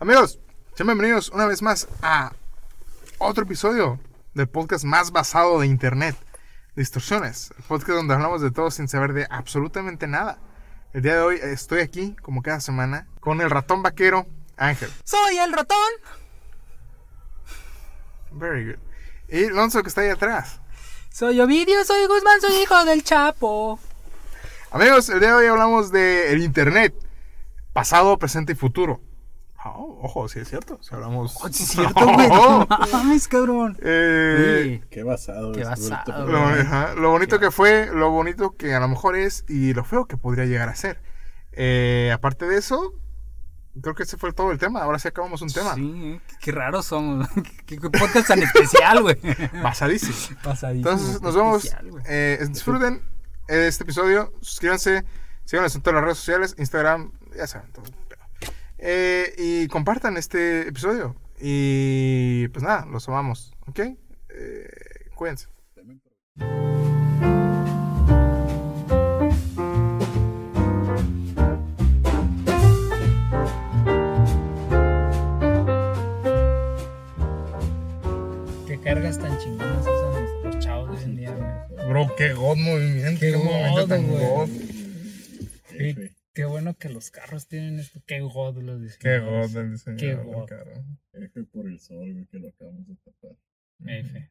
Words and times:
Amigos, 0.00 0.38
sean 0.76 0.86
bienvenidos 0.86 1.28
una 1.30 1.46
vez 1.46 1.60
más 1.60 1.88
a 2.02 2.30
otro 3.18 3.42
episodio 3.42 3.98
del 4.32 4.48
podcast 4.48 4.84
más 4.84 5.10
basado 5.10 5.58
de 5.58 5.66
internet, 5.66 6.14
Distorsiones, 6.76 7.50
el 7.58 7.64
podcast 7.64 7.96
donde 7.96 8.14
hablamos 8.14 8.40
de 8.40 8.52
todo 8.52 8.70
sin 8.70 8.86
saber 8.86 9.12
de 9.12 9.26
absolutamente 9.28 10.06
nada. 10.06 10.38
El 10.92 11.02
día 11.02 11.16
de 11.16 11.22
hoy 11.22 11.40
estoy 11.42 11.80
aquí, 11.80 12.14
como 12.22 12.42
cada 12.42 12.60
semana, 12.60 13.08
con 13.18 13.40
el 13.40 13.50
ratón 13.50 13.82
vaquero 13.82 14.24
Ángel. 14.56 14.88
Soy 15.02 15.36
el 15.36 15.52
ratón. 15.52 15.90
Very 18.30 18.66
good. 18.66 18.78
Y 19.28 19.48
Lonzo 19.48 19.82
que 19.82 19.88
está 19.88 20.02
ahí 20.02 20.10
atrás. 20.10 20.60
Soy 21.12 21.40
Ovidio, 21.40 21.84
soy 21.84 22.06
Guzmán, 22.06 22.40
soy 22.40 22.54
hijo 22.62 22.84
del 22.84 23.02
Chapo. 23.02 23.80
Amigos, 24.70 25.08
el 25.08 25.18
día 25.18 25.30
de 25.30 25.34
hoy 25.34 25.46
hablamos 25.46 25.90
de 25.90 26.32
el 26.32 26.40
internet, 26.44 26.94
pasado, 27.72 28.16
presente 28.16 28.52
y 28.52 28.54
futuro. 28.54 29.00
Oh, 29.76 30.00
ojo, 30.02 30.28
sí 30.28 30.40
es 30.40 30.48
cierto. 30.48 30.78
Si 30.82 30.94
hablamos. 30.94 31.36
Oh, 31.42 31.48
sí 31.48 31.62
es 31.62 31.68
cierto, 31.72 32.04
güey. 32.06 32.28
No 32.28 32.66
mames, 32.92 33.28
cabrón. 33.28 33.76
Eh, 33.82 34.82
Qué 34.90 35.02
basado. 35.02 35.52
Qué 35.52 35.64
basado, 35.64 36.26
lo, 36.26 36.38
tope. 36.38 36.60
ajá, 36.60 36.94
lo 36.94 37.10
bonito 37.10 37.38
que 37.40 37.50
fue, 37.50 37.90
lo 37.92 38.10
bonito 38.10 38.52
que 38.56 38.74
a 38.74 38.80
lo 38.80 38.88
mejor 38.88 39.16
es 39.16 39.44
y 39.48 39.74
lo 39.74 39.84
feo 39.84 40.06
que 40.06 40.16
podría 40.16 40.44
llegar 40.46 40.68
a 40.68 40.74
ser. 40.74 41.00
Eh, 41.52 42.10
aparte 42.14 42.46
de 42.46 42.56
eso, 42.58 42.92
creo 43.82 43.94
que 43.94 44.04
ese 44.04 44.16
fue 44.16 44.32
todo 44.32 44.52
el 44.52 44.58
tema. 44.58 44.80
Ahora 44.82 44.98
sí 44.98 45.08
acabamos 45.08 45.42
un 45.42 45.50
tema. 45.52 45.74
Sí, 45.74 46.20
qué, 46.28 46.36
qué 46.40 46.52
raros 46.52 46.86
somos. 46.86 47.28
qué, 47.66 47.78
qué 47.78 47.90
podcast 47.90 48.28
tan 48.28 48.42
especial, 48.42 49.02
güey. 49.02 49.16
Pasadísimo. 49.62 50.38
Pasadísimo. 50.42 50.88
Entonces, 50.90 51.20
nos 51.22 51.34
vemos. 51.34 51.64
especial, 51.64 51.90
güey. 51.90 52.04
eh, 52.08 52.46
disfruten 52.48 53.02
este 53.48 53.82
episodio. 53.84 54.32
Suscríbanse. 54.40 55.04
Síganos 55.44 55.74
en 55.74 55.80
todas 55.82 55.94
las 55.94 56.04
redes 56.04 56.18
sociales: 56.18 56.54
Instagram, 56.58 57.10
ya 57.36 57.46
saben. 57.46 57.72
todo. 57.72 57.84
Eh, 58.78 59.34
y 59.36 59.68
compartan 59.68 60.16
este 60.16 60.68
episodio. 60.68 61.16
Y 61.40 62.48
pues 62.48 62.62
nada, 62.62 62.86
los 62.86 63.08
amamos. 63.08 63.52
¿Ok? 63.66 63.80
Eh, 63.80 64.68
cuídense. 65.14 65.48
Qué 78.66 78.78
cargas 78.82 79.18
tan 79.18 79.38
chingonas 79.38 79.80
usan 79.80 80.42
los 80.44 80.58
chavos 80.58 80.90
de 80.90 80.96
hoy 80.96 81.02
en 81.04 81.16
día, 81.16 81.30
güey. 81.34 81.88
Bro, 81.88 82.14
qué 82.16 82.32
god 82.34 82.56
movimiento. 82.56 83.20
Qué 83.20 83.32
movimiento 83.36 83.80
god, 83.80 83.88
tan 83.88 84.06
güey. 84.06 84.26
god. 84.26 84.48
Qué, 85.70 85.90
F. 85.90 86.17
qué 86.38 86.44
bueno 86.44 86.74
que 86.78 86.88
los 86.88 87.10
carros 87.10 87.48
tienen 87.48 87.80
esto. 87.80 88.00
Qué 88.06 88.20
god 88.20 88.58
los 88.58 88.78
Qué 88.78 88.84
diseñadores. 88.84 89.52
god 89.52 89.60
el 89.60 89.72
diseño. 89.72 89.96
Qué 89.96 90.06
del 90.06 90.24
god. 90.24 90.46
carro. 90.46 90.84
F 91.12 91.44
por 91.46 91.66
el 91.66 91.80
sol, 91.80 92.12
güey, 92.12 92.26
que 92.26 92.38
lo 92.38 92.48
acabamos 92.50 92.86
de 92.86 92.94
tapar. 92.94 93.36
F. 93.84 94.30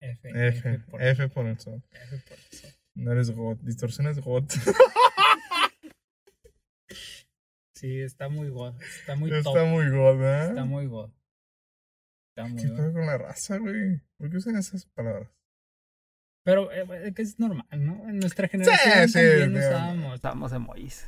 F. 0.00 0.48
F, 0.48 0.78
por, 0.90 1.00
F 1.00 1.28
por 1.28 1.46
el 1.46 1.56
sol. 1.60 1.84
F 1.92 2.18
por 2.28 2.38
eso. 2.50 2.68
No 2.96 3.12
eres 3.12 3.30
god. 3.30 3.58
Distorsión 3.58 4.08
es 4.08 4.18
god. 4.20 4.44
Sí, 7.76 8.00
está 8.00 8.30
muy 8.30 8.48
god. 8.48 8.74
Está 8.80 9.16
muy 9.16 9.30
Está 9.30 9.52
top. 9.52 9.66
muy 9.68 9.90
god, 9.90 10.24
¿eh? 10.24 10.46
Está 10.48 10.64
muy 10.64 10.86
god. 10.86 11.10
Está 12.30 12.48
muy 12.48 12.62
¿Qué 12.62 12.68
god. 12.68 12.76
pedo 12.78 12.92
con 12.94 13.04
la 13.06 13.18
raza, 13.18 13.58
güey? 13.58 14.00
¿Por 14.16 14.30
qué 14.30 14.38
usan 14.38 14.56
esas 14.56 14.86
palabras? 14.86 15.28
Pero 16.42 16.72
eh, 16.72 16.86
es 17.04 17.14
que 17.14 17.20
es 17.20 17.38
normal, 17.38 17.66
¿no? 17.76 18.08
En 18.08 18.18
nuestra 18.18 18.48
generación 18.48 19.08
sí, 19.10 19.14
también 19.14 19.52
sí. 19.52 19.58
usábamos, 19.58 20.14
usábamos 20.14 20.52
emojis. 20.54 21.06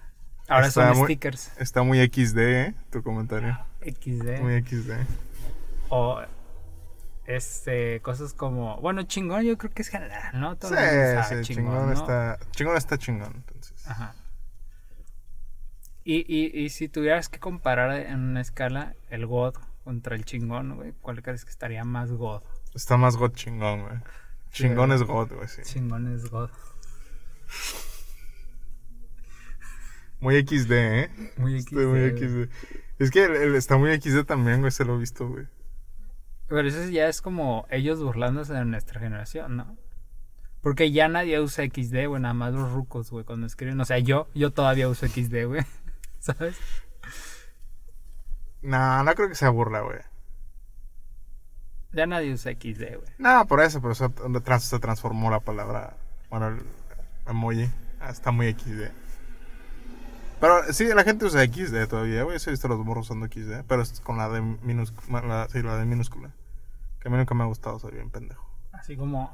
Ahora 0.48 0.66
Está 0.68 0.88
son 0.88 0.98
muy- 0.98 1.06
stickers. 1.06 1.52
Está 1.58 1.82
muy 1.82 1.98
XD, 2.06 2.38
¿eh? 2.38 2.74
Tu 2.91 3.02
comentario. 3.02 3.58
XD. 3.82 4.41
Muy 4.41 4.62
XD. 4.62 4.92
O 5.90 6.20
este, 7.27 8.00
cosas 8.00 8.32
como. 8.32 8.80
Bueno, 8.80 9.02
chingón, 9.02 9.42
yo 9.44 9.58
creo 9.58 9.70
que 9.72 9.82
es 9.82 9.88
general, 9.88 10.40
¿no? 10.40 10.56
Todo 10.56 10.70
Sí, 10.70 11.34
sí, 11.44 11.55
chingón, 11.55 11.86
¿no? 11.89 11.92
está. 11.92 12.39
Chingón 12.52 12.77
está 12.77 12.96
chingón, 12.96 13.33
entonces. 13.36 13.86
Ajá. 13.86 14.14
Y, 16.05 16.24
y, 16.27 16.46
y 16.64 16.70
si 16.70 16.89
tuvieras 16.89 17.28
que 17.28 17.39
comparar 17.39 17.92
en 17.92 18.20
una 18.20 18.40
escala 18.40 18.94
el 19.11 19.27
God 19.27 19.56
contra 19.84 20.17
el 20.17 20.24
chingón, 20.24 20.77
güey, 20.77 20.92
¿cuál 21.02 21.23
crees 21.23 21.44
que 21.44 21.50
estaría 21.50 21.84
más 21.84 22.11
God? 22.11 22.40
Está 22.74 22.96
más 22.96 23.17
god 23.17 23.33
chingón, 23.34 23.83
güey. 23.83 23.96
Chingón 24.50 24.92
es 24.92 25.02
god, 25.02 25.30
güey, 25.34 25.48
sí. 25.48 25.61
Chingón 25.64 26.11
es 26.14 26.30
God. 26.30 26.48
Muy 30.20 30.40
XD, 30.45 30.70
¿eh? 30.73 31.11
Muy 31.36 31.58
Está 31.58 31.77
muy 31.77 32.11
XD. 32.11 32.18
XD. 32.18 32.51
Es 32.98 33.11
que 33.11 33.24
el- 33.24 33.36
el 33.36 33.55
está 33.55 33.77
muy 33.77 33.92
XD 33.98 34.24
también, 34.24 34.61
güey, 34.61 34.73
se 34.73 34.84
lo 34.84 34.96
he 34.96 34.98
visto, 34.98 35.29
güey. 35.29 35.46
Pero 36.48 36.67
eso 36.67 36.89
ya 36.89 37.08
es 37.08 37.20
como 37.23 37.67
ellos 37.70 38.02
burlándose 38.02 38.52
de 38.55 38.64
nuestra 38.64 39.01
generación, 39.01 39.56
¿no? 39.56 39.77
Porque 40.62 40.90
ya 40.90 41.06
nadie 41.08 41.39
usa 41.40 41.64
XD, 41.64 42.06
güey, 42.08 42.20
nada 42.20 42.34
más 42.34 42.52
los 42.52 42.73
rucos, 42.73 43.11
güey, 43.11 43.24
cuando 43.24 43.46
escriben. 43.46 43.80
O 43.80 43.84
sea, 43.84 43.98
yo, 43.98 44.29
yo 44.34 44.51
todavía 44.51 44.89
uso 44.89 45.06
XD, 45.06 45.45
güey. 45.46 45.62
¿Sabes? 46.18 46.56
No, 48.62 49.05
no 49.05 49.14
creo 49.14 49.29
que 49.29 49.35
sea 49.36 49.50
burla, 49.50 49.80
güey. 49.83 49.98
Ya 51.92 52.06
nadie 52.06 52.33
usa 52.33 52.52
XD, 52.52 52.96
güey. 52.96 53.08
No, 53.18 53.46
por 53.46 53.61
eso, 53.61 53.80
pero 53.80 53.95
se, 53.95 54.08
trans- 54.42 54.64
se 54.64 54.79
transformó 54.79 55.30
la 55.30 55.40
palabra. 55.40 55.96
Bueno, 56.29 56.48
el 56.48 56.62
emoji. 57.27 57.70
Ah, 58.00 58.11
Está 58.11 58.30
muy 58.30 58.52
XD. 58.52 58.90
Pero 60.40 60.72
sí, 60.72 60.84
la 60.94 61.02
gente 61.04 61.24
usa 61.24 61.44
XD 61.44 61.88
todavía, 61.88 62.22
güey. 62.22 62.38
Sí, 62.38 62.50
he 62.50 62.52
visto 62.52 62.68
los 62.68 62.78
morros 62.84 63.06
usando 63.10 63.26
XD. 63.26 63.64
Pero 63.66 63.82
es 63.82 64.00
con 64.00 64.18
la 64.18 64.28
de 64.28 64.40
minúscula. 64.40 65.22
La, 65.22 65.48
sí, 65.48 65.62
la 65.62 65.76
de 65.76 65.84
minúscula. 65.84 66.32
Que 67.00 67.08
a 67.08 67.10
mí 67.10 67.16
nunca 67.16 67.34
me 67.34 67.42
ha 67.42 67.46
gustado, 67.46 67.78
soy 67.78 67.92
bien 67.94 68.10
pendejo. 68.10 68.48
Así 68.72 68.96
como. 68.96 69.32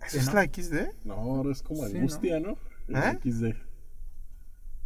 ¿Eso 0.00 0.08
Sí, 0.12 0.18
es 0.18 0.26
¿no? 0.28 0.34
la 0.34 0.44
XD? 0.44 1.04
No, 1.04 1.14
ahora 1.14 1.52
es 1.52 1.62
como 1.62 1.86
Sí, 1.86 1.96
angustia, 1.96 2.40
¿no? 2.40 2.56
El 2.88 2.96
¿Eh? 2.96 3.18
XD. 3.22 3.44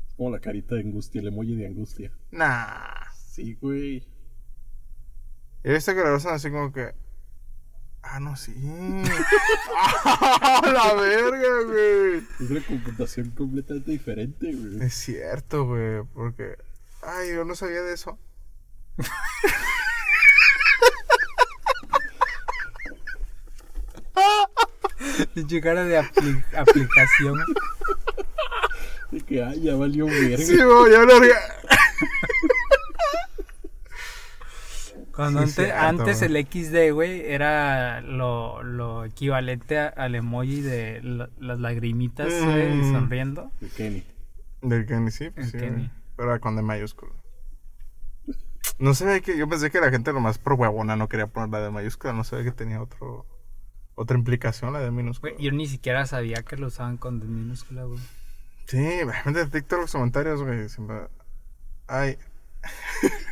Es 0.09 0.15
como 0.17 0.31
la 0.31 0.41
carita 0.41 0.75
de 0.75 0.81
angustia, 0.83 1.21
el 1.21 1.29
emoji 1.29 1.55
de 1.57 1.67
angustia. 1.69 2.13
Nah. 2.33 3.05
Sí, 3.15 3.55
güey. 3.61 4.07
He 5.63 5.73
visto 5.73 5.95
que 5.95 6.01
lo 6.03 6.17
usan 6.17 6.35
así 6.35 6.51
como 6.51 6.73
que. 6.73 6.95
Ah, 8.07 8.21
no, 8.21 8.37
sí. 8.37 8.55
¡Ah, 9.75 10.61
la 10.73 10.95
verga, 10.95 11.63
güey! 11.67 12.19
Es 12.39 12.51
una 12.51 12.61
computación 12.65 13.31
completamente 13.31 13.91
diferente, 13.91 14.53
güey. 14.55 14.83
Es 14.87 14.95
cierto, 14.95 15.65
güey. 15.67 16.03
Porque. 16.13 16.57
Ay, 17.03 17.35
yo 17.35 17.45
no 17.45 17.55
sabía 17.55 17.83
de 17.83 17.95
eso. 17.95 18.19
Llegar 25.35 25.77
de 25.85 26.01
apli- 26.01 26.45
aplicación. 26.57 27.39
De 29.11 29.21
que, 29.21 29.43
ay, 29.43 29.61
ya 29.63 29.75
valió 29.77 30.07
verga. 30.07 30.39
Sí, 30.39 30.57
güey, 30.57 30.93
ya 30.93 31.01
lo 31.03 31.21
Cuando 35.33 35.47
Sí, 35.47 35.63
antes, 35.63 35.75
antes 35.75 36.23
el 36.23 36.37
XD, 36.47 36.93
güey, 36.93 37.23
era 37.27 38.01
lo, 38.01 38.63
lo 38.63 39.05
equivalente 39.05 39.79
a- 39.79 39.89
al 39.89 40.15
emoji 40.15 40.61
de 40.61 41.01
la- 41.03 41.31
las 41.39 41.59
lagrimitas, 41.61 42.29
güey, 42.45 42.75
Mm. 42.75 42.93
sonriendo. 42.93 43.51
De 43.61 43.69
Kenny. 43.69 44.05
Del 44.63 44.87
Kenny, 44.87 45.11
sí, 45.11 45.31
pues 45.31 45.47
El 45.47 45.53
sí. 45.53 45.59
Kenny. 45.59 45.91
Pero 46.17 46.31
era 46.31 46.39
con 46.39 46.57
D 46.57 46.63
mayúscula. 46.63 47.13
No 48.79 48.95
sabía 48.95 49.21
que. 49.21 49.37
Yo 49.39 49.49
pensé 49.49 49.71
que 49.71 49.81
la 49.81 49.91
gente 49.91 50.13
nomás 50.13 50.39
por 50.39 50.55
huevona 50.55 50.97
no 50.97 51.09
quería 51.09 51.27
poner 51.27 51.49
la 51.51 51.61
de 51.61 51.71
mayúscula. 51.71 52.13
No 52.13 52.25
sabía 52.25 52.45
que 52.45 52.53
tenía 52.53 52.81
otro. 52.83 53.27
Otra 53.97 54.17
implicación 54.19 54.73
la 54.73 54.81
de 54.81 54.91
minúscula. 54.91 55.33
Güey, 55.35 55.45
yo 55.45 55.53
ni 55.53 55.67
siquiera 55.69 56.05
sabía 56.07 56.43
que 56.43 56.57
lo 56.57 56.67
usaban 56.67 56.97
con 56.97 57.21
D 57.21 57.27
minúscula, 57.27 57.85
güey. 57.85 58.01
Sí, 58.67 58.79
gente 59.23 59.45
de 59.45 59.47
TikTok 59.47 59.81
los 59.81 59.93
comentarios, 59.93 60.43
güey. 60.43 60.69
Siempre. 60.69 60.97
Ay. 61.87 62.17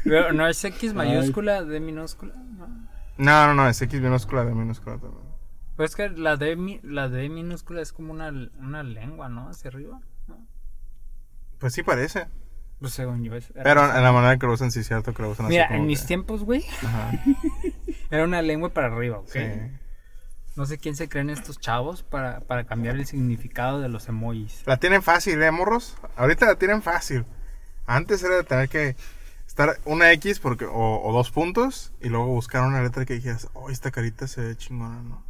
Pero 0.04 0.32
no 0.32 0.46
es 0.46 0.62
X 0.64 0.94
mayúscula, 0.94 1.62
D 1.64 1.80
minúscula, 1.80 2.34
¿no? 2.34 2.66
No, 3.18 3.46
no, 3.48 3.54
no, 3.54 3.68
es 3.68 3.80
X 3.82 4.00
minúscula, 4.00 4.44
D 4.44 4.54
minúscula 4.54 4.98
también. 4.98 5.22
Pues 5.76 5.96
que 5.96 6.08
la 6.10 6.36
D, 6.36 6.80
la 6.82 7.08
D 7.08 7.28
minúscula 7.28 7.80
es 7.80 7.92
como 7.92 8.12
una, 8.12 8.28
una 8.58 8.82
lengua, 8.82 9.28
¿no? 9.28 9.48
Hacia 9.48 9.68
arriba. 9.70 10.00
¿no? 10.28 10.46
Pues 11.58 11.72
sí 11.72 11.82
parece. 11.82 12.26
Pues 12.80 12.92
según 12.94 13.22
yo. 13.24 13.34
es- 13.36 13.50
era 13.50 13.62
Pero 13.62 13.96
en 13.96 14.02
la 14.02 14.12
manera 14.12 14.36
que 14.38 14.46
lo 14.46 14.52
usan, 14.54 14.70
sí 14.72 14.80
es 14.80 14.88
cierto 14.88 15.14
que 15.14 15.22
lo 15.22 15.30
usan 15.30 15.46
Mira, 15.48 15.64
así. 15.64 15.68
como 15.72 15.80
en 15.82 15.86
mis 15.86 16.00
que- 16.02 16.06
tiempos, 16.08 16.42
güey, 16.44 16.64
era 18.10 18.24
una 18.24 18.42
lengua 18.42 18.70
para 18.70 18.88
arriba, 18.88 19.18
¿ok? 19.18 19.28
Sí. 19.30 19.40
No 20.56 20.66
sé 20.66 20.76
quién 20.78 20.94
se 20.96 21.08
creen 21.08 21.30
estos 21.30 21.58
chavos 21.58 22.02
para, 22.02 22.40
para 22.40 22.64
cambiar 22.64 22.96
el 22.96 23.06
significado 23.06 23.80
de 23.80 23.88
los 23.88 24.08
emojis. 24.08 24.62
La 24.66 24.76
tienen 24.76 25.02
fácil, 25.02 25.40
¿eh, 25.42 25.50
morros? 25.50 25.96
Ahorita 26.16 26.44
la 26.44 26.56
tienen 26.56 26.82
fácil. 26.82 27.24
Antes 27.86 28.22
era 28.22 28.36
de 28.36 28.44
tener 28.44 28.68
que 28.68 28.94
estar 29.52 29.78
una 29.84 30.10
X 30.12 30.38
porque, 30.40 30.64
o, 30.64 31.02
o 31.02 31.12
dos 31.12 31.30
puntos 31.30 31.92
y 32.00 32.08
luego 32.08 32.24
buscar 32.28 32.62
una 32.62 32.82
letra 32.82 33.04
que 33.04 33.12
dijeras, 33.14 33.48
oh, 33.52 33.68
esta 33.68 33.90
carita 33.90 34.26
se 34.26 34.40
ve 34.40 34.56
chingona, 34.56 35.02
¿no? 35.02 35.22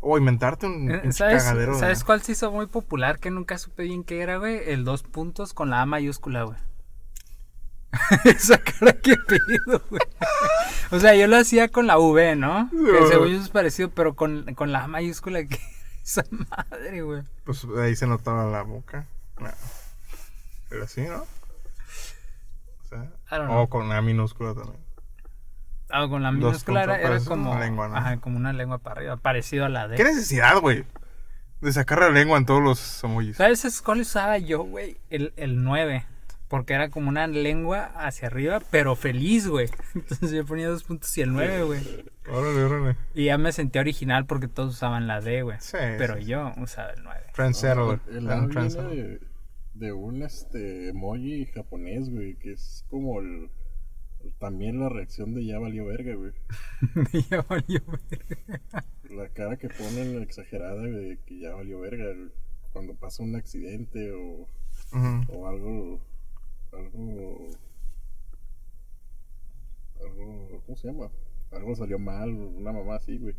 O 0.00 0.16
inventarte 0.16 0.64
un 0.64 0.90
Eh, 0.90 0.98
pinche 1.00 1.18
¿Sabes, 1.18 1.42
cagadero. 1.42 1.74
de- 1.74 1.78
¿Sabes 1.80 2.02
cuál 2.02 2.22
se 2.22 2.32
hizo 2.32 2.50
muy 2.50 2.64
popular 2.66 3.18
que 3.18 3.30
nunca 3.30 3.58
supe 3.58 3.82
bien 3.82 4.04
qué 4.04 4.20
era, 4.22 4.38
güey? 4.38 4.58
El 4.70 4.84
dos 4.84 5.02
puntos 5.02 5.52
con 5.52 5.68
la 5.68 5.82
A 5.82 5.86
mayúscula, 5.86 6.44
güey. 6.44 6.56
Esa 8.24 8.56
cara 8.58 8.92
que 8.94 9.16
pido, 9.16 9.82
güey. 9.90 10.00
O 10.90 10.98
sea, 11.00 11.14
yo 11.14 11.26
lo 11.26 11.36
hacía 11.36 11.68
con 11.68 11.86
la 11.86 11.98
V, 11.98 12.36
¿no? 12.36 12.70
Que 12.70 13.06
según 13.08 13.28
yo 13.28 13.40
es 13.40 13.50
parecido, 13.50 13.90
pero 13.90 14.14
con, 14.14 14.54
con 14.54 14.72
la 14.72 14.84
A 14.84 14.88
mayúscula 14.88 15.44
que 15.44 15.58
esa 16.04 16.24
madre, 16.30 17.02
güey. 17.02 17.22
Pues 17.44 17.66
ahí 17.78 17.94
se 17.96 18.06
notaba 18.06 18.50
la 18.50 18.62
boca. 18.62 19.06
Claro. 19.34 19.56
Pero 20.70 20.84
así, 20.84 21.02
¿no? 21.02 21.26
O 22.92 23.28
sea, 23.28 23.46
know. 23.46 23.68
con 23.68 23.88
la 23.88 24.00
minúscula 24.00 24.54
también. 24.54 24.78
Ah, 25.90 26.06
con 26.08 26.22
la 26.22 26.32
minúscula 26.32 26.84
era, 26.84 27.20
como. 27.20 27.52
una 27.52 27.60
lengua, 27.60 27.88
¿no? 27.88 27.96
Ajá, 27.96 28.18
como 28.18 28.36
una 28.36 28.52
lengua 28.52 28.78
para 28.78 29.00
arriba, 29.00 29.16
parecido 29.16 29.64
a 29.64 29.68
la 29.68 29.88
D. 29.88 29.96
¿Qué 29.96 30.04
necesidad, 30.04 30.60
güey? 30.60 30.84
De 31.60 31.72
sacar 31.72 32.00
la 32.00 32.10
lengua 32.10 32.38
en 32.38 32.46
todos 32.46 32.62
los 32.62 33.04
emojis. 33.04 33.36
¿Sabes 33.36 33.64
es 33.64 33.82
cuál 33.82 34.00
usaba 34.00 34.38
yo, 34.38 34.62
güey? 34.62 34.98
El, 35.10 35.32
el 35.36 35.62
9. 35.64 36.06
Porque 36.48 36.72
era 36.72 36.88
como 36.88 37.10
una 37.10 37.26
lengua 37.26 37.90
hacia 37.94 38.28
arriba, 38.28 38.60
pero 38.70 38.96
feliz, 38.96 39.48
güey. 39.48 39.68
Entonces 39.94 40.30
yo 40.30 40.46
ponía 40.46 40.68
dos 40.68 40.84
puntos 40.84 41.16
y 41.18 41.22
el 41.22 41.32
9, 41.32 41.62
güey. 41.64 41.80
Órale, 42.30 42.64
órale. 42.64 42.96
Y 43.14 43.26
ya 43.26 43.36
me 43.36 43.52
sentí 43.52 43.78
original 43.78 44.24
porque 44.24 44.48
todos 44.48 44.74
usaban 44.74 45.06
la 45.06 45.20
D, 45.20 45.42
güey. 45.42 45.58
Sí. 45.60 45.76
Pero 45.98 46.16
sí, 46.16 46.24
yo 46.24 46.52
usaba 46.56 46.90
el 46.90 47.02
9. 47.02 47.20
Trendsetter. 47.34 48.00
El 48.10 48.30
A 48.30 48.40
viene 48.46 49.18
de, 49.78 49.92
un 49.92 50.22
este 50.22 50.88
emoji 50.88 51.46
japonés, 51.46 52.10
güey, 52.10 52.36
que 52.36 52.52
es 52.52 52.84
como 52.88 53.20
el, 53.20 53.50
también 54.38 54.80
la 54.80 54.88
reacción 54.88 55.34
de 55.34 55.44
ya 55.44 55.58
valió 55.58 55.86
verga, 55.86 56.14
güey. 56.14 56.32
ya 57.30 57.42
valió, 57.42 57.80
güey. 57.86 59.16
La 59.16 59.28
cara 59.30 59.56
que 59.56 59.68
ponen 59.68 60.22
exagerada, 60.22 60.80
güey, 60.80 61.08
de 61.10 61.18
que 61.24 61.40
ya 61.40 61.54
valió 61.54 61.80
verga 61.80 62.04
güey, 62.14 62.30
cuando 62.72 62.94
pasa 62.94 63.22
un 63.22 63.36
accidente 63.36 64.12
o, 64.12 64.46
o 65.28 65.46
algo, 65.46 66.00
algo, 66.72 67.48
algo, 70.00 70.62
¿cómo 70.66 70.76
se 70.76 70.88
llama? 70.88 71.10
Algo 71.50 71.74
salió 71.74 71.98
mal, 71.98 72.30
una 72.30 72.72
mamá 72.72 72.96
así, 72.96 73.18
güey. 73.18 73.34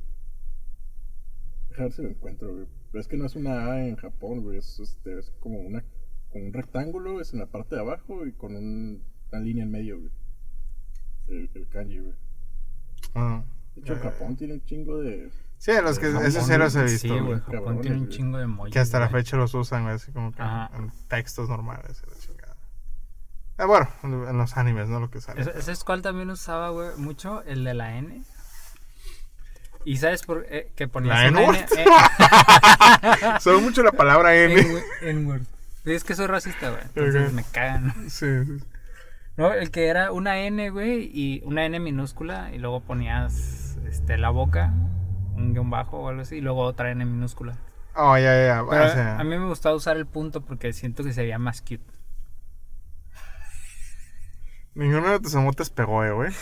Deja 1.69 1.83
ver 1.83 1.93
si 1.93 2.01
lo 2.01 2.09
encuentro, 2.09 2.53
güey. 2.53 2.67
Pero 2.91 3.01
es 3.01 3.07
que 3.07 3.17
no 3.17 3.25
es 3.25 3.35
una 3.35 3.71
A 3.71 3.87
en 3.87 3.95
Japón, 3.95 4.41
güey. 4.41 4.57
Es, 4.57 4.79
este, 4.79 5.19
es 5.19 5.29
como 5.39 5.59
una, 5.59 5.83
como 6.31 6.45
un 6.45 6.53
rectángulo, 6.53 7.19
es 7.21 7.33
en 7.33 7.39
la 7.39 7.45
parte 7.47 7.75
de 7.75 7.81
abajo 7.81 8.25
y 8.25 8.31
con 8.33 8.55
un- 8.55 9.03
una 9.31 9.41
línea 9.41 9.63
en 9.63 9.71
medio, 9.71 9.99
güey. 9.99 10.11
El, 11.27 11.49
el 11.53 11.67
kanji, 11.67 11.99
güey. 11.99 12.13
Ah. 13.15 13.43
De 13.75 13.81
hecho, 13.81 13.93
Eh, 13.93 13.99
Japón 14.01 14.35
tiene 14.35 14.53
un 14.55 14.65
chingo 14.65 14.97
de... 14.99 15.29
Sí, 15.57 15.71
los 15.83 15.99
que, 15.99 16.07
Japón, 16.11 16.25
esos 16.25 16.47
sí 16.47 16.57
los 16.57 16.75
he 16.75 16.83
visto. 16.83 16.99
Sí, 17.07 17.09
güey. 17.19 17.39
Japón 17.39 17.51
Cabrones, 17.53 17.81
tiene 17.81 17.97
un 17.97 18.05
güey. 18.05 18.15
chingo 18.17 18.37
de 18.37 18.43
emojis. 18.45 18.73
Que 18.73 18.79
hasta 18.79 18.99
la 18.99 19.09
fecha 19.09 19.37
los 19.37 19.53
usan, 19.53 19.83
güey, 19.83 19.95
así 19.95 20.11
como 20.11 20.31
que 20.31 20.41
Ajá. 20.41 20.71
en 20.77 20.91
textos 21.07 21.49
normales. 21.49 22.01
y 22.05 22.09
la 22.09 22.17
chingada. 22.17 22.55
Ah, 23.57 23.65
bueno, 23.65 23.89
en 24.03 24.27
en 24.29 24.37
los 24.37 24.55
animes, 24.55 24.87
¿no? 24.87 24.99
Lo 25.01 25.09
que 25.11 25.19
sale. 25.19 25.41
¿Ese 25.41 25.51
ese 25.57 25.71
es 25.73 25.83
cuál 25.83 26.01
también 26.01 26.29
usaba, 26.29 26.69
güey? 26.69 26.95
Mucho, 26.97 27.43
el 27.43 27.63
de 27.65 27.73
la 27.73 27.97
N. 27.97 28.23
¿Y 29.85 29.97
sabes 29.97 30.23
por 30.23 30.45
eh, 30.49 30.71
que 30.75 30.87
ponías 30.87 31.15
¿La 31.15 31.27
N-word? 31.27 31.55
N? 31.55 31.65
eh, 31.77 31.85
Solo 33.41 33.59
mucho 33.61 33.83
la 33.83 33.91
palabra 33.91 34.33
N. 34.45 34.53
N- 34.59 34.81
N-word. 35.01 35.41
Es 35.85 36.03
que 36.03 36.15
soy 36.15 36.27
racista, 36.27 36.69
güey. 36.69 36.81
Entonces 36.83 37.33
me 37.33 37.43
cagan. 37.43 37.93
Sí, 38.09 38.45
sí. 38.45 38.63
No, 39.37 39.53
el 39.53 39.71
que 39.71 39.87
era 39.87 40.11
una 40.11 40.39
N, 40.39 40.69
güey, 40.69 41.09
y 41.13 41.41
una 41.45 41.65
N 41.65 41.79
minúscula, 41.79 42.51
y 42.53 42.57
luego 42.57 42.81
ponías 42.81 43.77
este, 43.87 44.17
la 44.17 44.31
boca, 44.31 44.73
un 45.35 45.53
guion 45.53 45.69
bajo 45.69 45.99
o 45.99 46.09
algo 46.09 46.23
así, 46.23 46.37
y 46.37 46.41
luego 46.41 46.61
otra 46.63 46.91
N 46.91 47.05
minúscula. 47.05 47.55
Oh, 47.95 48.17
ya, 48.17 48.35
ya, 48.35 48.65
ya. 48.95 49.17
A 49.17 49.23
mí 49.23 49.37
me 49.37 49.47
gustaba 49.47 49.75
usar 49.75 49.95
el 49.97 50.05
punto 50.05 50.41
porque 50.41 50.73
siento 50.73 51.03
que 51.03 51.13
se 51.13 51.21
veía 51.21 51.39
más 51.39 51.61
cute. 51.61 51.83
Ninguno 54.73 55.09
de 55.09 55.19
tus 55.19 55.33
emotes 55.35 55.69
pegó, 55.69 56.03
eh, 56.03 56.11
güey. 56.11 56.33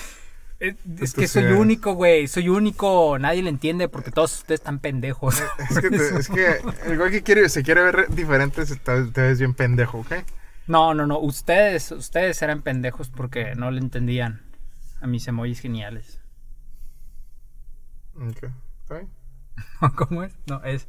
Es, 0.59 0.75
Entonces, 0.85 1.13
que 1.13 1.27
soy 1.27 1.43
eh, 1.43 1.53
único, 1.53 1.93
güey. 1.93 2.27
Soy 2.27 2.49
único. 2.49 3.17
Nadie 3.19 3.43
le 3.43 3.49
entiende 3.49 3.87
porque 3.89 4.09
todos 4.11 4.37
ustedes 4.39 4.59
están 4.61 4.79
pendejos. 4.79 5.41
Es 5.69 5.79
que, 5.79 5.89
te- 5.89 6.17
es 6.19 6.29
que 6.29 6.61
el 6.85 6.97
güey 6.97 7.11
que 7.11 7.21
quiere, 7.23 7.47
se 7.49 7.61
quiere 7.63 7.83
ver 7.83 8.07
diferente, 8.09 8.63
te, 8.65 9.21
ves 9.21 9.37
bien 9.39 9.53
pendejo, 9.53 9.99
¿ok? 9.99 10.13
No, 10.65 10.93
no, 10.95 11.05
no. 11.05 11.19
Ustedes, 11.19 11.91
ustedes 11.91 12.41
eran 12.41 12.61
pendejos 12.63 13.09
porque 13.09 13.53
no 13.55 13.69
le 13.71 13.79
entendían 13.79 14.41
a 14.99 15.07
mis 15.07 15.27
emojis 15.27 15.59
geniales. 15.59 16.19
Ok. 18.15 18.43
¿Está 18.81 18.95
bien? 18.95 19.09
¿Cómo 19.95 20.23
es? 20.23 20.33
No, 20.47 20.63
es, 20.63 20.87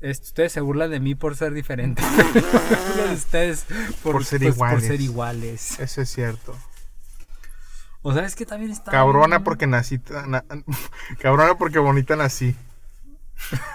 es- 0.00 0.20
ustedes 0.20 0.52
se 0.52 0.60
burlan 0.60 0.90
de 0.90 1.00
mí 1.00 1.16
por 1.16 1.34
ser 1.36 1.52
diferente. 1.52 2.02
Ustedes 3.12 3.66
por, 4.02 4.12
Por 4.12 4.24
ser 4.24 4.40
pues, 4.42 4.54
iguales. 4.54 4.80
Por 4.80 4.88
ser 4.88 5.00
iguales. 5.00 5.80
Eso 5.80 6.02
es 6.02 6.08
cierto. 6.08 6.56
O 8.08 8.14
sabes 8.14 8.34
que 8.34 8.46
también 8.46 8.70
está. 8.72 8.90
Cabrona 8.90 9.36
bien- 9.36 9.44
porque 9.44 9.66
nací. 9.66 10.00
na- 10.26 10.44
cabrona 11.20 11.56
porque 11.58 11.78
bonita 11.78 12.16
nací. 12.16 12.56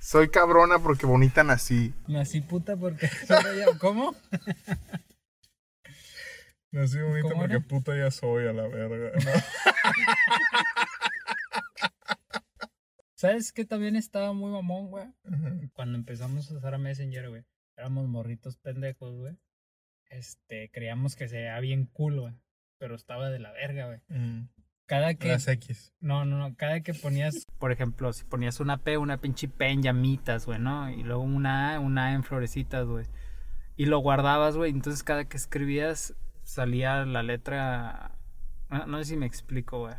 Soy 0.00 0.28
cabrona 0.30 0.78
porque 0.78 1.04
bonita 1.04 1.42
nací. 1.44 1.92
Nací 2.06 2.40
puta 2.40 2.76
porque. 2.76 3.08
soy 3.26 3.60
yo. 3.64 3.78
¿Cómo? 3.78 4.14
Nací 6.70 6.98
bonita 7.00 7.28
¿Cómo 7.28 7.44
era? 7.44 7.60
puta 7.60 7.94
ya 7.96 8.10
soy 8.10 8.46
a 8.46 8.52
la 8.52 8.68
verga. 8.68 9.12
¿Sabes 13.16 13.52
que 13.52 13.64
también 13.64 13.96
estaba 13.96 14.32
muy 14.32 14.50
mamón, 14.50 14.90
güey? 14.90 15.06
Cuando 15.74 15.98
empezamos 15.98 16.50
a 16.50 16.54
usar 16.56 16.78
Messenger, 16.78 17.28
güey. 17.30 17.44
Éramos 17.76 18.08
morritos 18.08 18.56
pendejos, 18.58 19.14
güey. 19.14 19.36
Este, 20.10 20.70
creíamos 20.72 21.16
que 21.16 21.28
se 21.28 21.36
veía 21.36 21.60
bien 21.60 21.86
cool, 21.86 22.20
güey. 22.20 22.34
Pero 22.78 22.94
estaba 22.94 23.30
de 23.30 23.38
la 23.38 23.52
verga, 23.52 23.86
güey. 23.86 24.00
Cada 24.86 25.14
que. 25.14 25.32
X. 25.34 25.92
No, 26.00 26.24
no, 26.24 26.38
no. 26.38 26.54
Cada 26.56 26.80
que 26.80 26.94
ponías, 26.94 27.46
por 27.58 27.72
ejemplo, 27.72 28.12
si 28.12 28.24
ponías 28.24 28.60
una 28.60 28.78
P, 28.78 28.98
una 28.98 29.18
pinche 29.18 29.48
P 29.48 29.68
en 29.68 29.82
llamitas, 29.82 30.46
güey, 30.46 30.58
¿no? 30.58 30.90
Y 30.90 31.02
luego 31.02 31.22
una 31.22 31.74
A, 31.74 31.80
una 31.80 32.06
A 32.06 32.12
en 32.12 32.22
florecitas, 32.22 32.86
güey. 32.86 33.06
Y 33.76 33.86
lo 33.86 33.98
guardabas, 33.98 34.56
güey. 34.56 34.70
Entonces 34.70 35.02
cada 35.02 35.24
que 35.24 35.36
escribías 35.36 36.14
salía 36.42 37.04
la 37.04 37.22
letra. 37.22 38.12
No, 38.70 38.86
no 38.86 38.98
sé 38.98 39.04
si 39.04 39.16
me 39.16 39.26
explico, 39.26 39.80
güey. 39.80 39.94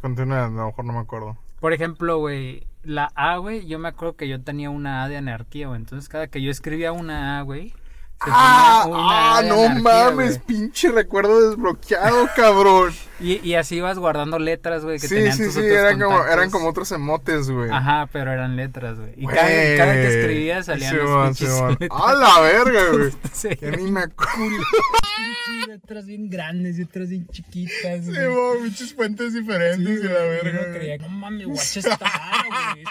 Continúa, 0.00 0.46
a 0.46 0.48
lo 0.48 0.66
mejor 0.66 0.84
no 0.84 0.92
me 0.92 1.00
acuerdo. 1.00 1.38
Por 1.60 1.72
ejemplo, 1.72 2.18
güey, 2.18 2.66
la 2.82 3.10
A, 3.14 3.38
güey, 3.38 3.66
yo 3.66 3.78
me 3.78 3.88
acuerdo 3.88 4.16
que 4.16 4.28
yo 4.28 4.42
tenía 4.42 4.70
una 4.70 5.02
A 5.02 5.08
de 5.08 5.16
anarquía, 5.16 5.68
güey. 5.68 5.80
Entonces 5.80 6.08
cada 6.08 6.28
que 6.28 6.42
yo 6.42 6.50
escribía 6.50 6.92
una 6.92 7.38
A, 7.38 7.42
güey. 7.42 7.72
¡Ah! 8.20 8.84
una 8.88 9.38
¡Ah! 9.38 9.42
¡No 9.42 9.62
anarquía, 9.64 9.82
mames! 9.82 10.38
Pinche 10.38 10.90
recuerdo 10.90 11.48
desbloqueado, 11.50 12.28
cabrón. 12.36 12.94
Y, 13.20 13.38
y 13.48 13.54
así 13.54 13.76
ibas 13.76 13.98
guardando 13.98 14.38
letras, 14.38 14.84
güey, 14.84 14.98
que 14.98 15.06
Sí, 15.08 15.14
tenían 15.16 15.36
sí, 15.36 15.44
tus 15.44 15.54
sí. 15.54 15.60
otros 15.60 15.72
Eran 15.72 15.94
como, 16.00 16.10
contactos. 16.10 16.34
eran 16.36 16.50
como 16.50 16.68
otros 16.68 16.92
emotes, 16.92 17.50
güey. 17.50 17.70
Ajá, 17.70 18.08
pero 18.12 18.32
eran 18.32 18.56
letras, 18.56 18.98
güey. 18.98 19.12
Y 19.16 19.26
cada, 19.26 19.42
cada 19.76 19.92
que 19.94 20.06
escribías 20.20 20.66
salían 20.66 20.96
pinches 20.96 21.48
Simón. 21.50 21.76
letras. 21.80 22.00
¡A 22.04 22.14
la 22.14 22.40
verga, 22.40 22.80
güey! 22.92 23.10
Sí, 23.32 23.48
Que 23.56 23.70
ni 23.72 23.90
me 23.90 24.00
acuerdo. 24.00 24.34
pinches 24.40 25.68
letras 25.68 26.06
bien 26.06 26.28
grandes 26.30 26.78
y 26.78 26.82
otras 26.82 27.08
bien 27.10 27.26
chiquitas, 27.28 28.04
güey. 28.06 28.16
Simón, 28.16 28.58
pinches 28.64 28.94
fuentes 28.94 29.32
Sí, 29.32 29.40
diferentes 29.40 30.00
y 30.00 30.02
la 30.02 30.14
güey, 30.14 30.28
verga. 30.30 30.50
uno 30.50 30.60
güey. 30.60 30.72
creía, 30.78 30.98
no 30.98 31.08
mames, 31.08 31.46
guacha 31.46 31.80
esta 31.80 31.96
vara, 31.98 32.44
güey. 32.72 32.84
Esta 32.84 32.90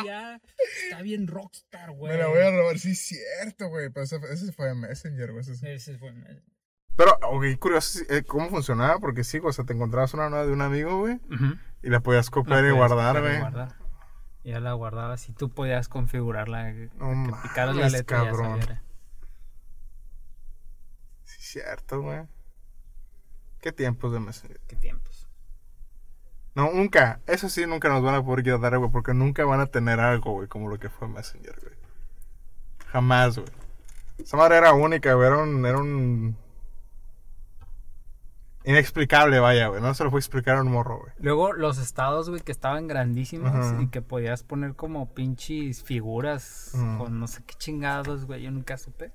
pinche 0.00 0.10
A 0.12 0.40
está 0.84 1.02
bien 1.02 1.26
rockstar, 1.26 1.90
güey. 1.92 2.12
Me 2.12 2.18
la 2.18 2.28
voy 2.28 2.40
a 2.40 2.50
robar, 2.50 2.78
sí, 2.78 2.92
es 2.92 3.00
cierto, 3.00 3.68
güey. 3.68 3.90
Pero 3.90 4.06
ese 4.50 4.56
fue 4.56 4.66
de 4.68 4.74
Messenger, 4.74 5.32
güey. 5.32 5.44
ese 5.74 5.98
fue- 5.98 6.12
Pero, 6.96 7.16
ok, 7.22 7.58
curioso 7.58 8.00
eh, 8.10 8.24
cómo 8.24 8.48
funcionaba, 8.50 8.98
porque 8.98 9.24
sí, 9.24 9.40
o 9.42 9.52
sea, 9.52 9.64
te 9.64 9.72
encontrabas 9.72 10.12
una 10.14 10.28
nueva 10.28 10.44
de 10.46 10.52
un 10.52 10.60
amigo, 10.62 10.98
güey, 10.98 11.18
y 11.82 11.88
la 11.90 12.00
podías 12.00 12.30
copiar 12.30 12.64
y 12.64 12.70
guardar, 12.70 13.20
güey. 13.20 13.40
Ya 14.42 14.58
la 14.58 14.72
guardabas 14.72 15.28
y 15.28 15.32
tú 15.34 15.50
podías 15.50 15.88
configurarla. 15.88 16.72
Que, 16.72 16.90
No 16.96 17.26
que 17.26 17.48
picaras 17.48 17.76
la 17.76 17.88
letra 17.90 18.22
y 18.22 18.24
ya 18.24 18.30
cabrón. 18.30 18.60
Sí, 21.24 21.36
es 21.38 21.46
cierto, 21.46 22.00
güey. 22.00 22.22
¿Qué 23.60 23.72
tiempos 23.72 24.12
de 24.12 24.20
Messenger? 24.20 24.58
Qué 24.66 24.76
tiempos. 24.76 25.28
No, 26.54 26.72
nunca. 26.72 27.20
Eso 27.26 27.48
sí, 27.50 27.66
nunca 27.66 27.88
nos 27.90 28.02
van 28.02 28.14
a 28.14 28.24
poder 28.24 28.58
dar, 28.60 28.78
güey, 28.78 28.90
porque 28.90 29.12
nunca 29.14 29.44
van 29.44 29.60
a 29.60 29.66
tener 29.66 30.00
algo, 30.00 30.32
güey, 30.32 30.48
como 30.48 30.68
lo 30.68 30.78
que 30.78 30.88
fue 30.88 31.06
Messenger, 31.06 31.58
güey. 31.60 31.74
Jamás, 32.86 33.36
güey. 33.38 33.48
Esa 34.22 34.36
madre 34.36 34.56
era 34.56 34.72
única, 34.72 35.14
güey. 35.14 35.26
Era 35.26 35.38
un, 35.38 35.64
era 35.66 35.78
un... 35.78 36.36
Inexplicable, 38.64 39.40
vaya, 39.40 39.68
güey. 39.68 39.80
No 39.80 39.94
se 39.94 40.04
lo 40.04 40.10
fue 40.10 40.18
a 40.18 40.20
explicar 40.20 40.56
a 40.58 40.60
un 40.60 40.70
morro, 40.70 40.98
güey. 41.00 41.12
Luego 41.18 41.52
los 41.54 41.78
estados, 41.78 42.28
güey, 42.28 42.42
que 42.42 42.52
estaban 42.52 42.88
grandísimos 42.88 43.50
y 43.82 43.88
que 43.88 44.02
podías 44.02 44.42
poner 44.42 44.74
como 44.74 45.14
pinches 45.14 45.82
figuras 45.82 46.72
con 46.98 47.18
no 47.18 47.26
sé 47.26 47.42
qué 47.44 47.54
chingados, 47.54 48.26
güey. 48.26 48.42
Yo 48.42 48.50
nunca 48.50 48.76
supe. 48.76 49.12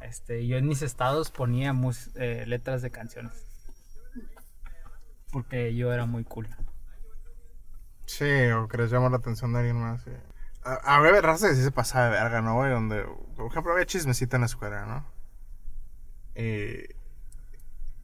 Este, 0.00 0.46
yo 0.46 0.56
en 0.56 0.66
mis 0.66 0.80
estados 0.82 1.30
ponía 1.30 1.72
mus- 1.74 2.10
eh, 2.16 2.44
letras 2.46 2.80
de 2.80 2.90
canciones. 2.90 3.44
Porque 5.32 5.74
yo 5.74 5.92
era 5.92 6.06
muy 6.06 6.24
cool. 6.24 6.48
Sí, 8.06 8.24
o 8.52 8.68
querés 8.68 8.90
llamar 8.90 9.10
la 9.10 9.16
atención 9.18 9.52
de 9.52 9.58
alguien 9.58 9.76
más, 9.80 10.02
sí. 10.02 10.10
A, 10.66 11.00
ver, 11.00 11.22
raza 11.24 11.48
que 11.48 11.54
sí 11.54 11.62
se 11.62 11.70
pasaba 11.70 12.06
de 12.06 12.10
verga, 12.10 12.42
¿no, 12.42 12.54
güey? 12.54 12.70
Donde, 12.70 13.04
por 13.36 13.46
ejemplo, 13.46 13.72
había 13.72 13.86
chismecito 13.86 14.36
en 14.36 14.40
la 14.40 14.46
escuela, 14.46 14.84
¿no? 14.84 15.04
Y, 16.34 16.82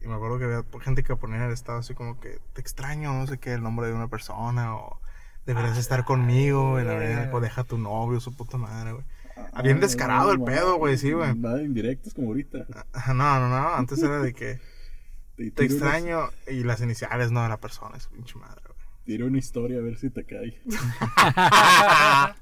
y 0.01 0.09
me 0.09 0.15
acuerdo 0.15 0.39
que 0.39 0.45
había 0.45 0.65
gente 0.81 1.03
que 1.03 1.17
ponía 1.17 1.39
en 1.39 1.43
el 1.45 1.53
estado 1.53 1.79
así 1.79 1.95
como 1.95 2.21
que 2.21 2.39
te 2.53 2.61
extraño, 2.61 3.13
no 3.13 3.27
sé 3.27 3.39
qué, 3.39 3.53
el 3.53 3.63
nombre 3.63 3.89
de 3.89 3.95
una 3.95 4.09
persona 4.09 4.77
o 4.77 5.01
deberías 5.45 5.77
estar 5.77 6.05
conmigo, 6.05 6.81
y 6.81 6.85
la 6.85 6.95
verdad, 6.95 7.35
o 7.35 7.41
deja 7.41 7.63
a 7.63 7.65
tu 7.65 7.79
novio, 7.79 8.21
su 8.21 8.35
puta 8.35 8.57
madre, 8.59 8.93
güey. 8.93 9.05
Ah, 9.53 9.63
bien 9.63 9.81
descarado 9.81 10.31
el 10.31 10.41
pedo, 10.41 10.77
güey, 10.77 10.97
sí, 10.97 11.13
güey. 11.13 11.35
Nada 11.35 11.57
de 11.57 11.65
indirectos 11.65 12.15
como 12.15 12.29
ahorita. 12.29 12.67
No, 13.09 13.41
no, 13.41 13.49
no, 13.49 13.75
antes 13.75 14.01
era 14.03 14.21
de 14.21 14.35
que 14.35 14.61
Te 15.37 15.51
te 15.51 15.65
extraño 15.65 16.29
y 16.47 16.63
las 16.63 16.81
iniciales, 16.81 17.33
no, 17.33 17.43
de 17.43 17.49
la 17.49 17.59
persona, 17.59 17.97
es 17.97 18.07
pinche 18.09 18.39
madre, 18.39 18.63
güey. 18.67 18.79
Tiro 19.05 19.27
una 19.27 19.39
historia 19.39 19.79
a 19.79 19.83
ver 19.83 19.99
si 19.99 20.11
te 20.11 20.25
cae. 20.25 20.61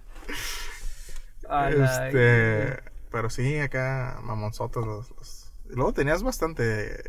A 1.51 1.71
la- 1.71 2.07
Este, 2.09 2.83
pero 3.11 3.29
sí, 3.31 3.59
acá 3.59 4.21
mamonzotos 4.23 4.87
los, 4.87 5.11
los- 5.17 5.53
luego 5.67 5.93
tenías 5.93 6.23
bastante 6.23 7.03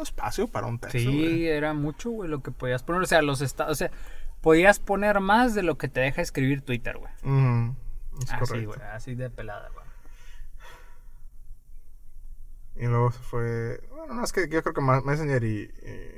espacio 0.00 0.48
para 0.48 0.66
un 0.66 0.78
texto. 0.78 0.98
Sí, 0.98 1.04
güey. 1.06 1.46
era 1.48 1.74
mucho, 1.74 2.10
güey, 2.10 2.28
lo 2.30 2.42
que 2.42 2.50
podías 2.50 2.82
poner. 2.82 3.02
O 3.02 3.06
sea, 3.06 3.20
los 3.22 3.40
estados. 3.42 3.72
O 3.72 3.74
sea, 3.74 3.90
podías 4.40 4.78
poner 4.78 5.20
más 5.20 5.54
de 5.54 5.62
lo 5.62 5.76
que 5.78 5.88
te 5.88 6.00
deja 6.00 6.22
escribir 6.22 6.62
Twitter, 6.62 6.96
güey. 6.98 7.12
Es 8.22 8.30
Así, 8.32 8.38
correcto. 8.38 8.68
güey, 8.74 8.80
así 8.90 9.14
de 9.14 9.30
pelada, 9.30 9.68
güey. 9.70 9.82
Y 12.76 12.86
luego 12.86 13.10
se 13.12 13.18
fue. 13.20 13.80
Bueno, 13.90 14.14
no, 14.14 14.24
es 14.24 14.32
que 14.32 14.48
yo 14.48 14.62
creo 14.62 14.74
que 14.74 14.80
Messenger 14.80 15.44
y, 15.44 15.62
y 15.62 16.10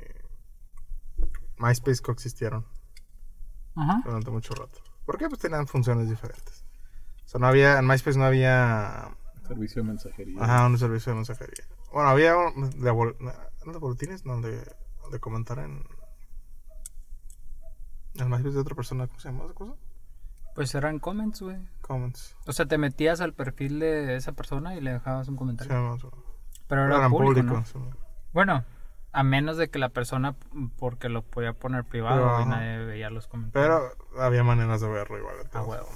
MySpace 1.57 2.01
coexistieron 2.01 2.65
Ajá. 3.75 4.01
durante 4.05 4.31
mucho 4.31 4.53
rato. 4.55 4.79
¿Por 5.05 5.17
qué? 5.17 5.27
Pues 5.27 5.39
tenían 5.41 5.67
funciones 5.67 6.09
diferentes. 6.09 6.64
O 7.25 7.27
sea, 7.27 7.39
no 7.39 7.47
había. 7.47 7.79
En 7.79 7.87
MySpace 7.87 8.17
no 8.17 8.25
había. 8.25 9.09
Servicio 9.47 9.81
de 9.83 9.87
mensajería. 9.89 10.43
Ajá, 10.43 10.65
un 10.67 10.77
servicio 10.77 11.11
de 11.11 11.15
mensajería. 11.17 11.65
Bueno, 11.91 12.09
había 12.09 12.35
un- 12.37 12.69
de, 12.81 12.91
bol- 12.91 13.15
¿no 13.19 13.71
de 13.73 13.77
boletines, 13.79 14.25
no, 14.25 14.39
de, 14.41 14.59
de 15.11 15.19
comentar 15.19 15.59
en. 15.59 15.83
En 18.15 18.29
MySpace 18.29 18.53
de 18.55 18.59
otra 18.61 18.75
persona, 18.75 19.07
¿cómo 19.07 19.19
se 19.19 19.29
llama 19.29 19.45
esa 19.45 19.53
cosa? 19.53 19.73
Pues 20.55 20.73
eran 20.73 20.99
comments, 20.99 21.41
güey. 21.41 21.57
Comments. 21.81 22.35
O 22.47 22.53
sea, 22.53 22.65
te 22.65 22.77
metías 22.77 23.19
al 23.19 23.33
perfil 23.33 23.79
de 23.79 24.15
esa 24.15 24.31
persona 24.31 24.75
y 24.75 24.81
le 24.81 24.93
dejabas 24.93 25.27
un 25.27 25.35
Se 25.35 25.39
comentario. 25.39 25.73
llama 25.73 25.95
eso. 25.97 26.11
Pero 26.67 26.85
era 26.85 26.95
Eran 26.97 27.11
público, 27.11 27.33
públicos, 27.47 27.75
¿no? 27.75 27.91
sí. 27.91 27.97
Bueno, 28.33 28.63
a 29.11 29.23
menos 29.23 29.57
de 29.57 29.69
que 29.69 29.79
la 29.79 29.89
persona, 29.89 30.35
porque 30.77 31.09
lo 31.09 31.23
podía 31.23 31.51
poner 31.53 31.83
privado 31.83 32.21
Pero, 32.37 32.41
y 32.41 32.45
nadie 32.45 32.85
veía 32.85 33.09
los 33.09 33.27
comentarios. 33.27 33.91
Pero 34.13 34.21
había 34.23 34.43
maneras 34.43 34.79
de 34.79 34.87
verlo 34.87 35.17
igual. 35.17 35.35
de 35.37 35.43
Ah, 35.43 35.49
todas 35.51 35.67
huevo. 35.67 35.89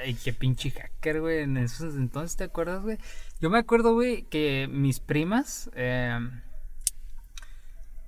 Güey, 0.00 0.14
qué 0.14 0.32
pinche 0.32 0.70
hacker, 0.70 1.20
güey. 1.20 1.42
En 1.42 1.56
esos 1.56 1.94
entonces, 1.96 2.36
¿te 2.36 2.44
acuerdas, 2.44 2.82
güey? 2.82 2.98
Yo 3.40 3.50
me 3.50 3.58
acuerdo, 3.58 3.94
güey, 3.94 4.22
que 4.24 4.68
mis 4.70 5.00
primas 5.00 5.70
eh, 5.74 6.18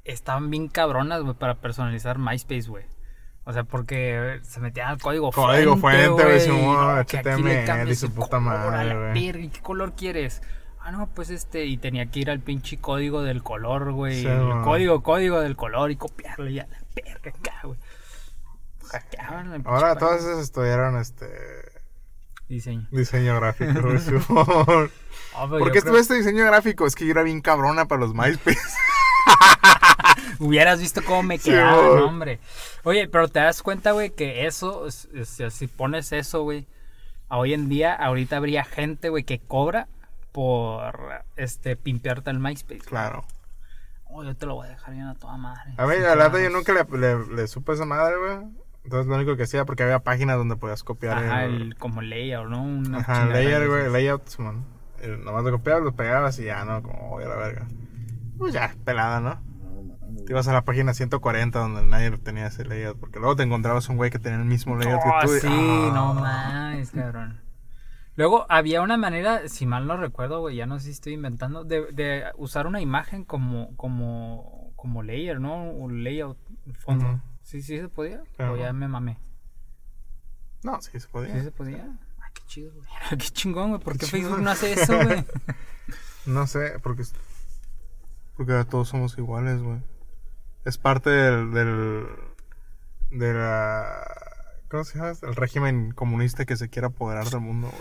estaban 0.04 0.50
bien 0.50 0.68
cabronas, 0.68 1.22
güey, 1.22 1.34
para 1.34 1.56
personalizar 1.60 2.18
MySpace, 2.18 2.68
güey. 2.68 2.84
O 3.44 3.52
sea, 3.52 3.64
porque 3.64 4.40
se 4.42 4.60
metían 4.60 4.88
al 4.88 4.98
código, 5.00 5.32
Código 5.32 5.76
fuente, 5.76 6.10
güey, 6.10 7.06
que 7.06 7.18
aquí 7.18 7.42
le 7.42 7.64
HTML 7.64 7.90
y 7.90 7.94
su 7.94 8.12
puta 8.12 8.38
madre, 8.38 8.88
la 8.88 8.94
güey. 8.94 9.24
verga, 9.24 9.44
¿y 9.44 9.48
¿Qué 9.48 9.60
color 9.60 9.94
quieres? 9.94 10.42
Ah, 10.80 10.92
no, 10.92 11.08
pues 11.08 11.30
este, 11.30 11.66
y 11.66 11.76
tenía 11.76 12.06
que 12.06 12.20
ir 12.20 12.30
al 12.30 12.40
pinche 12.40 12.78
código 12.78 13.22
del 13.22 13.42
color, 13.42 13.92
güey. 13.92 14.20
Sí, 14.20 14.26
el 14.26 14.44
güey. 14.44 14.62
código, 14.62 15.02
código 15.02 15.40
del 15.40 15.56
color 15.56 15.90
y 15.90 15.96
copiarlo 15.96 16.48
y 16.48 16.58
a 16.58 16.66
la 16.66 16.78
acá, 17.30 17.60
güey. 17.64 17.78
Hackeaban 18.88 19.52
pinche 19.52 19.68
Ahora 19.68 19.96
todas 19.96 20.20
esas 20.20 20.38
estudiaron 20.40 20.96
este 20.98 21.26
Diseño. 22.50 22.86
diseño 22.90 23.36
gráfico. 23.36 23.70
Ah, 25.32 25.46
pero 25.48 25.60
¿Por 25.60 25.70
qué 25.70 25.78
estuve 25.78 26.00
este 26.00 26.14
diseño 26.14 26.44
gráfico? 26.44 26.86
Es 26.86 26.96
que 26.96 27.04
yo 27.06 27.12
era 27.12 27.22
bien 27.22 27.40
cabrona 27.40 27.86
para 27.86 28.00
los 28.00 28.12
MySpace. 28.14 28.58
Hubieras 30.40 30.80
visto 30.80 31.02
cómo 31.04 31.22
me 31.22 31.38
quedaba, 31.38 31.80
no, 32.00 32.06
hombre. 32.06 32.40
Oye, 32.82 33.06
pero 33.08 33.28
te 33.28 33.38
das 33.38 33.62
cuenta, 33.62 33.92
güey, 33.92 34.10
que 34.10 34.46
eso, 34.46 34.88
es- 34.88 35.08
es- 35.14 35.54
si 35.54 35.68
pones 35.68 36.10
eso, 36.12 36.42
güey, 36.42 36.66
a 37.28 37.38
hoy 37.38 37.54
en 37.54 37.68
día, 37.68 37.94
ahorita 37.94 38.38
habría 38.38 38.64
gente, 38.64 39.08
güey, 39.08 39.22
que 39.22 39.38
cobra 39.38 39.86
por, 40.32 41.22
este, 41.36 41.76
pimpearte 41.76 42.30
el 42.30 42.40
MySpace. 42.40 42.80
Claro. 42.80 43.24
Oh, 44.06 44.24
yo 44.24 44.36
te 44.36 44.46
lo 44.46 44.56
voy 44.56 44.66
a 44.66 44.70
dejar 44.70 44.94
bien 44.94 45.06
a 45.06 45.14
toda 45.14 45.36
madre. 45.36 45.74
A 45.76 45.86
ver, 45.86 45.98
Sí, 45.98 46.02
la 46.16 46.40
yo 46.42 46.50
nunca 46.50 46.72
le, 46.72 46.84
le, 46.98 47.26
le 47.36 47.46
supe 47.46 47.72
esa 47.74 47.84
madre, 47.84 48.16
güey. 48.16 48.38
Entonces 48.84 49.06
lo 49.08 49.16
único 49.16 49.36
que 49.36 49.42
hacía, 49.44 49.64
porque 49.64 49.82
había 49.82 50.00
páginas 50.00 50.36
donde 50.38 50.56
podías 50.56 50.82
copiar 50.82 51.18
Ajá, 51.18 51.44
el, 51.44 51.62
el, 51.62 51.74
como 51.76 52.00
layout, 52.02 52.48
¿no? 52.48 52.62
Una 52.62 52.98
Ajá, 52.98 53.26
layer, 53.26 53.68
güey, 53.68 53.90
layout, 53.90 54.26
Simón. 54.26 54.64
El- 55.00 55.22
Nomás 55.24 55.44
lo 55.44 55.52
copiabas, 55.52 55.82
lo 55.82 55.92
pegabas 55.92 56.38
y 56.38 56.44
ya, 56.44 56.64
¿no? 56.64 56.82
Como, 56.82 57.10
voy 57.10 57.24
a 57.24 57.28
la 57.28 57.36
verga. 57.36 57.66
Pues 58.38 58.52
ya, 58.54 58.74
pelada, 58.84 59.20
¿no? 59.20 59.50
Te 60.26 60.32
ibas 60.32 60.48
a 60.48 60.52
la 60.52 60.62
página 60.64 60.92
140 60.94 61.58
donde 61.58 61.86
nadie 61.86 62.10
tenía 62.18 62.46
ese 62.46 62.64
layout. 62.64 62.98
Porque 62.98 63.18
luego 63.18 63.36
te 63.36 63.42
encontrabas 63.42 63.88
un 63.88 63.96
güey 63.96 64.10
que 64.10 64.18
tenía 64.18 64.38
el 64.38 64.44
mismo 64.44 64.76
layout 64.76 65.00
Oh, 65.04 65.20
que 65.20 65.26
tú. 65.26 65.36
y- 65.36 65.40
sí, 65.40 65.46
ah. 65.50 65.90
no 65.94 66.14
mames, 66.14 66.90
cabrón. 66.90 67.40
Luego 68.16 68.44
había 68.48 68.82
una 68.82 68.96
manera, 68.96 69.48
si 69.48 69.66
mal 69.66 69.86
no 69.86 69.96
recuerdo, 69.96 70.40
güey, 70.40 70.56
ya 70.56 70.66
no 70.66 70.78
sé 70.78 70.86
si 70.86 70.90
estoy 70.92 71.12
inventando, 71.14 71.64
de, 71.64 71.92
de 71.92 72.24
usar 72.36 72.66
una 72.66 72.80
imagen 72.80 73.24
como, 73.24 73.74
como, 73.76 74.72
como 74.76 75.02
layer, 75.02 75.40
¿no? 75.40 75.70
Un 75.70 76.02
layout, 76.04 76.36
fondo. 76.78 77.20
Sí, 77.50 77.62
sí 77.62 77.80
se 77.80 77.88
podía. 77.88 78.22
Pero 78.36 78.52
o 78.52 78.56
ya 78.56 78.72
no. 78.72 78.78
me 78.78 78.86
mamé. 78.86 79.18
No, 80.62 80.80
sí 80.80 81.00
se 81.00 81.08
podía. 81.08 81.34
Sí 81.34 81.42
se 81.42 81.50
podía. 81.50 81.84
Ay, 82.20 82.30
qué 82.32 82.42
chido, 82.46 82.72
güey. 82.72 82.86
qué 83.10 83.16
chingón, 83.16 83.70
güey. 83.70 83.82
¿Por 83.82 83.94
Qué 83.94 83.98
qué 84.00 84.06
Facebook 84.06 84.40
no 84.40 84.50
hace 84.50 84.72
eso, 84.72 84.94
güey? 84.96 85.24
No 86.26 86.46
sé, 86.46 86.78
porque. 86.80 87.02
Porque 88.36 88.52
ahora 88.52 88.66
todos 88.66 88.88
somos 88.88 89.18
iguales, 89.18 89.60
güey. 89.62 89.80
Es 90.64 90.78
parte 90.78 91.10
del. 91.10 91.50
del 91.50 92.06
de 93.10 93.34
la. 93.34 94.04
¿Cómo 94.68 94.84
se 94.84 94.98
llama? 94.98 95.14
El 95.22 95.34
régimen 95.34 95.90
comunista 95.90 96.44
que 96.44 96.56
se 96.56 96.68
quiere 96.68 96.86
apoderar 96.86 97.28
del 97.30 97.40
mundo, 97.40 97.72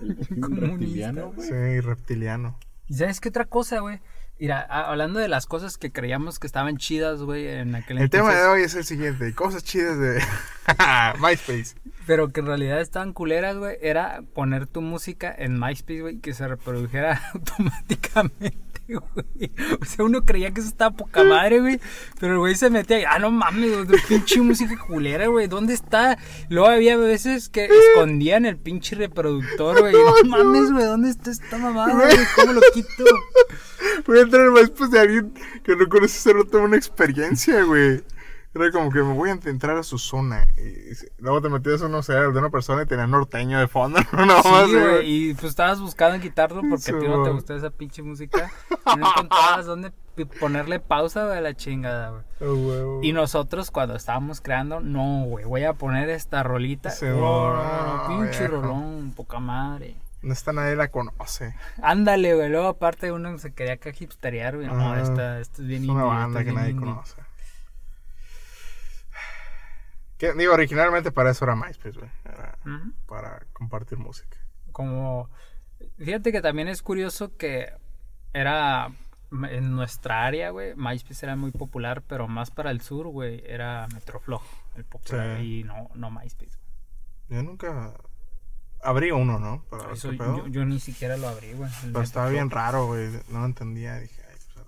güey. 0.00 0.40
Comunista, 0.40 0.66
reptiliano, 0.66 1.32
güey. 1.32 1.48
Sí, 1.48 1.80
reptiliano. 1.80 2.58
¿Y 2.88 2.94
sabes 2.94 3.20
qué 3.20 3.30
otra 3.30 3.46
cosa, 3.46 3.78
güey? 3.80 4.00
Mira, 4.44 4.60
hablando 4.60 5.20
de 5.20 5.28
las 5.28 5.46
cosas 5.46 5.78
que 5.78 5.90
creíamos 5.90 6.38
que 6.38 6.46
estaban 6.46 6.76
chidas, 6.76 7.22
güey, 7.22 7.48
en 7.48 7.74
aquel 7.74 7.96
El 7.96 8.10
tema 8.10 8.34
de 8.34 8.44
hoy 8.44 8.60
es 8.60 8.74
el 8.74 8.84
siguiente: 8.84 9.34
cosas 9.34 9.64
chidas 9.64 9.98
de 9.98 10.22
MySpace. 11.18 11.76
Pero 12.06 12.30
que 12.30 12.40
en 12.40 12.46
realidad 12.48 12.82
estaban 12.82 13.14
culeras, 13.14 13.56
güey. 13.56 13.78
Era 13.80 14.22
poner 14.34 14.66
tu 14.66 14.82
música 14.82 15.34
en 15.34 15.58
MySpace, 15.58 16.00
güey, 16.02 16.18
que 16.18 16.34
se 16.34 16.46
reprodujera 16.46 17.22
automáticamente, 17.32 18.58
güey. 18.86 19.50
O 19.80 19.84
sea, 19.86 20.04
uno 20.04 20.26
creía 20.26 20.50
que 20.50 20.60
eso 20.60 20.68
estaba 20.68 20.94
poca 20.94 21.24
madre, 21.24 21.60
güey. 21.60 21.80
Pero 22.20 22.34
el 22.34 22.38
güey 22.38 22.54
se 22.54 22.68
metía 22.68 23.00
y, 23.00 23.04
ah, 23.04 23.18
no 23.18 23.30
mames, 23.30 23.86
güey, 23.86 23.98
pinche 24.06 24.42
música 24.42 24.76
culera, 24.76 25.26
güey. 25.28 25.46
¿Dónde 25.46 25.72
está? 25.72 26.18
Luego 26.50 26.68
había 26.68 26.98
veces 26.98 27.48
que 27.48 27.64
escondían 27.64 28.44
el 28.44 28.58
pinche 28.58 28.94
reproductor, 28.94 29.80
güey. 29.80 29.94
No 29.94 30.14
mames, 30.28 30.70
güey, 30.70 30.84
¿dónde 30.84 31.08
está 31.08 31.30
esta 31.30 31.56
mamada, 31.56 31.94
güey? 31.94 32.14
¿Cómo 32.36 32.52
lo 32.52 32.60
quito? 32.74 33.04
Voy 34.06 34.18
a 34.18 34.22
entrar 34.22 34.46
en 34.46 34.52
MySpace 34.52 34.90
de 34.90 35.00
alguien 35.00 35.34
que 35.62 35.76
no 35.76 35.88
conoce, 35.88 36.18
solo 36.18 36.44
tuvo 36.44 36.62
una 36.62 36.76
experiencia, 36.76 37.62
güey. 37.64 38.02
Era 38.56 38.70
como 38.70 38.88
que 38.88 39.00
me 39.02 39.14
voy 39.14 39.30
a 39.30 39.32
entrar 39.32 39.76
a 39.76 39.82
su 39.82 39.98
zona. 39.98 40.46
Y 40.56 40.94
luego 41.18 41.42
te 41.42 41.48
metías, 41.48 41.82
no 41.82 42.02
sé, 42.04 42.12
de 42.12 42.28
una 42.28 42.50
persona 42.50 42.82
y 42.82 42.86
tenía 42.86 43.06
norteño 43.06 43.58
de 43.58 43.66
fondo. 43.66 43.98
No, 44.12 44.26
más, 44.26 44.68
Sí, 44.68 44.74
güey, 44.76 45.10
y 45.10 45.34
pues 45.34 45.46
estabas 45.46 45.80
buscando 45.80 46.20
quitarlo 46.20 46.60
porque 46.60 46.92
a 46.92 46.98
ti 47.00 47.08
no 47.08 47.24
te 47.24 47.30
gustó 47.30 47.56
esa 47.56 47.70
pinche 47.70 48.02
música. 48.02 48.52
Y 48.70 48.96
no 48.96 49.08
encontrabas 49.10 49.66
dónde 49.66 49.92
ponerle 50.38 50.78
pausa, 50.78 51.36
a 51.36 51.40
la 51.40 51.54
chingada, 51.54 52.10
güey. 52.10 52.22
Oh. 52.48 53.00
Y 53.02 53.12
nosotros 53.12 53.72
cuando 53.72 53.96
estábamos 53.96 54.40
creando, 54.40 54.78
no, 54.78 55.24
güey, 55.24 55.44
voy 55.44 55.64
a 55.64 55.72
poner 55.72 56.08
esta 56.10 56.44
rolita. 56.44 56.90
Sí, 56.90 57.06
Oh, 57.12 58.04
pinche 58.06 58.46
rolón, 58.46 59.12
poca 59.16 59.40
madre. 59.40 59.96
No 60.24 60.32
está 60.32 60.52
nadie 60.52 60.74
la 60.74 60.88
conoce. 60.88 61.54
Ándale, 61.82 62.34
güey, 62.34 62.48
luego 62.48 62.68
aparte 62.68 63.12
uno 63.12 63.36
se 63.38 63.52
quería 63.52 63.74
acá 63.74 63.90
hipsterear, 63.90 64.56
güey. 64.56 64.66
No, 64.68 64.96
esta, 64.96 65.38
esta 65.40 65.62
es 65.62 65.68
bien 65.68 65.84
Es 65.84 65.88
una 65.90 66.02
indie, 66.02 66.14
banda 66.16 66.44
que 66.44 66.52
nadie 66.52 66.70
indie. 66.70 66.86
conoce. 66.86 67.14
Que, 70.18 70.32
digo, 70.32 70.54
originalmente 70.54 71.10
para 71.10 71.30
eso 71.30 71.44
era 71.44 71.56
MySpace, 71.56 71.98
güey. 71.98 72.10
Era 72.24 72.56
para 73.06 73.44
compartir 73.52 73.98
música. 73.98 74.36
Como, 74.72 75.28
fíjate 75.98 76.32
que 76.32 76.40
también 76.40 76.68
es 76.68 76.82
curioso 76.82 77.36
que 77.36 77.72
era 78.32 78.90
en 79.50 79.72
nuestra 79.74 80.24
área, 80.24 80.50
güey, 80.50 80.74
MySpace 80.76 81.26
era 81.26 81.34
muy 81.36 81.50
popular, 81.50 82.02
pero 82.02 82.28
más 82.28 82.50
para 82.50 82.70
el 82.70 82.80
sur, 82.80 83.08
güey, 83.08 83.42
era 83.46 83.88
Metroflow, 83.92 84.40
el 84.76 84.84
popular, 84.84 85.38
Sí. 85.38 85.60
y 85.60 85.64
no, 85.64 85.90
no 85.94 86.10
MySpace. 86.10 86.56
Yo 87.28 87.42
nunca... 87.42 87.92
Abrí 88.84 89.10
uno, 89.10 89.38
¿no? 89.40 89.64
Para 89.70 89.84
ver 89.84 89.92
Eso 89.94 90.10
qué 90.10 90.18
pedo. 90.18 90.36
yo, 90.38 90.46
yo 90.48 90.64
ni 90.66 90.78
siquiera 90.78 91.16
lo 91.16 91.28
abrí, 91.28 91.52
güey. 91.54 91.70
Pero 91.82 92.02
estaba 92.02 92.28
bien 92.28 92.50
raro, 92.50 92.86
güey. 92.86 93.08
No 93.30 93.40
lo 93.40 93.46
entendía. 93.46 93.98
Dije, 93.98 94.20
ay, 94.30 94.36
pues, 94.54 94.66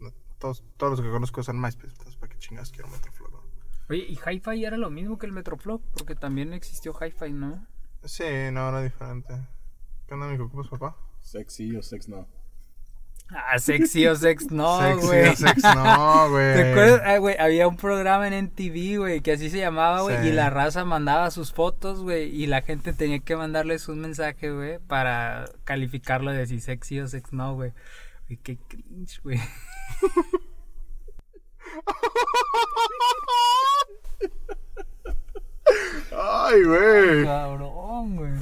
no- 0.00 0.12
todos, 0.38 0.64
todos 0.78 0.92
los 0.92 1.00
que 1.02 1.10
conozco 1.10 1.40
usan 1.42 1.60
MySpace. 1.60 1.88
Entonces, 1.92 2.16
¿para 2.16 2.32
qué 2.32 2.38
chingas 2.38 2.70
quiero 2.70 2.88
Metroflow? 2.88 3.30
no? 3.30 3.40
Oye, 3.90 4.06
y 4.08 4.14
Hi-Fi 4.18 4.64
era 4.64 4.76
lo 4.76 4.88
mismo 4.90 5.18
que 5.18 5.26
el 5.26 5.32
Metroflop, 5.32 5.82
porque 5.94 6.14
también 6.14 6.52
existió 6.54 6.94
Hi-Fi, 6.98 7.32
¿no? 7.32 7.66
Sí, 8.04 8.24
no, 8.52 8.68
era 8.70 8.80
diferente. 8.82 9.34
¿Qué 10.06 10.14
onda, 10.14 10.26
amigo? 10.26 10.48
¿Cómo 10.48 10.62
es 10.62 10.68
papá? 10.68 10.96
Sexy 11.20 11.76
o 11.76 11.82
sex 11.82 12.08
no. 12.08 12.26
Ah, 13.32 13.58
sexy 13.60 14.06
o 14.08 14.16
sex 14.16 14.50
no, 14.50 14.80
Sexy 14.80 15.06
güey. 15.06 15.28
o 15.28 15.36
sex 15.36 15.62
no, 15.62 16.30
güey. 16.30 16.54
¿Te 16.54 16.70
acuerdas? 16.72 17.00
Ah, 17.04 17.18
güey, 17.18 17.36
había 17.38 17.68
un 17.68 17.76
programa 17.76 18.26
en 18.26 18.32
NTV, 18.34 18.98
güey, 18.98 19.20
que 19.20 19.32
así 19.32 19.50
se 19.50 19.58
llamaba, 19.58 20.00
güey, 20.02 20.20
Sí. 20.22 20.28
y 20.28 20.32
la 20.32 20.50
raza 20.50 20.84
mandaba 20.84 21.30
sus 21.30 21.52
fotos, 21.52 22.00
güey, 22.02 22.24
y 22.34 22.46
la 22.46 22.62
gente 22.62 22.92
tenía 22.92 23.20
que 23.20 23.36
mandarles 23.36 23.88
un 23.88 24.00
mensaje, 24.00 24.50
güey, 24.50 24.78
para 24.80 25.44
calificarlo 25.64 26.32
de 26.32 26.46
si 26.46 26.60
sexy 26.60 26.98
o 27.00 27.06
sex 27.06 27.32
no, 27.32 27.54
güey. 27.54 27.72
Güey, 28.26 28.38
qué 28.42 28.58
cringe, 28.68 29.20
güey. 29.22 29.40
Ay, 36.16 36.62
güey. 36.64 37.24
Cabrón, 37.24 38.16
güey. 38.16 38.32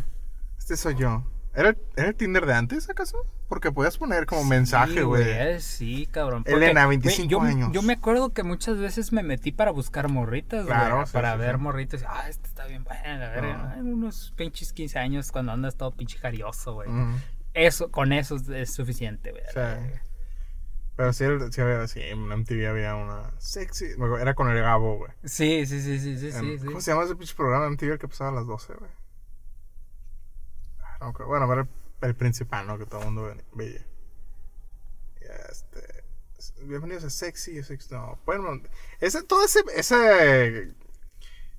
Este 0.59 0.77
soy 0.77 0.95
yo. 0.97 1.23
¿Era, 1.59 1.71
el- 1.71 1.79
¿Era 1.97 2.09
el 2.09 2.15
Tinder 2.15 2.47
de 2.47 2.55
antes, 2.55 2.89
acaso? 2.89 3.27
Porque 3.49 3.73
podías 3.73 3.99
poner 3.99 4.27
como 4.27 4.45
mensaje, 4.45 5.03
güey. 5.03 5.61
Sí, 5.61 6.07
cabrón. 6.11 6.45
Elena, 6.47 6.85
güey, 6.85 6.99
25 6.99 7.29
yo, 7.31 7.41
años. 7.41 7.71
Yo 7.73 7.83
me 7.83 7.95
acuerdo 7.95 8.33
que 8.33 8.43
muchas 8.45 8.79
veces 8.79 9.13
me 9.13 9.23
metí 9.23 9.51
para 9.53 9.71
buscar 9.73 10.09
morritas, 10.09 10.65
güey. 10.67 10.77
Claro, 10.77 11.05
sí, 11.07 11.13
para 11.13 11.33
sí, 11.33 11.39
ver 11.41 11.59
morritas. 11.59 12.05
Ah, 12.07 12.29
esta 12.29 12.47
está 12.47 12.67
bien 12.67 12.85
buena, 12.85 13.19
la 13.19 13.29
verga. 13.31 13.73
Ah. 13.75 13.79
En 13.79 13.93
unos 13.93 14.33
pinches 14.37 14.73
15 14.73 14.99
años 14.99 15.33
cuando 15.33 15.51
andas 15.53 15.77
todo 15.77 15.91
pinche 15.91 16.19
jarioso, 16.19 16.75
güey. 16.75 16.89
Eso, 17.55 17.91
con 17.91 18.13
eso 18.13 18.37
es- 18.55 18.73
suficiente, 18.73 19.31
güey. 19.33 19.43
Sí. 19.53 19.99
Pero 20.97 21.13
sí, 21.13 21.25
sí 21.53 21.61
había, 21.61 21.87
sí, 21.87 22.01
en 22.03 22.27
MTV 22.33 22.69
había 22.69 22.95
una 22.97 23.31
sexy. 23.39 23.87
Era 24.21 24.35
con 24.35 24.49
el 24.49 24.61
Gabo, 24.61 24.99
güey. 24.99 25.13
Sí, 25.25 25.65
sí, 25.67 25.81
sí, 25.81 25.99
sí, 26.01 26.19
sí, 26.19 26.33
sí, 26.33 26.37
En- 26.39 26.59
sí. 26.61 26.67
¿Cómo 26.67 26.81
se 26.81 26.91
llama 26.91 27.05
ese 27.05 27.15
pinche 27.15 27.35
programa 27.37 27.65
de 27.65 27.71
MTV 27.71 27.93
el 27.93 27.99
que 27.99 28.09
pasaba 28.09 28.31
a 28.31 28.35
las 28.35 28.47
12, 28.47 28.75
güey? 28.75 28.91
Acuerdo. 31.01 31.27
bueno, 31.29 31.53
era 31.53 31.63
el, 31.63 31.69
el 32.09 32.15
principal, 32.15 32.67
¿no? 32.67 32.79
Que 32.79 32.87
todo 32.87 33.01
el 33.01 33.07
mundo 33.07 33.25
ve- 33.25 33.45
veía. 33.55 33.81
Este, 35.51 36.05
bienvenidos 36.65 37.05
a 37.05 37.11
Sexy, 37.11 37.63
Sexy. 37.63 37.95
No, 37.95 38.19
bueno, 38.27 38.61
ese, 39.01 39.23
todo 39.23 39.45
ese, 39.45 39.61
ese 39.77 40.73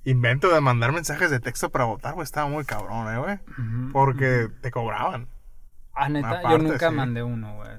invento 0.04 0.48
de 0.52 0.60
mandar 0.60 0.92
mensajes 0.92 1.30
de 1.30 1.40
texto 1.40 1.70
para 1.70 1.84
votar, 1.84 2.14
güey, 2.14 2.24
estaba 2.24 2.48
muy 2.48 2.64
cabrón, 2.64 3.14
¿eh, 3.14 3.18
güey? 3.18 3.38
Porque 3.92 4.48
te 4.60 4.70
cobraban 4.70 5.28
Ah, 5.92 6.08
neta, 6.08 6.42
yo 6.50 6.58
nunca 6.58 6.88
sí. 6.90 6.94
mandé 6.94 7.22
uno, 7.22 7.56
güey. 7.56 7.70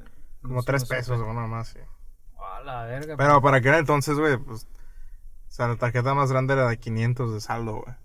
como 0.42 0.56
No- 0.56 0.64
tres 0.64 0.84
no 0.84 0.88
pesos 0.90 1.20
o 1.20 1.34
nada 1.34 1.48
más, 1.48 1.70
sí. 1.70 1.80
A 2.40 2.62
la 2.62 2.84
verga. 2.86 3.16
Pero 3.18 3.42
para 3.42 3.58
aquel 3.58 3.76
entonces, 3.76 4.18
güey, 4.18 4.38
pues. 4.38 4.66
O 5.48 5.54
sea, 5.54 5.68
la 5.68 5.76
tarjeta 5.76 6.14
más 6.14 6.32
grande 6.32 6.54
era 6.54 6.68
de 6.70 6.78
500 6.78 7.34
de 7.34 7.42
saldo, 7.42 7.82
güey. 7.84 7.96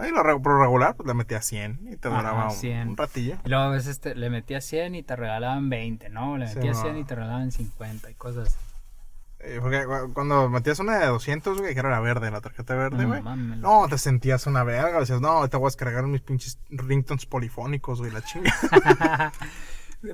Ahí 0.00 0.10
lo 0.10 0.22
por 0.42 0.60
regular, 0.60 0.94
pues 0.96 1.06
le 1.06 1.14
metía 1.14 1.42
100 1.42 1.88
y 1.92 1.96
te 1.96 2.08
duraba 2.08 2.46
un, 2.46 2.50
100. 2.52 2.88
un 2.88 2.96
ratillo. 2.96 3.36
Y 3.44 3.48
luego 3.48 3.64
a 3.64 3.68
veces 3.70 4.00
te, 4.00 4.14
le 4.14 4.30
metías 4.30 4.64
100 4.64 4.94
y 4.94 5.02
te 5.02 5.16
regalaban 5.16 5.68
20, 5.68 6.08
¿no? 6.10 6.36
Le 6.38 6.48
Sí, 6.48 6.56
metías 6.56 6.76
no. 6.78 6.82
100 6.84 6.98
y 6.98 7.04
te 7.04 7.14
regalaban 7.14 7.50
50 7.52 8.10
y 8.10 8.14
cosas 8.14 8.48
así. 8.48 8.56
Eh, 9.40 9.58
porque 9.62 9.84
cu- 9.86 10.12
cuando 10.14 10.48
metías 10.48 10.80
una 10.80 10.98
de 10.98 11.06
200, 11.06 11.60
güey, 11.60 11.72
que 11.72 11.78
era 11.80 11.90
la 11.90 12.00
verde, 12.00 12.30
la 12.30 12.40
tarjeta 12.40 12.74
verde, 12.74 13.02
No 13.02 13.08
güey. 13.08 13.22
mames. 13.22 13.58
No, 13.58 13.86
te 13.88 13.96
sentías 13.96 14.46
una 14.48 14.64
verga. 14.64 14.98
Decías, 14.98 15.20
no, 15.20 15.28
ahorita 15.28 15.58
voy 15.58 15.66
a 15.66 15.70
descargar 15.70 16.04
mis 16.06 16.22
pinches 16.22 16.58
ringtones 16.70 17.24
polifónicos, 17.26 18.00
güey, 18.00 18.10
la 18.10 18.20
chinga. 18.22 18.52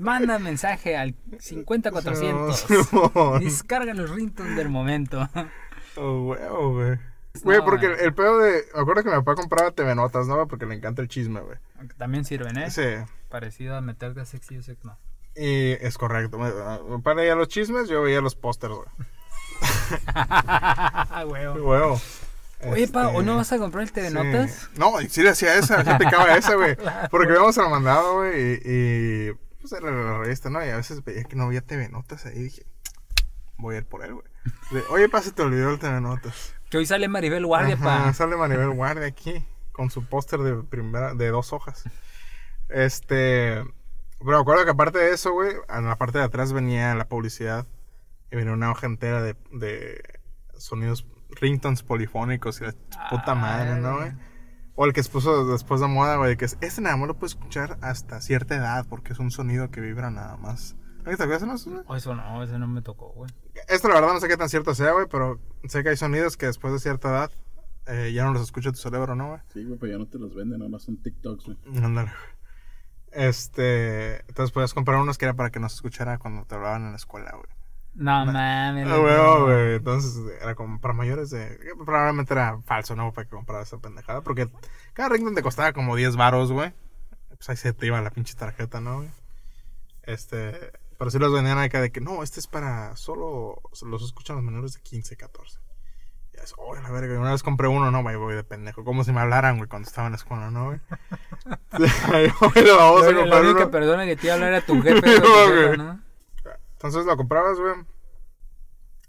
Manda 0.00 0.38
mensaje 0.38 0.96
al 0.96 1.14
50400. 1.40 2.66
No, 3.14 3.38
Descarga 3.40 3.92
los 3.94 4.10
ringtones 4.10 4.56
del 4.56 4.68
momento. 4.68 5.28
Oh, 5.96 6.22
huevo, 6.30 6.72
güey. 6.72 6.98
Güey, 7.42 7.58
No, 7.58 7.64
porque 7.64 7.86
el, 7.86 8.00
el 8.00 8.14
pedo 8.14 8.38
de. 8.38 8.64
Acuerdo 8.74 9.02
que 9.02 9.10
mi 9.10 9.16
papá 9.16 9.34
compraba 9.34 9.70
TV 9.72 9.94
Notas, 9.94 10.26
¿no? 10.28 10.46
Porque 10.46 10.66
le 10.66 10.74
encanta 10.74 11.02
el 11.02 11.08
chisme, 11.08 11.40
güey. 11.40 11.58
Aunque 11.78 11.94
también 11.94 12.24
sirven, 12.24 12.56
¿eh? 12.58 12.70
Sí. 12.70 12.82
Parecido 13.28 13.76
a 13.76 13.80
meterte 13.80 14.20
a 14.20 14.24
sexy 14.24 14.58
o 14.58 14.62
sex, 14.62 14.84
no. 14.84 14.96
Y 15.34 15.72
es 15.72 15.98
correcto. 15.98 16.38
Papá 16.38 17.14
leía 17.14 17.34
los 17.34 17.48
chismes, 17.48 17.88
yo 17.88 18.02
veía 18.02 18.20
los 18.20 18.36
pósters, 18.36 18.74
güey. 18.74 18.88
Huevo. 21.26 21.54
Huevo. 21.54 22.00
Oye, 22.66 22.88
pa, 22.88 23.06
Este, 23.06 23.18
¿o 23.18 23.22
no 23.22 23.36
vas 23.36 23.52
a 23.52 23.58
comprar 23.58 23.82
el 23.82 23.92
TV 23.92 24.08
sí. 24.08 24.14
Notas? 24.14 24.70
No, 24.76 24.92
sí 25.08 25.22
le 25.22 25.30
hacía 25.30 25.56
esa, 25.56 25.82
sí 25.84 25.90
aplicaba 25.90 26.36
esa, 26.36 26.54
güey. 26.54 26.76
Porque 27.10 27.28
habíamos 27.28 27.56
lo 27.56 27.68
mandado, 27.68 28.14
güey, 28.14 28.40
y, 28.40 28.60
y, 28.64 29.32
pues 29.60 29.72
era 29.72 29.90
la 29.90 30.18
revista, 30.18 30.50
¿no? 30.50 30.64
Y 30.64 30.68
a 30.70 30.76
veces 30.76 31.04
veía 31.04 31.24
que 31.24 31.36
no 31.36 31.44
había 31.44 31.60
TV 31.60 31.88
Notas 31.88 32.24
ahí 32.26 32.44
dije, 32.44 32.64
voy 33.58 33.74
a 33.74 33.78
ir 33.78 33.84
por 33.86 34.04
él, 34.04 34.14
güey. 34.14 34.84
Oye, 34.90 35.08
pa, 35.08 35.20
se 35.20 35.32
te 35.32 35.42
olvidó 35.42 35.70
el 35.70 35.78
TV 35.78 36.00
Notas. 36.00 36.54
Que 36.70 36.78
hoy 36.78 36.86
sale 36.86 37.08
Maribel 37.08 37.46
Guardia, 37.46 37.74
Ajá, 37.74 38.04
pa. 38.04 38.12
Sale 38.12 38.36
Maribel 38.36 38.70
Guardia 38.70 39.06
aquí, 39.06 39.44
con 39.72 39.90
su 39.90 40.04
póster 40.06 40.40
de 40.40 40.62
primera, 40.62 41.14
de 41.14 41.28
dos 41.28 41.52
hojas. 41.52 41.84
Este, 42.68 43.62
pero 44.18 44.38
acuerdo 44.38 44.64
que 44.64 44.70
aparte 44.70 44.98
de 44.98 45.12
eso, 45.12 45.32
güey, 45.32 45.52
en 45.68 45.84
la 45.86 45.96
parte 45.96 46.18
de 46.18 46.24
atrás 46.24 46.52
venía 46.52 46.94
la 46.94 47.08
publicidad 47.08 47.66
y 48.30 48.36
venía 48.36 48.52
una 48.52 48.70
hoja 48.70 48.86
entera 48.86 49.22
de, 49.22 49.36
de 49.52 50.02
sonidos 50.56 51.06
ringtones 51.30 51.82
polifónicos 51.82 52.60
y 52.60 52.64
la 52.64 52.74
puta 53.10 53.34
madre, 53.34 53.76
¿no, 53.80 53.98
güey? 53.98 54.12
O 54.76 54.86
el 54.86 54.92
que 54.92 55.02
se 55.02 55.10
puso 55.10 55.46
después 55.46 55.80
de 55.80 55.86
moda, 55.86 56.16
güey, 56.16 56.36
que 56.36 56.46
es, 56.46 56.58
este 56.60 56.80
nada 56.80 56.96
más 56.96 57.06
lo 57.06 57.14
puedes 57.14 57.32
escuchar 57.36 57.78
hasta 57.80 58.20
cierta 58.20 58.56
edad 58.56 58.86
porque 58.88 59.12
es 59.12 59.18
un 59.18 59.30
sonido 59.30 59.70
que 59.70 59.80
vibra 59.80 60.10
nada 60.10 60.36
más. 60.36 60.76
¿Te 61.04 61.12
acuerdas 61.12 61.42
de 61.42 61.54
eso? 61.54 61.84
Oh, 61.86 61.96
eso 61.96 62.14
no, 62.14 62.42
eso 62.42 62.58
no 62.58 62.66
me 62.66 62.82
tocó, 62.82 63.10
güey. 63.10 63.30
Esto 63.68 63.88
la 63.88 63.94
verdad 63.94 64.14
no 64.14 64.20
sé 64.20 64.28
qué 64.28 64.36
tan 64.36 64.48
cierto 64.48 64.74
sea, 64.74 64.92
güey, 64.92 65.06
pero 65.10 65.38
sé 65.68 65.82
que 65.82 65.90
hay 65.90 65.96
sonidos 65.96 66.36
que 66.36 66.46
después 66.46 66.72
de 66.72 66.80
cierta 66.80 67.08
edad 67.08 67.30
eh, 67.86 68.12
ya 68.12 68.24
no 68.24 68.32
los 68.32 68.42
escucha 68.42 68.70
tu 68.70 68.78
cerebro, 68.78 69.14
¿no, 69.14 69.28
güey? 69.28 69.40
Sí, 69.52 69.64
güey, 69.64 69.78
pero 69.78 69.92
ya 69.92 69.98
no 69.98 70.06
te 70.06 70.18
los 70.18 70.34
venden, 70.34 70.58
nada 70.58 70.70
más 70.70 70.82
son 70.82 70.96
TikToks, 70.96 71.44
güey. 71.44 71.58
Ándale, 71.76 72.10
güey. 72.10 72.34
Este, 73.12 74.20
entonces 74.26 74.50
podías 74.52 74.74
comprar 74.74 74.98
unos 74.98 75.18
que 75.18 75.26
era 75.26 75.34
para 75.34 75.50
que 75.50 75.60
no 75.60 75.68
se 75.68 75.76
escuchara 75.76 76.18
cuando 76.18 76.44
te 76.46 76.54
hablaban 76.54 76.82
en 76.82 76.90
la 76.90 76.96
escuela, 76.96 77.30
güey. 77.32 77.46
No 77.94 78.26
mames. 78.26 78.86
Ah, 78.86 78.96
loco. 78.96 79.02
güey, 79.44 79.56
güey. 79.56 79.74
Entonces 79.76 80.20
era 80.40 80.54
como 80.56 80.80
para 80.80 80.94
mayores 80.94 81.30
de. 81.30 81.58
Probablemente 81.84 82.34
era 82.34 82.60
falso, 82.62 82.96
¿no? 82.96 83.12
Para 83.12 83.26
que 83.26 83.36
comprara 83.36 83.62
esa 83.62 83.78
pendejada. 83.78 84.20
Porque 84.22 84.48
cada 84.94 85.10
ringtone 85.10 85.36
te 85.36 85.42
costaba 85.42 85.72
como 85.72 85.94
10 85.94 86.16
varos, 86.16 86.50
güey. 86.50 86.72
Pues 87.28 87.48
ahí 87.48 87.56
se 87.56 87.72
te 87.72 87.86
iba 87.86 88.00
la 88.00 88.10
pinche 88.10 88.34
tarjeta, 88.34 88.80
¿no, 88.80 88.96
güey? 88.96 89.10
Este. 90.02 90.72
Pero 91.04 91.10
sí 91.10 91.18
los 91.18 91.34
vendían 91.34 91.58
acá 91.58 91.82
de 91.82 91.92
que 91.92 92.00
no, 92.00 92.22
este 92.22 92.40
es 92.40 92.46
para 92.46 92.96
solo. 92.96 93.60
Los 93.82 94.02
escuchan 94.02 94.36
los 94.36 94.44
menores 94.46 94.72
de 94.72 94.80
15, 94.80 95.18
14. 95.18 95.58
Y 96.32 96.40
es, 96.40 96.54
oh, 96.56 96.74
la 96.76 96.90
verga. 96.90 97.20
Una 97.20 97.32
vez 97.32 97.42
compré 97.42 97.68
uno, 97.68 97.90
no, 97.90 98.02
güey, 98.02 98.16
voy 98.16 98.34
de 98.34 98.42
pendejo. 98.42 98.84
Como 98.84 99.04
si 99.04 99.12
me 99.12 99.20
hablaran, 99.20 99.58
güey, 99.58 99.68
cuando 99.68 99.86
estaba 99.86 100.06
en 100.06 100.12
la 100.12 100.16
escuela, 100.16 100.50
¿no, 100.50 100.64
güey? 100.64 100.80
Lo 102.64 102.76
vamos 102.78 103.02
a 103.02 103.10
Lo, 103.10 103.12
la 103.12 103.20
comprar 103.20 103.44
única 103.44 103.70
persona 103.70 104.06
que 104.06 104.16
te 104.16 104.28
iba 104.28 104.32
a 104.32 104.36
hablar 104.36 104.52
era 104.54 104.64
tu 104.64 104.80
jefe. 104.82 105.20
tu 105.20 105.76
No. 105.76 106.00
Entonces 106.72 107.04
lo 107.04 107.16
comprabas, 107.18 107.58
güey. 107.58 107.74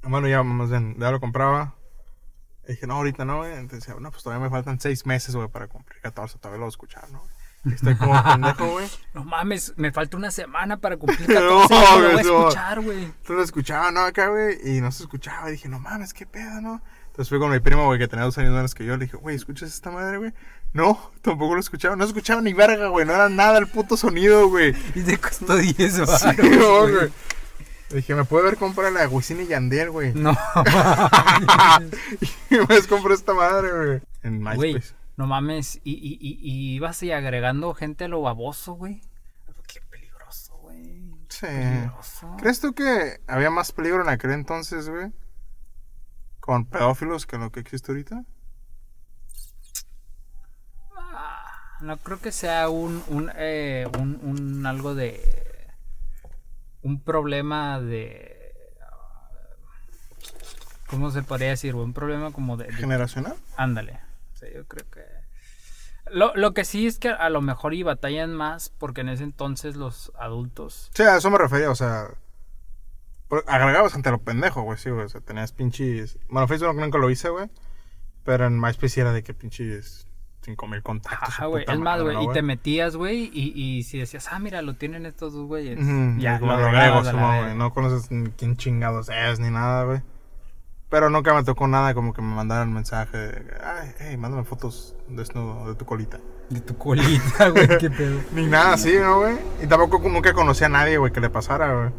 Bueno, 0.03 0.27
ya 0.27 0.43
más 0.43 0.69
bien, 0.69 0.97
ya 0.99 1.11
lo 1.11 1.21
compraba. 1.21 1.75
Y 2.67 2.73
dije, 2.73 2.87
no, 2.87 2.95
ahorita 2.95 3.23
no, 3.23 3.37
güey. 3.37 3.53
Entonces 3.53 3.97
no, 4.01 4.11
pues 4.11 4.21
todavía 4.21 4.43
me 4.43 4.51
faltan 4.51 4.81
6 4.81 5.05
meses, 5.05 5.33
güey, 5.33 5.47
para 5.47 5.69
cumplir 5.69 6.01
14. 6.01 6.39
Todavía 6.39 6.57
lo 6.57 6.63
voy 6.65 6.67
a 6.67 6.75
escuchar, 6.75 7.09
¿no? 7.09 7.23
Estoy 7.73 7.95
como 7.95 8.21
pendejo, 8.23 8.67
güey. 8.71 8.87
No 9.13 9.23
mames, 9.23 9.73
me 9.77 9.91
falta 9.91 10.17
una 10.17 10.31
semana 10.31 10.77
para 10.77 10.97
cumplir 10.97 11.29
No, 11.33 11.67
14 11.67 11.73
no, 11.73 11.99
lo 11.99 12.07
voy 12.09 12.17
a 12.17 12.21
escuchar, 12.21 12.81
güey. 12.81 13.03
Entonces 13.05 13.35
lo 13.35 13.43
escuchaba, 13.43 13.91
¿no? 13.91 14.01
Acá, 14.01 14.27
güey. 14.27 14.57
Y 14.63 14.81
no 14.81 14.91
se 14.91 15.03
escuchaba. 15.03 15.49
Y 15.49 15.53
dije, 15.53 15.69
no 15.69 15.79
mames, 15.79 16.13
qué 16.13 16.25
pedo, 16.25 16.61
¿no? 16.61 16.81
Entonces 17.07 17.29
fui 17.29 17.39
con 17.39 17.49
mi 17.51 17.59
primo, 17.59 17.85
güey, 17.85 17.97
que 17.97 18.07
tenía 18.09 18.25
dos 18.25 18.37
años 18.37 18.53
menos 18.53 18.75
que 18.75 18.85
yo. 18.85 18.97
Le 18.97 19.05
dije, 19.05 19.17
güey, 19.17 19.35
¿escuchas 19.35 19.69
esta 19.69 19.89
madre, 19.89 20.17
güey? 20.17 20.33
No, 20.73 21.11
tampoco 21.21 21.53
lo 21.53 21.61
escuchaba. 21.61 21.95
No 21.95 22.03
escuchaba 22.03 22.41
ni 22.41 22.53
verga, 22.53 22.89
güey. 22.89 23.05
No 23.05 23.13
era 23.13 23.29
nada 23.29 23.57
el 23.57 23.67
puto 23.67 23.95
sonido, 23.95 24.49
güey. 24.49 24.75
Y 24.93 25.01
te 25.01 25.17
costó 25.17 25.55
10 25.55 25.93
Sí, 25.93 26.01
baros, 26.01 26.23
no, 26.37 26.79
güey. 26.81 26.93
güey. 26.93 27.11
Le 27.91 27.97
dije, 27.97 28.15
¿me 28.15 28.25
puede 28.25 28.43
ver 28.45 28.57
comprar 28.57 28.91
la 28.91 29.07
Wisin 29.07 29.41
y 29.41 29.47
Yandel, 29.47 29.91
güey? 29.91 30.11
No, 30.13 30.35
y 32.49 32.55
me 32.57 32.81
compré 32.89 33.13
esta 33.13 33.33
madre, 33.33 33.71
güey. 33.71 34.01
En. 34.23 34.41
MySpace. 34.43 34.93
No 35.17 35.27
mames. 35.27 35.79
Y, 35.83 35.93
y, 35.93 36.17
y, 36.19 36.39
y 36.41 36.75
ibas 36.75 37.01
ahí 37.01 37.11
agregando 37.11 37.73
gente 37.73 38.05
a 38.05 38.07
lo 38.07 38.21
baboso, 38.21 38.73
güey. 38.73 39.01
Qué 39.67 39.79
peligroso, 39.89 40.57
güey. 40.57 41.11
Sí. 41.29 41.45
Peligroso. 41.47 42.35
¿Crees 42.37 42.59
tú 42.59 42.73
que 42.73 43.21
había 43.27 43.49
más 43.49 43.71
peligro 43.71 44.01
en 44.03 44.09
aquel 44.09 44.31
entonces, 44.31 44.89
güey? 44.89 45.11
Con 46.39 46.65
pedófilos 46.65 47.25
que 47.25 47.37
lo 47.37 47.51
que 47.51 47.59
existe 47.61 47.91
ahorita. 47.91 48.23
Ah, 50.97 51.43
No 51.81 51.97
creo 51.97 52.19
que 52.19 52.31
sea 52.31 52.69
un, 52.69 53.03
un, 53.07 53.31
eh, 53.35 53.87
un, 53.99 54.19
un 54.23 54.65
algo 54.65 54.95
de. 54.95 55.21
Un 56.83 57.01
problema 57.01 57.79
de. 57.81 58.53
¿Cómo 60.87 61.09
se 61.09 61.23
podría 61.23 61.49
decir? 61.49 61.73
güey? 61.73 61.85
Un 61.85 61.93
problema 61.93 62.31
como 62.31 62.57
de. 62.57 62.65
de- 62.67 62.73
¿Generacional? 62.73 63.35
ándale. 63.57 63.99
Sí, 64.35 64.45
yo 64.53 64.65
creo 64.65 64.89
que. 64.89 65.01
Lo, 66.11 66.35
lo 66.35 66.53
que 66.53 66.65
sí 66.65 66.85
es 66.85 66.99
que 66.99 67.09
a 67.09 67.29
lo 67.29 67.41
mejor 67.41 67.73
y 67.73 67.81
batallan 67.81 68.33
más 68.35 68.69
porque 68.69 69.01
en 69.01 69.09
ese 69.09 69.23
entonces 69.23 69.75
los 69.75 70.11
adultos. 70.19 70.91
Sí, 70.93 71.03
a 71.03 71.17
eso 71.17 71.31
me 71.31 71.37
refería, 71.37 71.71
o 71.71 71.75
sea. 71.75 72.07
Agregabas 73.47 73.95
ante 73.95 74.11
lo 74.11 74.19
pendejo, 74.19 74.61
güey, 74.61 74.77
sí, 74.77 74.91
güey. 74.91 75.05
O 75.05 75.09
sea, 75.09 75.19
tenías 75.21 75.51
pinches. 75.51 76.19
Bueno, 76.29 76.47
Facebook 76.47 76.75
nunca 76.75 76.99
lo 76.99 77.09
hice, 77.09 77.29
güey. 77.29 77.49
Pero 78.23 78.45
en 78.45 78.59
MySpace 78.59 79.01
era 79.01 79.11
de 79.13 79.23
que 79.23 79.33
pinches 79.33 80.07
5000 80.45 80.83
contactos. 80.83 81.29
Ajá, 81.29 81.45
güey. 81.47 81.65
Es 81.67 81.79
más, 81.79 82.01
güey. 82.01 82.15
¿no, 82.15 82.23
y 82.23 82.33
te 82.33 82.43
metías, 82.43 82.95
güey, 82.95 83.31
y, 83.33 83.51
y 83.55 83.83
si 83.83 83.97
decías, 83.97 84.27
ah, 84.31 84.39
mira, 84.39 84.61
lo 84.61 84.75
tienen 84.75 85.05
estos 85.05 85.33
dos 85.33 85.47
güeyes. 85.47 85.79
Ya, 86.19 86.39
lo 86.39 86.45
lo 86.45 86.53
agrego, 86.53 87.01
güey. 87.01 87.55
No 87.55 87.73
conoces 87.73 88.11
ni 88.11 88.29
quién 88.31 88.55
chingados 88.57 89.09
es 89.09 89.39
ni 89.39 89.49
nada, 89.49 89.83
güey. 89.85 90.01
Pero 90.89 91.09
nunca 91.09 91.33
me 91.33 91.43
tocó 91.43 91.67
nada 91.67 91.93
como 91.93 92.13
que 92.13 92.21
me 92.21 92.33
mandaran 92.33 92.71
mensaje 92.71 93.17
de, 93.17 93.45
ay, 93.63 93.91
hey, 93.99 94.17
mándame 94.17 94.43
fotos 94.43 94.95
desnudo 95.09 95.67
de 95.67 95.75
tu 95.75 95.85
colita. 95.85 96.19
De 96.49 96.61
tu 96.61 96.77
colita, 96.77 97.49
güey, 97.51 97.67
qué 97.79 97.89
pedo. 97.89 98.21
Ni 98.33 98.45
nada 98.45 98.73
así, 98.73 98.95
¿no, 98.97 99.19
güey? 99.19 99.35
Y 99.63 99.67
tampoco 99.67 100.07
nunca 100.07 100.33
conocí 100.33 100.63
a 100.63 100.69
nadie, 100.69 100.97
güey, 100.97 101.11
que 101.11 101.21
le 101.21 101.29
pasara, 101.29 101.73
güey. 101.73 101.89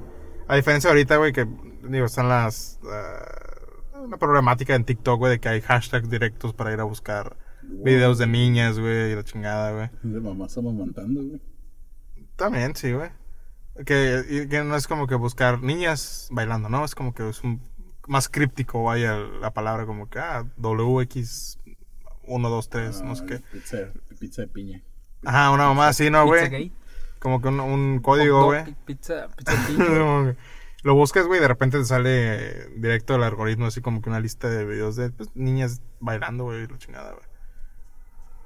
A 0.47 0.55
diferencia 0.55 0.89
ahorita, 0.91 1.17
güey, 1.17 1.33
que, 1.33 1.47
digo, 1.89 2.07
están 2.07 2.29
las... 2.29 2.79
ah, 2.89 4.01
una 4.05 4.19
problemática 4.19 4.77
en 4.77 4.85
TikTok, 4.85 5.19
güey, 5.19 5.33
de 5.33 5.41
que 5.41 5.49
hay 5.49 5.61
hashtags 5.61 6.09
directos 6.09 6.55
para 6.55 6.73
ir 6.73 6.79
a 6.79 6.85
buscar 6.85 7.37
videos 7.63 8.19
de 8.19 8.29
niñas, 8.29 8.79
güey, 8.79 9.11
y 9.13 9.17
la 9.17 9.25
chingada, 9.25 9.73
güey. 9.73 9.91
De 10.03 10.21
mamás 10.21 10.57
amamantando, 10.57 11.23
güey. 11.23 11.41
También, 12.37 12.77
sí, 12.77 12.93
güey. 12.93 13.11
Que, 13.85 14.47
que 14.49 14.63
no 14.63 14.77
es 14.77 14.87
como 14.87 15.07
que 15.07 15.17
buscar 15.17 15.61
niñas 15.63 16.29
bailando, 16.31 16.69
¿no? 16.69 16.85
Es 16.85 16.95
como 16.95 17.13
que 17.13 17.29
es 17.29 17.43
un 17.43 17.61
más 18.07 18.29
críptico, 18.29 18.85
vaya 18.85 19.15
la 19.17 19.53
palabra, 19.53 19.87
como 19.87 20.09
que, 20.09 20.19
ah, 20.19 20.45
WX 20.57 21.59
1, 22.25 22.49
2, 22.51 22.69
3, 22.69 23.03
no 23.03 23.15
sé 23.15 23.23
Ah, 23.23 23.27
qué. 23.29 23.39
Pizza, 23.53 23.77
pizza 24.19 24.43
de 24.43 24.49
piña. 24.49 24.83
Ajá, 25.25 25.51
una 25.51 25.67
mamá 25.67 25.89
así, 25.89 26.11
¿no, 26.11 26.25
güey? 26.27 26.73
Como 27.19 27.41
que 27.41 27.49
un, 27.49 27.61
un 27.61 27.99
código, 28.01 28.45
güey. 28.47 28.65
pi- 28.65 28.77
Pizza, 28.87 29.29
pizza 29.37 29.53
piña. 29.67 29.87
Como 29.99 30.25
que 30.27 30.37
Lo 30.83 30.95
buscas, 30.95 31.27
güey, 31.27 31.39
y 31.39 31.43
de 31.43 31.49
repente 31.49 31.79
te 31.79 31.85
sale 31.85 32.69
directo 32.77 33.17
el 33.17 33.23
algoritmo, 33.25 33.67
así 33.67 33.81
como 33.81 34.01
que 34.01 34.09
una 34.09 34.21
lista 34.21 34.49
de 34.49 34.65
videos 34.65 34.95
de 34.95 35.11
pues, 35.11 35.31
niñas 35.35 35.81
bailando, 35.99 36.45
güey, 36.45 36.63
y 36.63 36.67
la 36.69 36.79
chingada, 36.79 37.13
güey. 37.13 37.25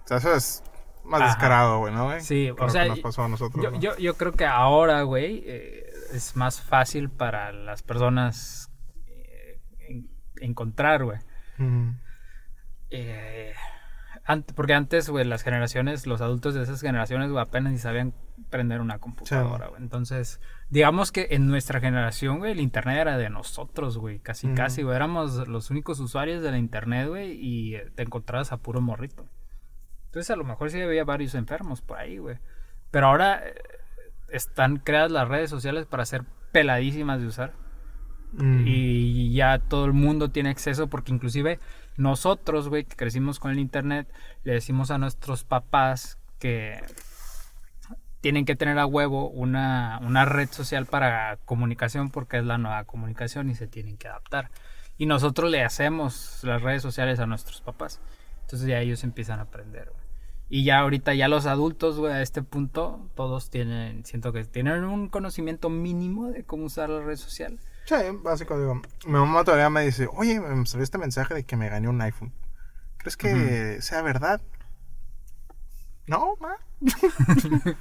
O 0.04 0.08
sea, 0.08 0.16
eso 0.18 0.34
es 0.34 0.62
más 1.04 1.20
Ajá. 1.20 1.30
descarado, 1.32 1.78
güey, 1.80 1.92
¿no, 1.92 2.04
güey? 2.06 2.20
Sí, 2.22 2.50
o 2.58 2.68
sea, 2.70 2.84
que 2.84 2.88
nos 2.90 3.00
pasó 3.00 3.24
a 3.24 3.28
nosotros. 3.28 3.62
Yo, 3.62 3.70
¿no? 3.72 3.78
yo, 3.80 3.96
yo 3.98 4.14
creo 4.14 4.32
que 4.32 4.46
ahora, 4.46 5.02
güey, 5.02 5.42
eh, 5.44 5.86
es 6.12 6.34
más 6.36 6.62
fácil 6.62 7.10
para 7.10 7.52
las 7.52 7.82
personas 7.82 8.69
encontrar, 10.40 11.04
güey. 11.04 11.18
Eh, 12.90 13.52
porque 14.54 14.74
antes, 14.74 15.08
güey, 15.08 15.24
las 15.24 15.42
generaciones, 15.42 16.06
los 16.06 16.20
adultos 16.20 16.54
de 16.54 16.62
esas 16.62 16.80
generaciones, 16.80 17.30
güey, 17.30 17.42
apenas 17.42 17.72
ni 17.72 17.78
sabían 17.78 18.14
prender 18.48 18.80
una 18.80 18.98
computadora, 18.98 19.68
güey. 19.68 19.82
Entonces, 19.82 20.40
digamos 20.68 21.10
que 21.10 21.28
en 21.30 21.48
nuestra 21.48 21.80
generación, 21.80 22.38
güey, 22.38 22.52
el 22.52 22.60
internet 22.60 22.98
era 22.98 23.18
de 23.18 23.30
nosotros, 23.30 23.98
güey, 23.98 24.20
casi, 24.20 24.48
casi, 24.54 24.82
güey. 24.82 24.96
Éramos 24.96 25.48
los 25.48 25.70
únicos 25.70 25.98
usuarios 26.00 26.42
de 26.42 26.50
la 26.50 26.58
internet, 26.58 27.08
güey, 27.08 27.32
y 27.32 27.76
eh, 27.76 27.90
te 27.94 28.02
encontrabas 28.02 28.52
a 28.52 28.58
puro 28.58 28.80
morrito. 28.80 29.26
Entonces, 30.06 30.30
a 30.30 30.36
lo 30.36 30.44
mejor 30.44 30.70
sí 30.70 30.80
había 30.80 31.04
varios 31.04 31.34
enfermos 31.34 31.82
por 31.82 31.98
ahí, 31.98 32.18
güey. 32.18 32.38
Pero 32.90 33.06
ahora 33.06 33.42
eh, 33.44 33.54
están 34.28 34.76
creadas 34.78 35.10
las 35.10 35.28
redes 35.28 35.50
sociales 35.50 35.86
para 35.86 36.04
ser 36.04 36.24
peladísimas 36.52 37.20
de 37.20 37.26
usar 37.26 37.52
Mm. 38.32 38.64
y 38.64 39.32
ya 39.32 39.58
todo 39.58 39.86
el 39.86 39.92
mundo 39.92 40.28
tiene 40.28 40.50
acceso 40.50 40.86
porque 40.86 41.12
inclusive 41.12 41.58
nosotros, 41.96 42.68
güey, 42.68 42.84
que 42.84 42.96
crecimos 42.96 43.38
con 43.38 43.50
el 43.50 43.58
internet, 43.58 44.08
le 44.44 44.54
decimos 44.54 44.90
a 44.90 44.98
nuestros 44.98 45.44
papás 45.44 46.18
que 46.38 46.80
tienen 48.20 48.44
que 48.44 48.56
tener 48.56 48.78
a 48.78 48.86
huevo 48.86 49.28
una, 49.30 49.98
una 50.02 50.24
red 50.24 50.48
social 50.50 50.86
para 50.86 51.38
comunicación 51.44 52.10
porque 52.10 52.38
es 52.38 52.44
la 52.44 52.58
nueva 52.58 52.84
comunicación 52.84 53.50
y 53.50 53.54
se 53.54 53.66
tienen 53.66 53.96
que 53.96 54.08
adaptar. 54.08 54.50
Y 54.98 55.06
nosotros 55.06 55.50
le 55.50 55.64
hacemos 55.64 56.40
las 56.42 56.62
redes 56.62 56.82
sociales 56.82 57.20
a 57.20 57.26
nuestros 57.26 57.60
papás. 57.62 58.00
Entonces 58.42 58.68
ya 58.68 58.80
ellos 58.80 59.04
empiezan 59.04 59.38
a 59.38 59.42
aprender. 59.42 59.92
Y 60.48 60.64
ya 60.64 60.80
ahorita, 60.80 61.14
ya 61.14 61.28
los 61.28 61.46
adultos, 61.46 61.98
güey, 61.98 62.12
a 62.12 62.22
este 62.22 62.42
punto, 62.42 63.08
todos 63.14 63.50
tienen, 63.50 64.04
siento 64.04 64.32
que 64.32 64.44
tienen 64.44 64.84
un 64.84 65.08
conocimiento 65.08 65.70
mínimo 65.70 66.30
de 66.30 66.44
cómo 66.44 66.64
usar 66.64 66.90
la 66.90 67.00
red 67.00 67.16
social. 67.16 67.58
Sí, 67.90 68.18
básico, 68.22 68.56
digo. 68.58 68.80
Mi 69.06 69.12
mamá 69.14 69.42
todavía 69.42 69.68
me 69.68 69.82
dice, 69.84 70.08
oye, 70.12 70.38
me 70.38 70.64
salió 70.66 70.84
este 70.84 70.96
mensaje 70.98 71.34
de 71.34 71.42
que 71.44 71.56
me 71.56 71.68
gané 71.68 71.88
un 71.88 72.00
iPhone. 72.00 72.32
¿Crees 72.98 73.16
que 73.16 73.82
sea 73.82 74.00
verdad? 74.02 74.40
No, 76.06 76.36
ma. 76.40 76.56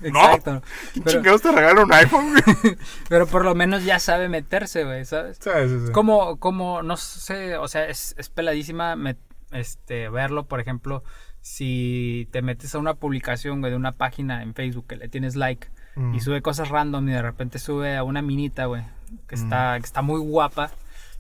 Exacto. 0.02 0.62
¿Quién 0.94 1.04
Pero, 1.04 1.18
chingados 1.20 1.42
te 1.42 1.52
regala 1.52 1.84
un 1.84 1.94
iPhone, 1.94 2.32
güey? 2.34 2.78
pero 3.10 3.28
por 3.28 3.44
lo 3.46 3.56
menos 3.56 3.84
ya 3.86 4.00
sabe 4.00 4.30
meterse, 4.30 4.84
güey, 4.84 5.06
¿sabes? 5.06 5.38
Sí, 5.42 5.50
sí, 5.68 5.86
sí. 5.88 5.92
Como, 5.92 6.38
como, 6.38 6.82
no 6.84 6.98
sé, 6.98 7.58
o 7.58 7.68
sea, 7.68 7.86
es, 7.88 8.16
es 8.18 8.30
peladísima 8.30 8.96
me- 8.96 9.18
este, 9.52 10.10
verlo, 10.10 10.48
por 10.48 10.60
ejemplo, 10.60 11.04
si 11.42 12.28
te 12.32 12.42
metes 12.42 12.76
a 12.76 12.80
una 12.80 12.96
publicación, 12.96 13.62
güey, 13.62 13.72
de 13.72 13.78
una 13.78 13.94
página 13.94 14.44
en 14.44 14.54
Facebook 14.54 14.88
que 14.88 14.96
le 14.98 15.08
tienes 15.10 15.36
like 15.36 15.68
Mm. 15.96 16.14
y 16.14 16.20
sube 16.20 16.42
cosas 16.44 16.70
random 16.70 17.10
y 17.10 17.14
de 17.14 17.22
repente 17.24 17.58
sube 17.58 17.98
a 17.98 18.04
una 18.04 18.22
minita, 18.22 18.66
güey, 18.68 18.84
que, 19.28 19.36
está, 19.36 19.78
que 19.80 19.86
está 19.86 20.02
muy 20.02 20.20
guapa, 20.20 20.72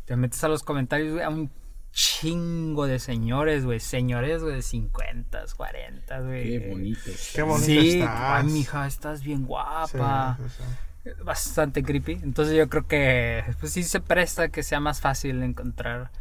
te 0.06 0.16
metes 0.16 0.44
a 0.44 0.48
los 0.48 0.64
comentarios, 0.64 1.14
güey, 1.14 1.24
a 1.24 1.30
un 1.30 1.50
chingo 1.92 2.86
de 2.86 3.00
señores, 3.00 3.66
güey, 3.66 3.80
señores, 3.80 4.42
güey, 4.44 4.56
de 4.56 4.62
50, 4.62 5.44
40, 5.58 6.20
güey. 6.22 6.44
Qué 6.44 6.70
bonito. 6.70 7.12
Qué 7.34 7.42
bonito 7.42 7.66
Sí, 7.66 8.00
estás. 8.00 8.16
ay, 8.20 8.44
mija, 8.46 8.88
estás 8.88 9.24
bien 9.24 9.46
guapa 9.46 10.38
sí, 10.40 10.64
sí. 11.04 11.12
bastante 11.24 11.84
creepy. 11.84 12.14
Entonces 12.24 12.56
yo 12.56 12.70
creo 12.70 12.88
que 12.88 13.44
pues 13.60 13.74
sí 13.74 13.84
se 13.84 14.00
presta 14.00 14.50
que 14.50 14.64
sea 14.64 14.80
más 14.80 15.02
fácil 15.02 15.42
encontrar. 15.44 16.12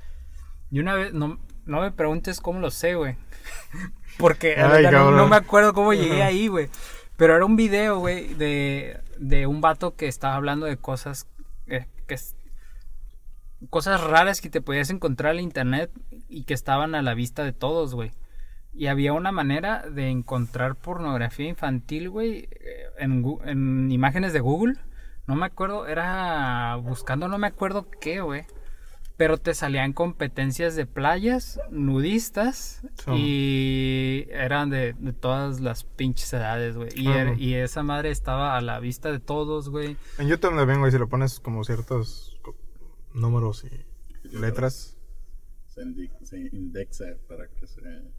Y 0.70 0.80
una 0.80 0.94
vez, 0.94 1.12
no, 1.12 1.38
no 1.66 1.80
me 1.82 1.90
preguntes 1.92 2.40
cómo 2.40 2.60
lo 2.60 2.70
sé, 2.70 2.94
güey. 2.94 3.16
Porque 4.18 4.56
Ay, 4.60 4.86
no, 4.90 5.28
me 5.28 5.36
acuerdo 5.36 5.72
cómo 5.74 5.92
llegué 5.92 6.22
Ajá. 6.22 6.26
ahí, 6.26 6.48
güey. 6.48 6.68
Pero 7.16 7.36
era 7.36 7.44
un 7.44 7.56
video, 7.56 7.98
güey, 7.98 8.34
de, 8.34 9.00
de 9.18 9.46
un 9.46 9.60
vato 9.60 9.96
que 9.96 10.08
estaba 10.08 10.34
hablando 10.34 10.66
de 10.66 10.76
cosas 10.76 11.26
cosas 13.70 14.00
raras 14.02 14.40
que 14.40 14.50
te 14.50 14.60
podías 14.60 14.90
encontrar 14.90 15.34
en 15.34 15.44
internet 15.44 15.90
y 16.28 16.44
que 16.44 16.54
estaban 16.54 16.94
a 16.94 17.02
la 17.02 17.14
vista 17.14 17.44
de 17.44 17.52
todos, 17.52 17.94
güey. 17.94 18.12
Y 18.74 18.86
había 18.86 19.12
una 19.12 19.32
manera 19.32 19.88
de 19.88 20.08
encontrar 20.08 20.76
pornografía 20.76 21.48
infantil, 21.48 22.10
güey, 22.10 22.48
eh, 22.50 22.90
en, 22.98 23.24
en 23.44 23.90
imágenes 23.90 24.32
de 24.32 24.40
Google. 24.40 24.74
No 25.26 25.34
me 25.34 25.46
acuerdo, 25.46 25.86
era 25.88 26.76
buscando, 26.76 27.28
no 27.28 27.38
me 27.38 27.48
acuerdo 27.48 27.86
qué, 28.00 28.20
güey. 28.20 28.44
Pero 29.18 29.36
te 29.36 29.52
salían 29.52 29.92
competencias 29.92 30.74
de 30.76 30.86
playas, 30.86 31.60
nudistas, 31.70 32.82
y 33.16 34.26
eran 34.30 34.70
de, 34.70 34.94
de 34.94 35.12
todas 35.12 35.60
las 35.60 35.84
pinches 35.84 36.32
edades, 36.32 36.76
güey. 36.76 36.88
Y, 36.94 37.08
era- 37.08 37.34
y 37.36 37.54
esa 37.54 37.82
madre 37.82 38.10
estaba 38.10 38.56
a 38.56 38.60
la 38.62 38.78
vista 38.80 39.10
de 39.12 39.18
todos, 39.18 39.68
güey. 39.68 39.96
En 40.18 40.28
YouTube 40.28 40.56
también, 40.56 40.78
güey, 40.78 40.90
si 40.92 40.98
le 40.98 41.06
pones 41.06 41.40
como 41.40 41.64
ciertos 41.64 42.38
números 43.12 43.64
y 43.64 44.28
letras. 44.38 44.96
Se, 45.66 45.82
se 46.24 46.38
indexa 46.52 47.04
para 47.28 47.48
que 47.48 47.66
sean 47.66 48.12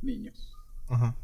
niños. 0.00 0.54
Ajá. 0.88 1.16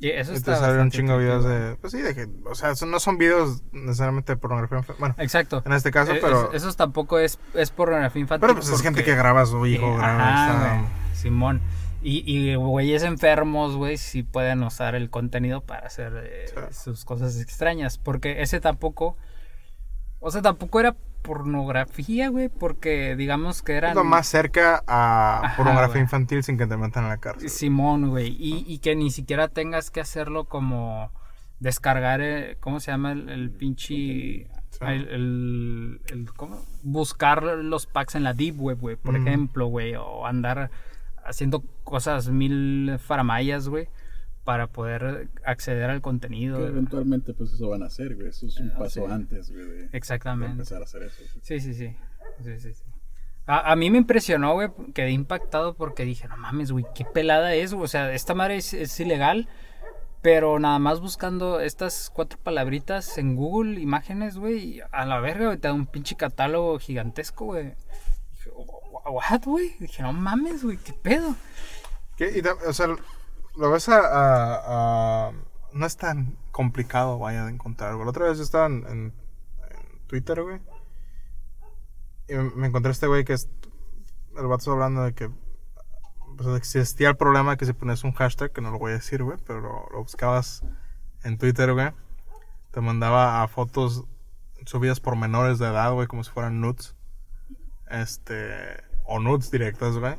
Y 0.00 0.10
eso 0.10 0.32
está 0.32 0.56
salen 0.56 0.80
un 0.80 0.90
chingo 0.90 1.12
de 1.12 1.18
videos 1.24 1.44
de. 1.44 1.76
Pues 1.80 1.92
sí, 1.92 2.00
de 2.02 2.14
que. 2.14 2.26
O 2.44 2.54
sea, 2.54 2.72
no 2.86 2.98
son 3.00 3.16
videos 3.16 3.62
necesariamente 3.72 4.32
de 4.32 4.36
pornografía. 4.36 4.84
Bueno, 4.98 5.14
Exacto. 5.18 5.62
en 5.64 5.72
este 5.72 5.90
caso, 5.92 6.12
Eh, 6.12 6.18
pero. 6.20 6.50
es- 6.50 6.62
esos 6.62 6.76
tampoco 6.76 7.18
es, 7.18 7.38
es 7.54 7.70
pornografía 7.70 8.20
infantil. 8.20 8.40
pero 8.42 8.54
pues 8.54 8.66
es 8.66 8.72
porque- 8.72 8.84
gente 8.88 9.04
que 9.04 9.14
graba 9.14 9.42
a 9.42 9.46
su 9.46 9.64
hijo, 9.66 9.86
Eh, 9.94 9.96
graba. 9.96 10.32
ajá, 10.44 10.52
está- 10.82 11.14
Simón. 11.16 11.60
Y, 12.02 12.22
y 12.30 12.54
güeyes 12.56 13.02
enfermos, 13.02 13.76
güey, 13.76 13.96
sí 13.96 14.22
pueden 14.24 14.62
usar 14.62 14.94
el 14.94 15.08
contenido 15.10 15.62
para 15.62 15.86
hacer 15.86 16.12
eh, 16.26 16.46
Sí. 16.48 16.74
sus 16.84 17.04
cosas 17.06 17.40
extrañas. 17.40 17.96
Porque 17.96 18.42
ese 18.42 18.60
tampoco. 18.60 19.16
O 20.20 20.30
sea, 20.30 20.42
tampoco 20.42 20.80
era 20.80 20.96
pornografía, 21.24 22.28
güey, 22.28 22.48
porque 22.48 23.16
digamos 23.16 23.62
que 23.62 23.72
Es 23.72 23.78
eran. 23.78 23.94
lo 23.96 24.04
más 24.04 24.26
cerca 24.28 24.82
a 24.86 25.40
Ajá, 25.44 25.56
pornografía 25.56 25.94
güey. 25.94 26.02
infantil 26.02 26.42
sin 26.44 26.56
que 26.58 26.66
te 26.66 26.76
metan 26.76 27.04
en 27.04 27.08
la 27.10 27.16
cárcel. 27.18 27.48
Simón, 27.50 28.10
güey. 28.10 28.28
Y, 28.38 28.64
y 28.66 28.78
que 28.78 28.94
ni 28.94 29.10
siquiera 29.10 29.48
tengas 29.48 29.90
que 29.90 30.00
hacerlo 30.00 30.44
como 30.44 31.10
descargar, 31.60 32.20
eh, 32.20 32.56
¿cómo 32.60 32.78
se 32.78 32.90
llama? 32.92 33.12
El, 33.12 33.28
el 33.28 33.50
pinche... 33.50 33.86
Sí. 34.70 34.80
El, 34.80 35.08
el- 35.08 36.00
el- 36.10 36.32
¿cómo? 36.34 36.60
Buscar 36.82 37.42
los 37.44 37.86
packs 37.86 38.16
en 38.16 38.24
la 38.24 38.34
deep 38.34 38.60
web, 38.60 38.78
güey, 38.80 38.96
por 38.96 39.16
ejemplo, 39.16 39.66
güey. 39.66 39.94
O 39.94 40.26
andar 40.26 40.70
haciendo 41.24 41.62
cosas 41.84 42.28
mil 42.28 42.96
faramayas, 42.98 43.68
güey, 43.68 43.88
para 44.44 44.66
poder 44.68 45.28
acceder 45.44 45.90
al 45.90 46.00
contenido. 46.02 46.58
Que 46.58 46.66
eventualmente, 46.66 47.32
pues 47.34 47.52
eso 47.52 47.68
van 47.70 47.82
a 47.82 47.86
hacer, 47.86 48.14
güey. 48.14 48.28
Eso 48.28 48.46
es 48.46 48.58
un 48.60 48.70
Ah, 48.72 48.78
paso 48.78 49.06
sí. 49.06 49.12
antes, 49.12 49.50
güey, 49.50 49.64
de, 49.66 49.74
de 49.88 49.88
Exactamente. 49.96 50.52
empezar 50.52 50.80
a 50.80 50.84
hacer 50.84 51.02
eso. 51.04 51.22
Sí, 51.42 51.60
sí, 51.60 51.72
sí. 51.74 51.96
sí, 52.42 52.60
sí, 52.60 52.74
sí. 52.74 52.82
A, 53.46 53.72
a 53.72 53.76
mí 53.76 53.90
me 53.90 53.98
impresionó, 53.98 54.54
güey. 54.54 54.68
Quedé 54.94 55.10
impactado 55.10 55.74
porque 55.74 56.04
dije, 56.04 56.28
no 56.28 56.36
mames, 56.36 56.72
güey, 56.72 56.84
qué 56.94 57.04
pelada 57.04 57.54
es, 57.54 57.72
güey. 57.74 57.84
O 57.84 57.88
sea, 57.88 58.12
esta 58.12 58.34
madre 58.34 58.56
es, 58.56 58.72
es 58.74 58.98
ilegal. 59.00 59.48
Pero 60.22 60.58
nada 60.58 60.78
más 60.78 61.00
buscando 61.00 61.60
estas 61.60 62.10
cuatro 62.10 62.38
palabritas 62.42 63.18
en 63.18 63.36
Google, 63.36 63.78
imágenes, 63.78 64.38
güey, 64.38 64.80
a 64.90 65.04
la 65.04 65.20
verga, 65.20 65.46
güey, 65.46 65.58
te 65.58 65.68
da 65.68 65.74
un 65.74 65.86
pinche 65.86 66.16
catálogo 66.16 66.78
gigantesco, 66.78 67.44
güey. 67.44 67.74
Dije, 68.30 68.50
"Oh, 68.56 69.10
¿what, 69.10 69.42
güey? 69.44 69.74
Dije, 69.78 70.02
no 70.02 70.14
mames, 70.14 70.64
güey, 70.64 70.78
¿qué 70.78 70.94
pedo? 70.94 71.36
¿Qué? 72.16 72.38
Y 72.38 72.40
da- 72.40 72.56
o 72.66 72.72
sea, 72.72 72.86
lo 73.56 73.70
ves 73.70 73.88
a, 73.88 73.98
a- 74.00 75.28
a- 75.28 75.32
No 75.72 75.86
es 75.86 75.96
tan 75.96 76.36
complicado, 76.52 77.18
vaya, 77.18 77.44
de 77.46 77.52
encontrar, 77.52 77.94
güey. 77.94 78.04
La 78.04 78.10
otra 78.10 78.26
vez 78.26 78.36
yo 78.38 78.44
estaba 78.44 78.66
en, 78.66 78.86
en- 78.86 79.12
en 79.70 80.06
Twitter, 80.06 80.42
güey. 80.42 80.60
Y 82.28 82.34
me, 82.56 82.68
encontré 82.68 82.92
este 82.92 83.06
güey 83.06 83.24
que 83.24 83.34
es... 83.34 83.48
El 84.36 84.46
vato 84.46 84.58
está 84.58 84.70
hablando 84.72 85.02
de 85.02 85.14
que... 85.14 85.30
Pues 86.36 86.48
existía 86.56 87.08
el 87.10 87.16
problema 87.16 87.56
que 87.56 87.66
si 87.66 87.72
pones 87.72 88.02
un 88.02 88.12
hashtag, 88.12 88.50
que 88.52 88.60
no 88.60 88.70
lo 88.72 88.78
voy 88.78 88.90
a 88.92 88.94
decir, 88.94 89.22
güey, 89.22 89.38
pero 89.46 89.60
lo, 89.60 89.88
lo 89.92 89.98
buscabas 90.02 90.62
en 91.22 91.38
Twitter, 91.38 91.72
güey. 91.72 91.92
Te 92.72 92.80
mandaba 92.80 93.42
a 93.42 93.48
fotos 93.48 94.04
subidas 94.66 94.98
por 94.98 95.16
menores 95.16 95.58
de 95.60 95.66
edad, 95.66 95.92
güey, 95.92 96.06
como 96.08 96.24
si 96.24 96.30
fueran 96.30 96.60
nudes. 96.60 96.96
Este... 97.90 98.82
O 99.06 99.20
nudes 99.20 99.50
directas, 99.50 99.96
güey. 99.98 100.16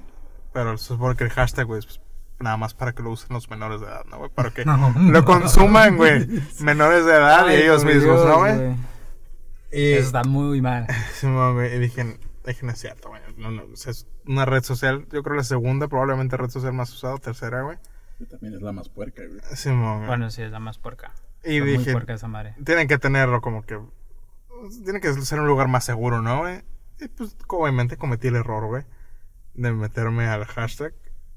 Pero 0.53 0.77
se 0.77 0.85
supone 0.85 1.15
que 1.15 1.23
el 1.25 1.31
hashtag, 1.31 1.65
güey, 1.65 1.79
es 1.79 1.99
nada 2.39 2.57
más 2.57 2.73
para 2.73 2.93
que 2.93 3.01
lo 3.03 3.11
usen 3.11 3.29
los 3.33 3.49
menores 3.49 3.81
de 3.81 3.87
edad, 3.87 4.05
¿no, 4.09 4.17
güey? 4.17 4.29
Para 4.29 4.51
que 4.51 4.65
No, 4.65 4.93
lo 4.97 5.25
consuman, 5.25 5.97
güey. 5.97 6.27
Menores 6.59 7.05
de 7.05 7.11
edad 7.11 7.49
y 7.49 7.53
ellos 7.53 7.83
mismos, 7.85 8.03
Dios, 8.03 8.25
¿no, 8.25 8.37
güey? 8.39 8.75
Y, 9.71 9.93
Eso 9.93 10.07
está 10.07 10.23
muy 10.23 10.61
mal. 10.61 10.87
Simón, 11.13 11.55
güey, 11.55 11.75
y 11.75 11.79
dije, 11.79 12.17
dije, 12.45 12.65
no 12.65 12.71
es 12.71 12.79
cierto, 12.79 13.09
güey. 13.09 13.21
Es 13.73 14.07
una 14.25 14.45
red 14.45 14.63
social, 14.63 15.05
yo 15.11 15.21
creo 15.23 15.35
la 15.35 15.43
segunda, 15.43 15.87
probablemente 15.87 16.37
red 16.37 16.49
social 16.49 16.73
más 16.73 16.91
usada, 16.93 17.17
tercera, 17.17 17.61
güey. 17.61 17.77
También 18.29 18.53
es 18.53 18.61
la 18.61 18.71
más 18.71 18.87
puerca, 18.87 19.21
güey. 19.27 19.41
Simón, 19.55 19.97
güey. 19.97 20.07
Bueno, 20.07 20.29
sí, 20.29 20.41
es 20.41 20.51
la 20.51 20.59
más 20.59 20.77
puerca. 20.77 21.11
y 21.43 21.55
Está 21.57 21.65
muy 21.65 21.77
dije, 21.77 21.91
puerca 21.91 22.13
esa 22.13 22.27
madre. 22.29 22.55
tienen 22.63 22.87
que 22.87 22.97
tenerlo 22.97 23.41
como 23.41 23.63
que. 23.65 23.77
Tiene 24.85 25.01
que 25.01 25.13
ser 25.13 25.39
un 25.41 25.47
lugar 25.47 25.67
más 25.67 25.83
seguro, 25.83 26.21
¿no, 26.21 26.39
güey? 26.39 26.61
Y 26.99 27.09
pues, 27.09 27.35
obviamente, 27.47 27.97
cometí 27.97 28.29
el 28.29 28.37
error, 28.37 28.65
güey, 28.67 28.83
de 29.53 29.73
meterme 29.73 30.27
al 30.27 30.45
hashtag 30.45 30.93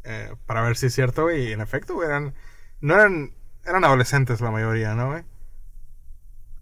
eh, 0.08 0.34
para 0.46 0.62
ver 0.62 0.76
si 0.76 0.86
es 0.86 0.94
cierto, 0.94 1.24
güey. 1.24 1.48
Y 1.48 1.52
en 1.52 1.60
efecto, 1.60 1.94
güey, 1.94 2.08
eran. 2.08 2.34
No 2.80 2.94
eran. 2.94 3.34
Eran 3.66 3.84
adolescentes 3.84 4.40
la 4.40 4.50
mayoría, 4.50 4.94
¿no, 4.94 5.08
güey? 5.10 5.24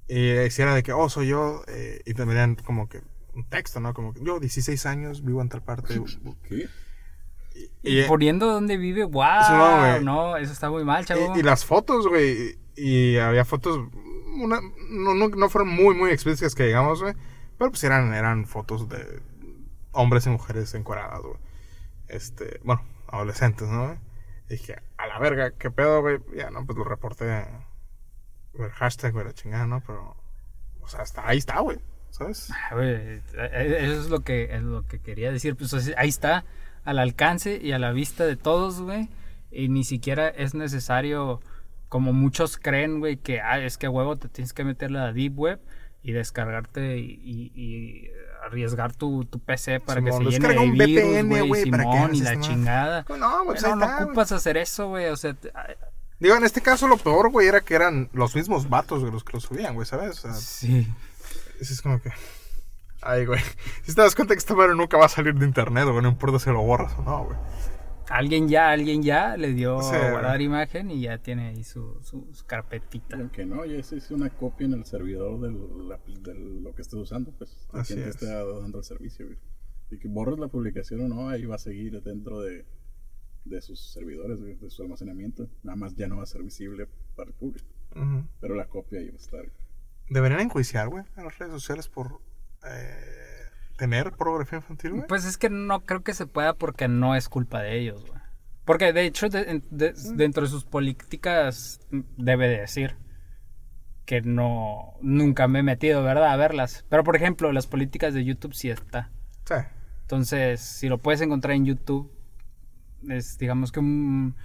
Y 0.08 0.30
eh, 0.30 0.50
si 0.50 0.62
era 0.62 0.74
de 0.74 0.82
que, 0.82 0.92
oh, 0.92 1.08
soy 1.08 1.28
yo. 1.28 1.62
eh, 1.68 2.00
y 2.04 2.14
también 2.14 2.38
eran 2.38 2.54
como 2.56 2.88
que 2.88 3.02
un 3.34 3.44
texto, 3.48 3.78
¿no? 3.78 3.94
Como 3.94 4.12
que 4.12 4.24
yo, 4.24 4.40
16 4.40 4.86
años, 4.86 5.24
vivo 5.24 5.40
en 5.42 5.48
tal 5.48 5.62
parte. 5.62 5.94
¿Qué? 6.48 6.68
y, 7.82 8.02
Poniendo 8.02 8.46
dónde 8.46 8.76
vive, 8.76 9.04
wow. 9.04 9.44
Sí, 9.46 9.52
no, 9.52 9.78
güey. 9.78 10.04
no, 10.04 10.36
eso 10.36 10.52
está 10.52 10.68
muy 10.68 10.84
mal, 10.84 11.06
chavo. 11.06 11.34
Y, 11.36 11.40
y 11.40 11.42
las 11.42 11.64
fotos, 11.64 12.08
güey. 12.08 12.58
Y, 12.76 13.14
y 13.14 13.18
había 13.18 13.44
fotos. 13.44 13.78
Una, 14.38 14.60
no, 14.90 15.14
no, 15.14 15.28
no 15.28 15.48
fueron 15.48 15.68
muy, 15.68 15.94
muy 15.94 16.10
explícitas 16.10 16.54
que 16.54 16.64
digamos, 16.64 17.00
güey. 17.00 17.14
Pero 17.58 17.70
pues 17.70 17.84
eran, 17.84 18.12
eran 18.12 18.46
fotos 18.46 18.88
de 18.88 19.22
hombres 19.92 20.26
y 20.26 20.30
mujeres 20.30 20.74
encuadradas, 20.74 21.20
güey. 21.20 21.38
Este, 22.08 22.60
bueno, 22.64 22.82
adolescentes, 23.08 23.68
¿no? 23.68 23.94
Y 24.48 24.54
dije, 24.54 24.76
a 24.96 25.06
la 25.06 25.18
verga, 25.18 25.50
¿qué 25.52 25.70
pedo, 25.70 26.00
güey? 26.02 26.18
Ya, 26.36 26.50
no, 26.50 26.64
pues 26.66 26.78
lo 26.78 26.84
reporté. 26.84 27.44
El 28.58 28.70
hashtag, 28.70 29.12
güey, 29.12 29.24
la 29.26 29.32
chingada, 29.34 29.66
¿no? 29.66 29.82
Pero. 29.86 30.16
O 30.80 30.88
sea, 30.88 31.00
hasta 31.02 31.26
ahí 31.26 31.38
está, 31.38 31.60
güey. 31.60 31.78
¿Sabes? 32.10 32.50
Ah, 32.50 32.74
güey, 32.74 32.88
eh, 32.88 33.22
Eso 33.80 34.00
es 34.00 34.08
lo 34.08 34.20
que, 34.20 34.44
es 34.54 34.62
lo 34.62 34.86
que 34.86 35.00
quería 35.00 35.30
decir. 35.32 35.56
Pues 35.56 35.74
ahí 35.96 36.08
está, 36.08 36.44
al 36.84 36.98
alcance 36.98 37.58
y 37.60 37.72
a 37.72 37.78
la 37.78 37.92
vista 37.92 38.24
de 38.24 38.36
todos, 38.36 38.80
güey. 38.80 39.08
Y 39.50 39.68
ni 39.68 39.84
siquiera 39.84 40.28
es 40.28 40.54
necesario, 40.54 41.40
como 41.88 42.12
muchos 42.12 42.56
creen, 42.56 43.00
güey, 43.00 43.16
que 43.16 43.40
ah, 43.40 43.58
es 43.58 43.76
que 43.78 43.88
huevo 43.88 44.16
te 44.16 44.28
tienes 44.28 44.52
que 44.52 44.64
meterle 44.64 44.98
a 45.00 45.02
la 45.06 45.12
Deep 45.12 45.38
Web 45.38 45.60
y 46.02 46.12
descargarte 46.12 46.98
y- 46.98 47.52
y 47.54 48.10
arriesgar 48.46 48.94
tu, 48.94 49.24
tu 49.24 49.38
PC 49.38 49.80
para 49.80 50.00
Simón, 50.00 50.24
que 50.24 50.32
se 50.32 50.40
llene 50.40 50.48
de 50.54 50.58
un 50.58 50.72
virus, 50.72 51.04
VPN, 51.04 51.28
güey, 51.28 51.48
güey, 51.48 51.62
Simón, 51.64 52.14
y 52.14 52.20
la 52.20 52.40
chingada. 52.40 53.04
No, 53.18 53.42
pues 53.44 53.62
ahí 53.64 53.70
no, 53.70 53.76
no 53.76 53.86
güey. 53.92 54.02
ocupas 54.04 54.32
hacer 54.32 54.56
eso, 54.56 54.88
güey. 54.88 55.06
O 55.06 55.16
sea, 55.16 55.34
te- 55.34 55.52
Digo, 56.18 56.34
en 56.34 56.44
este 56.44 56.62
caso 56.62 56.88
lo 56.88 56.96
peor, 56.96 57.30
güey, 57.30 57.46
era 57.46 57.60
que 57.60 57.74
eran 57.74 58.08
los 58.14 58.34
mismos 58.34 58.68
vatos, 58.70 59.00
güey, 59.00 59.12
los 59.12 59.22
que 59.22 59.34
lo 59.34 59.40
subían, 59.40 59.74
güey, 59.74 59.86
¿sabes? 59.86 60.10
O 60.10 60.20
sea, 60.22 60.32
sí. 60.34 60.88
Eso 61.60 61.72
es 61.74 61.82
como 61.82 62.00
que. 62.00 62.10
Ay, 63.02 63.26
güey. 63.26 63.40
Si 63.84 63.94
te 63.94 64.00
das 64.00 64.14
cuenta 64.14 64.34
que 64.34 64.38
esta 64.38 64.54
madre 64.54 64.74
nunca 64.74 64.96
va 64.96 65.06
a 65.06 65.10
salir 65.10 65.34
de 65.34 65.44
internet, 65.44 65.84
güey. 65.88 66.00
No 66.02 66.08
importa 66.08 66.38
si 66.38 66.48
lo 66.50 66.62
borras 66.62 66.92
o 66.98 67.02
no, 67.02 67.24
güey. 67.24 67.36
Alguien 68.08 68.48
ya, 68.48 68.70
alguien 68.70 69.02
ya 69.02 69.36
le 69.36 69.52
dio 69.52 69.80
Sí, 69.82 69.94
a 69.94 69.98
güey. 69.98 70.10
guardar 70.12 70.40
imagen 70.40 70.90
y 70.90 71.00
ya 71.02 71.18
tiene 71.18 71.48
ahí 71.48 71.64
su, 71.64 71.98
su, 72.02 72.28
su 72.32 72.46
carpetita. 72.46 73.16
Aunque 73.16 73.44
no, 73.44 73.64
ya 73.64 73.82
se 73.82 73.96
hizo 73.96 74.14
una 74.14 74.30
copia 74.30 74.66
en 74.66 74.74
el 74.74 74.84
servidor 74.84 75.40
de 75.40 75.50
lo 76.34 76.74
que 76.74 76.82
estés 76.82 76.94
usando, 77.00 77.32
pues. 77.32 77.66
A 77.72 77.80
Así 77.80 77.94
quien 77.94 78.04
te 78.04 78.10
es. 78.10 78.14
esté 78.16 78.26
dando 78.26 78.78
el 78.78 78.84
servicio, 78.84 79.26
güey. 79.26 79.38
Y 79.90 79.98
que 79.98 80.08
borres 80.08 80.38
la 80.38 80.48
publicación 80.48 81.00
o 81.00 81.08
no, 81.08 81.28
ahí 81.28 81.44
va 81.46 81.56
a 81.56 81.58
seguir 81.58 82.00
dentro 82.02 82.40
de, 82.40 82.64
de 83.44 83.60
sus 83.60 83.92
servidores, 83.92 84.40
güey, 84.40 84.54
de 84.56 84.70
su 84.70 84.82
almacenamiento. 84.82 85.48
Nada 85.62 85.76
más 85.76 85.94
ya 85.94 86.06
no 86.08 86.16
va 86.18 86.22
a 86.24 86.26
ser 86.26 86.42
visible 86.42 86.88
para 87.16 87.30
el 87.30 87.34
público. 87.36 87.66
Ujú. 87.94 88.24
Pero 88.40 88.54
la 88.54 88.66
copia 88.66 88.98
ahí 89.00 89.08
va 89.08 89.14
a 89.14 89.20
estar. 89.20 89.44
Deberían 90.10 90.40
enjuiciar, 90.40 90.88
güey, 90.88 91.04
a 91.16 91.24
las 91.24 91.38
redes 91.38 91.52
sociales 91.52 91.88
por 91.88 92.20
eh, 92.68 93.25
tener 93.76 94.12
pornografía 94.12 94.58
infantil, 94.58 94.92
güey. 94.92 95.06
Pues 95.06 95.24
es 95.24 95.36
que 95.38 95.50
no 95.50 95.80
creo 95.84 96.02
que 96.02 96.14
se 96.14 96.26
pueda 96.26 96.54
porque 96.54 96.88
no 96.88 97.14
es 97.14 97.28
culpa 97.28 97.60
de 97.62 97.78
ellos, 97.78 98.04
güey. 98.06 98.20
Porque 98.64 98.92
de 98.92 99.04
hecho, 99.04 99.28
de- 99.28 99.62
de- 99.70 99.94
dentro 100.14 100.42
de 100.42 100.48
sus 100.48 100.64
políticas 100.64 101.80
debe 102.16 102.48
de 102.48 102.60
decir 102.60 102.96
que 104.04 104.22
no, 104.22 104.94
nunca 105.02 105.48
me 105.48 105.60
he 105.60 105.62
metido, 105.62 106.02
¿verdad? 106.02 106.32
A 106.32 106.36
verlas. 106.36 106.84
Pero 106.88 107.04
por 107.04 107.16
ejemplo, 107.16 107.52
las 107.52 107.66
políticas 107.66 108.14
de 108.14 108.24
YouTube 108.24 108.54
sí 108.54 108.70
está. 108.70 109.10
Sí. 109.44 109.54
Entonces, 110.02 110.60
si 110.60 110.88
lo 110.88 110.98
puedes 110.98 111.20
encontrar 111.20 111.54
en 111.56 111.64
YouTube, 111.64 112.12
es 113.08 113.38
digamos 113.38 113.72
que 113.72 113.80
un... 113.80 114.36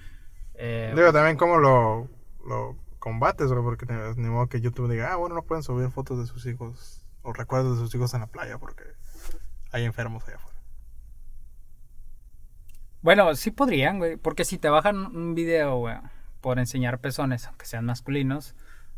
eh, 0.56 0.92
Digo, 0.96 1.14
también 1.14 1.38
cómo 1.38 1.58
lo, 1.58 2.08
lo 2.48 2.78
combates, 3.00 3.48
güey, 3.52 3.64
porque 3.64 3.86
ni 4.18 4.30
modo 4.30 4.48
que 4.48 4.62
YouTube 4.62 4.90
diga, 4.92 5.14
ah, 5.14 5.16
bueno, 5.16 5.36
no 5.36 5.44
pueden 5.44 5.64
subir 5.64 5.90
fotos 5.90 6.20
de 6.20 6.26
sus 6.26 6.46
hijos 6.48 7.06
o 7.24 7.34
recuerdos 7.34 7.78
de 7.78 7.84
sus 7.86 7.94
hijos 7.96 8.14
en 8.16 8.22
la 8.22 8.28
playa 8.28 8.58
porque 8.58 8.84
hay 9.72 9.86
enfermos 9.86 10.28
allá 10.28 10.36
afuera. 10.36 10.60
Bueno, 13.02 13.34
sí 13.36 13.52
podrían, 13.52 13.98
güey. 13.98 14.18
Porque 14.18 14.46
si 14.46 14.58
te 14.58 14.70
bajan 14.70 15.16
un 15.16 15.34
video, 15.34 15.78
güey, 15.78 15.96
por 16.40 16.60
enseñar 16.60 17.00
pezones, 17.00 17.48
aunque 17.48 17.66
sean 17.66 17.86
masculinos, 17.86 18.56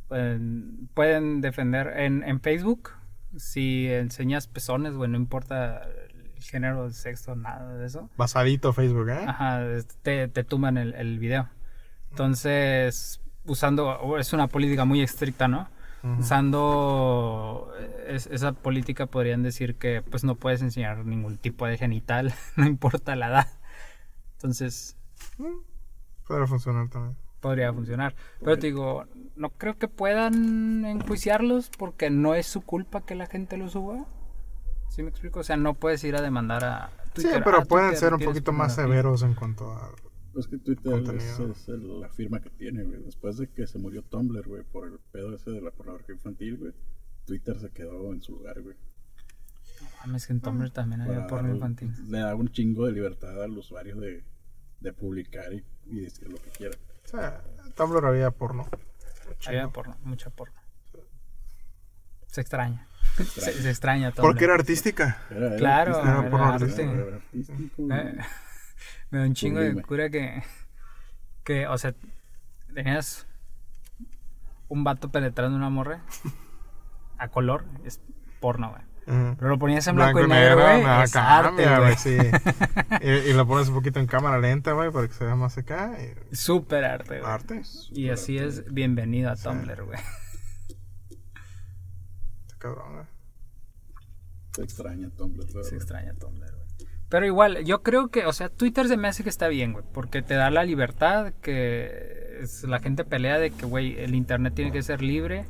pueden, 0.08 0.90
pueden 0.94 1.42
defender 1.42 2.00
en, 2.00 2.24
en 2.24 2.42
Facebook. 2.42 2.92
Si 3.38 3.88
enseñas 3.90 4.48
pezones, 4.48 4.94
güey, 4.94 5.10
no 5.10 5.18
importa 5.18 5.84
el 5.84 6.44
género, 6.44 6.86
el 6.86 6.94
sexo, 6.94 7.36
nada 7.36 7.76
de 7.76 7.86
eso. 7.86 8.10
Basadito 8.18 8.74
Facebook, 8.74 9.10
¿eh? 9.10 9.26
Ajá, 9.26 9.62
te, 10.02 10.28
te 10.28 10.44
tumban 10.44 10.78
el, 10.78 10.94
el 10.94 11.18
video. 11.18 11.50
Entonces, 12.12 13.22
usando, 13.46 14.18
es 14.20 14.34
una 14.34 14.48
política 14.48 14.86
muy 14.86 15.02
estricta, 15.02 15.48
¿no? 15.48 15.70
Usando 16.04 17.72
es- 18.08 18.28
esa 18.28 18.52
política 18.54 19.06
podrían 19.06 19.44
decir 19.44 19.76
que 19.76 20.02
pues 20.02 20.24
no 20.24 20.36
puedes 20.36 20.62
enseñar 20.62 21.06
ningún 21.06 21.38
tipo 21.38 21.66
de 21.66 21.78
genital, 21.78 22.34
no 22.58 22.66
importa 22.66 23.16
la 23.16 23.28
edad. 23.30 23.48
Entonces, 24.34 24.98
Podría 26.28 26.48
funcionar 26.48 26.90
también. 26.90 27.16
podría 27.40 27.74
funcionar. 27.74 28.16
Pero 28.40 28.58
te 28.60 28.68
digo, 28.68 29.06
no 29.36 29.50
creo 29.52 29.78
que 29.78 29.88
puedan 29.88 30.86
enjuiciarlos 30.86 31.70
porque 31.78 32.10
no 32.10 32.36
es 32.36 32.48
su 32.48 32.62
culpa 32.62 33.02
que 33.06 33.16
la 33.16 33.26
gente 33.28 33.58
lo 33.58 33.70
suba. 33.70 34.06
¿Sí 34.90 35.02
me 35.04 35.10
explico? 35.10 35.40
O 35.40 35.44
sea, 35.44 35.58
no 35.58 35.74
puedes 35.74 36.04
ir 36.04 36.16
a 36.16 36.22
demandar 36.22 36.64
a 36.64 36.90
Sí, 37.16 37.24
Twitter. 37.24 37.44
pero 37.44 37.58
"Ah, 37.60 37.66
pueden 37.66 37.90
Twitter, 37.92 38.00
ser 38.00 38.14
un 38.14 38.20
poquito 38.22 38.52
más 38.52 38.76
pornografía". 38.76 39.02
severos 39.02 39.24
en 39.24 39.34
cuanto 39.36 39.72
a... 39.72 39.90
Pues 40.34 40.48
que 40.48 40.58
Twitter 40.58 40.94
es, 41.16 41.40
es 41.40 41.68
el- 41.70 42.02
la 42.02 42.10
firma 42.10 42.40
que 42.42 42.50
tiene, 42.50 42.84
güey. 42.84 43.04
Después 43.04 43.38
de 43.38 43.48
que 43.50 43.68
se 43.68 43.78
murió 43.78 44.02
Tumblr, 44.04 44.48
güey, 44.48 44.64
por 44.64 44.88
el 44.88 45.00
pedo 45.12 45.36
ese 45.36 45.52
de 45.52 45.62
la 45.62 45.70
pornografía 45.72 46.16
infantil, 46.16 46.58
güey. 46.58 46.74
Twitter 47.26 47.60
se 47.60 47.70
quedó 47.70 48.12
en 48.14 48.22
su 48.22 48.34
lugar, 48.34 48.60
güey. 48.62 48.76
Mames, 50.00 50.26
que 50.28 50.34
en 50.34 50.42
Tumblr 50.42 50.72
también 50.72 51.02
había 51.02 51.28
porno 51.28 51.54
infantil. 51.54 51.94
Le 52.10 52.20
da 52.20 52.36
un 52.36 52.50
chingo 52.50 52.86
de 52.88 52.94
libertad 52.94 53.42
al 53.44 53.52
usuario 53.58 53.96
de, 53.98 54.24
de 54.80 54.94
publicar 54.94 55.54
y, 55.54 55.64
y 55.86 56.00
decir 56.02 56.28
lo 56.30 56.38
que 56.38 56.50
quiera. 56.50 56.78
O 57.06 57.08
sea, 57.08 57.44
Tumblr 57.76 58.04
había 58.06 58.32
porno. 58.32 58.68
Había 59.46 59.70
porno, 59.70 59.96
mucha 60.04 60.30
porno. 60.32 60.60
Se 62.28 62.42
extraña. 62.42 62.88
extraña. 63.20 63.52
Se, 63.54 63.62
se 63.62 63.70
extraña 63.70 64.12
todo. 64.12 64.26
Porque 64.26 64.46
era 64.46 64.56
artística. 64.56 65.22
Era- 65.30 65.48
era 65.50 65.56
Claro, 65.58 66.02
era 66.02 66.30
porno. 66.30 66.46
Era- 66.46 66.56
artístico. 66.56 66.92
Eh, 67.94 68.18
me 69.14 69.20
da 69.20 69.26
un 69.26 69.36
chingo 69.36 69.60
de 69.60 69.80
cura 69.84 70.10
que, 70.10 70.42
que, 71.44 71.68
o 71.68 71.78
sea, 71.78 71.94
tenías 72.74 73.28
un 74.70 74.84
vato 74.84 75.12
penetrando 75.12 75.56
una 75.56 75.70
morra 75.70 76.02
a 77.20 77.28
color, 77.28 77.64
es 77.86 78.02
porno, 78.40 78.72
güey. 78.72 78.82
Pero 79.06 79.50
lo 79.50 79.60
ponías 79.60 79.86
en 79.86 79.98
blanco, 79.98 80.22
y 80.22 80.28
negro, 80.28 80.62
güey, 80.62 81.04
es 81.04 81.16
arte, 81.16 81.64
güey. 81.64 81.80
güey, 81.80 81.96
sí. 81.98 82.18
y, 83.02 83.10
y 83.10 83.34
lo 83.34 83.46
pones 83.46 83.68
un 83.68 83.76
poquito 83.76 84.00
en 84.00 84.08
cámara 84.08 84.40
lenta, 84.40 84.72
güey, 84.72 84.92
para 84.92 85.08
que 85.08 85.14
se 85.14 85.26
vea 85.26 85.36
más 85.36 85.60
acá. 85.60 85.96
Y... 86.02 86.36
Súper 86.36 86.84
arte, 86.84 87.20
güey. 87.20 87.32
Arte. 87.32 87.62
Y 87.92 88.10
así 88.10 88.40
es, 88.40 88.66
bienvenido 88.74 89.30
a 89.30 89.36
Tumblr, 89.36 89.84
güey. 89.84 90.00
Está 92.42 92.58
cabrón, 92.58 92.94
güey. 92.94 93.06
Se 94.54 94.64
extraña 94.64 95.10
Tumblr, 95.12 95.54
la 95.54 95.64
Se 95.64 95.76
extraña 95.76 96.14
Tumblr, 96.16 96.50
güey. 96.50 96.53
Pero 97.14 97.28
igual, 97.28 97.64
yo 97.64 97.84
creo 97.84 98.08
que, 98.08 98.26
o 98.26 98.34
sea, 98.34 98.50
Twitter 98.50 98.88
se 98.88 98.98
me 98.98 99.08
hace 99.08 99.22
que 99.24 99.30
está 99.30 99.48
bien, 99.48 99.74
güey, 99.74 99.86
porque 99.94 100.24
te 100.24 100.34
da 100.34 100.50
la 100.50 100.64
libertad 100.64 101.32
que 101.44 102.40
es- 102.42 102.64
la 102.64 102.80
gente 102.80 103.06
pelea 103.06 103.38
de 103.38 103.52
que, 103.52 103.68
güey, 103.68 104.00
el 104.00 104.16
Internet 104.16 104.56
tiene 104.56 104.72
que 104.72 104.82
ser 104.82 105.04
libre, 105.04 105.46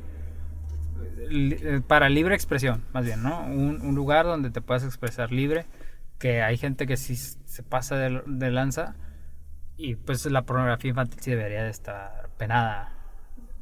li- 1.30 1.56
eh, 1.62 1.80
para 1.80 2.10
libre 2.10 2.34
expresión, 2.34 2.84
más 2.92 3.06
bien, 3.06 3.22
¿no? 3.22 3.46
Un, 3.46 3.94
lugar 3.94 4.26
donde 4.26 4.50
te 4.50 4.60
puedas 4.60 4.84
expresar 4.84 5.32
libre, 5.32 5.64
que 6.18 6.42
hay 6.42 6.58
gente 6.58 6.86
que 6.86 6.98
sí 6.98 7.16
se 7.16 7.62
pasa 7.62 7.96
de, 7.96 8.50
lanza 8.50 8.94
y 9.78 9.94
pues 9.94 10.26
la 10.26 10.42
pornografía 10.42 10.90
infantil 10.90 11.20
sí 11.22 11.30
debería 11.30 11.64
de 11.64 11.70
estar 11.70 12.28
penada 12.36 12.92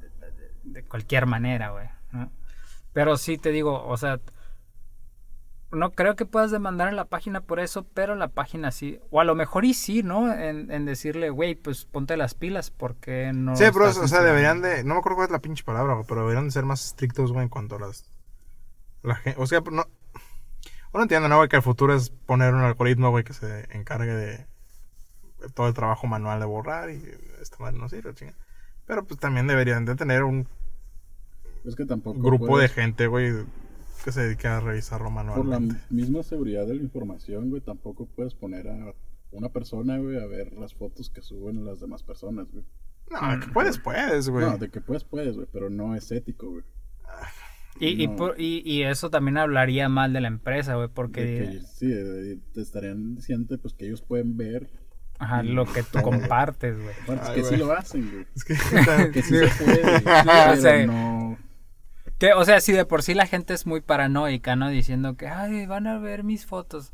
de, 0.00 0.08
de- 0.32 0.50
de 0.80 0.82
cualquier 0.88 1.26
manera, 1.26 1.70
güey, 1.70 1.86
¿no? 2.10 2.32
Pero 2.92 3.16
sí 3.16 3.38
te 3.38 3.50
digo, 3.50 3.86
o 3.86 3.96
sea, 3.96 4.18
no 5.72 5.90
creo 5.90 6.16
que 6.16 6.26
puedas 6.26 6.50
demandar 6.50 6.88
en 6.88 6.96
la 6.96 7.06
página 7.06 7.40
por 7.40 7.58
eso, 7.58 7.84
pero 7.94 8.14
la 8.14 8.28
página 8.28 8.70
sí. 8.70 9.00
O 9.10 9.20
a 9.20 9.24
lo 9.24 9.34
mejor 9.34 9.64
y 9.64 9.74
sí, 9.74 10.02
¿no? 10.02 10.32
En, 10.32 10.70
en 10.70 10.84
decirle, 10.84 11.30
güey, 11.30 11.54
pues 11.54 11.86
ponte 11.86 12.16
las 12.16 12.34
pilas 12.34 12.70
porque 12.70 13.32
no. 13.34 13.56
Sí, 13.56 13.64
pero, 13.72 13.86
o 13.86 13.92
sea, 13.92 14.02
censurando?" 14.02 14.28
deberían 14.28 14.62
de. 14.62 14.84
No 14.84 14.94
me 14.94 15.00
acuerdo 15.00 15.16
cuál 15.16 15.26
es 15.28 15.32
la 15.32 15.40
pinche 15.40 15.64
palabra, 15.64 15.94
güey, 15.94 16.06
pero 16.06 16.20
deberían 16.22 16.44
de 16.44 16.50
ser 16.52 16.64
más 16.64 16.84
estrictos, 16.84 17.32
güey, 17.32 17.44
en 17.44 17.48
cuanto 17.48 17.76
a 17.76 17.80
las. 17.80 18.04
La 19.02 19.16
gente. 19.16 19.40
O 19.40 19.46
sea, 19.46 19.60
no. 19.70 19.84
Uno 20.92 21.02
entiende, 21.04 21.28
¿no, 21.28 21.38
güey? 21.38 21.48
Que 21.48 21.56
el 21.56 21.62
futuro 21.62 21.94
es 21.94 22.10
poner 22.10 22.54
un 22.54 22.60
algoritmo, 22.60 23.10
güey, 23.10 23.24
que 23.24 23.32
se 23.32 23.66
encargue 23.76 24.12
de. 24.14 24.46
todo 25.54 25.68
el 25.68 25.74
trabajo 25.74 26.06
manual 26.06 26.38
de 26.38 26.46
borrar 26.46 26.90
y 26.90 27.02
esta 27.40 27.56
madre 27.58 27.78
no 27.78 27.88
sirve, 27.88 28.14
chinga. 28.14 28.34
Pero 28.86 29.04
pues 29.04 29.18
también 29.18 29.46
deberían 29.46 29.84
de 29.84 29.94
tener 29.94 30.22
un 30.22 30.46
Es 31.64 31.76
que 31.76 31.86
tampoco. 31.86 32.20
grupo 32.20 32.58
de 32.58 32.68
gente, 32.68 33.06
güey, 33.06 33.32
que 34.02 34.12
se 34.12 34.22
dedique 34.22 34.46
a 34.48 34.60
revisarlo 34.60 35.06
Por 35.06 35.14
la 35.14 35.22
manualmente. 35.24 35.76
misma 35.90 36.22
seguridad 36.22 36.66
de 36.66 36.74
la 36.74 36.82
información, 36.82 37.50
güey, 37.50 37.62
tampoco 37.62 38.06
puedes 38.06 38.34
poner 38.34 38.68
a 38.68 38.94
una 39.30 39.48
persona, 39.48 39.98
güey, 39.98 40.18
a 40.22 40.26
ver 40.26 40.52
las 40.54 40.74
fotos 40.74 41.08
que 41.10 41.22
suben 41.22 41.64
las 41.64 41.80
demás 41.80 42.02
personas, 42.02 42.50
güey. 42.52 42.64
No, 43.10 43.32
de 43.32 43.40
que 43.40 43.52
puedes, 43.52 43.78
puedes, 43.78 44.28
güey. 44.28 44.44
No, 44.46 44.58
de 44.58 44.70
que 44.70 44.80
puedes, 44.80 45.04
puedes, 45.04 45.34
güey, 45.36 45.46
pero 45.52 45.70
no 45.70 45.94
es 45.94 46.10
ético, 46.12 46.50
güey. 46.50 46.64
Y, 47.80 48.02
y, 48.04 48.08
por- 48.08 48.38
y- 48.38 48.62
y 48.64 48.82
eso 48.82 49.08
también 49.10 49.38
hablaría 49.38 49.88
mal 49.88 50.12
de 50.12 50.20
la 50.20 50.28
empresa, 50.28 50.74
güey, 50.76 50.88
porque 50.88 51.24
De 51.24 51.50
que, 51.50 51.60
sí, 51.62 51.86
de- 51.86 52.38
te 52.52 52.60
estarían 52.60 53.14
diciendo 53.16 53.56
pues 53.60 53.72
que 53.74 53.86
ellos 53.86 54.02
pueden 54.02 54.36
ver. 54.36 54.68
ajá, 55.18 55.42
lo 55.42 55.64
que 55.64 55.82
tú 55.82 55.98
compartes, 56.02 56.76
güey. 56.80 56.94
Bueno, 57.06 57.22
es 57.22 57.28
Ay, 57.30 57.34
que 57.36 57.44
sí 57.44 57.56
lo 57.56 57.72
hacen, 57.72 58.10
güey. 58.10 58.26
Es 58.36 58.44
que. 58.44 58.54
Que 59.12 59.22
sí 59.22 59.34
se 59.36 59.64
puede, 59.64 60.00
pero 60.04 60.56
sea, 60.56 60.86
no. 60.86 61.11
Que, 62.22 62.34
o 62.34 62.44
sea, 62.44 62.60
si 62.60 62.72
de 62.72 62.84
por 62.84 63.02
sí 63.02 63.14
la 63.14 63.26
gente 63.26 63.52
es 63.52 63.66
muy 63.66 63.80
paranoica, 63.80 64.54
¿no? 64.54 64.68
Diciendo 64.68 65.16
que, 65.16 65.26
ay, 65.26 65.66
van 65.66 65.88
a 65.88 65.98
ver 65.98 66.22
mis 66.22 66.46
fotos. 66.46 66.92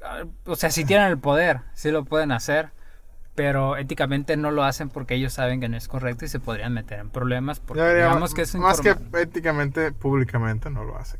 Ah, 0.00 0.26
O 0.46 0.54
sea, 0.54 0.70
si 0.70 0.84
tienen 0.84 1.08
el 1.08 1.18
poder, 1.18 1.62
sí 1.72 1.90
lo 1.90 2.04
pueden 2.04 2.30
hacer. 2.30 2.70
Pero 3.34 3.76
éticamente 3.76 4.36
no 4.36 4.52
lo 4.52 4.62
hacen 4.62 4.90
porque 4.90 5.16
ellos 5.16 5.32
saben 5.32 5.58
que 5.58 5.68
no 5.68 5.76
es 5.76 5.88
correcto 5.88 6.24
y 6.24 6.28
se 6.28 6.38
podrían 6.38 6.72
meter 6.72 7.00
en 7.00 7.10
problemas. 7.10 7.58
Porque 7.58 7.80
Ya 7.80 7.94
digamos 7.94 8.32
que 8.32 8.42
es 8.42 8.54
más 8.54 8.80
que 8.80 8.94
éticamente, 9.20 9.90
públicamente 9.90 10.70
no 10.70 10.84
lo 10.84 10.96
hacen. 10.98 11.18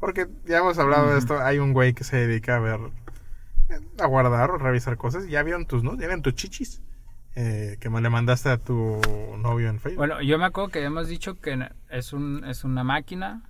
Porque 0.00 0.26
ya 0.44 0.58
hemos 0.58 0.76
hablado 0.80 1.12
de 1.12 1.20
esto. 1.20 1.40
Hay 1.40 1.60
un 1.60 1.72
güey 1.72 1.94
que 1.94 2.02
se 2.02 2.16
dedica 2.16 2.56
a 2.56 2.58
ver, 2.58 2.80
eh, 3.68 3.78
a 4.00 4.06
guardar 4.06 4.50
o 4.50 4.58
revisar 4.58 4.96
cosas. 4.96 5.28
Ya 5.28 5.44
vieron 5.44 5.66
tus, 5.66 5.84
¿no? 5.84 5.92
Ya 5.92 6.08
vieron 6.08 6.22
tus 6.22 6.34
chichis. 6.34 6.82
Eh, 7.36 7.76
que 7.80 7.90
me 7.90 8.00
le 8.00 8.08
mandaste 8.10 8.48
a 8.48 8.58
tu 8.58 9.00
novio 9.38 9.68
en 9.68 9.78
Facebook. 9.78 9.98
Bueno, 9.98 10.22
yo 10.22 10.38
me 10.38 10.46
acuerdo 10.46 10.70
que 10.70 10.82
hemos 10.82 11.06
dicho 11.08 11.34
que 11.40 11.68
es, 11.90 12.12
un, 12.12 12.44
es 12.44 12.64
una 12.64 12.82
máquina, 12.82 13.42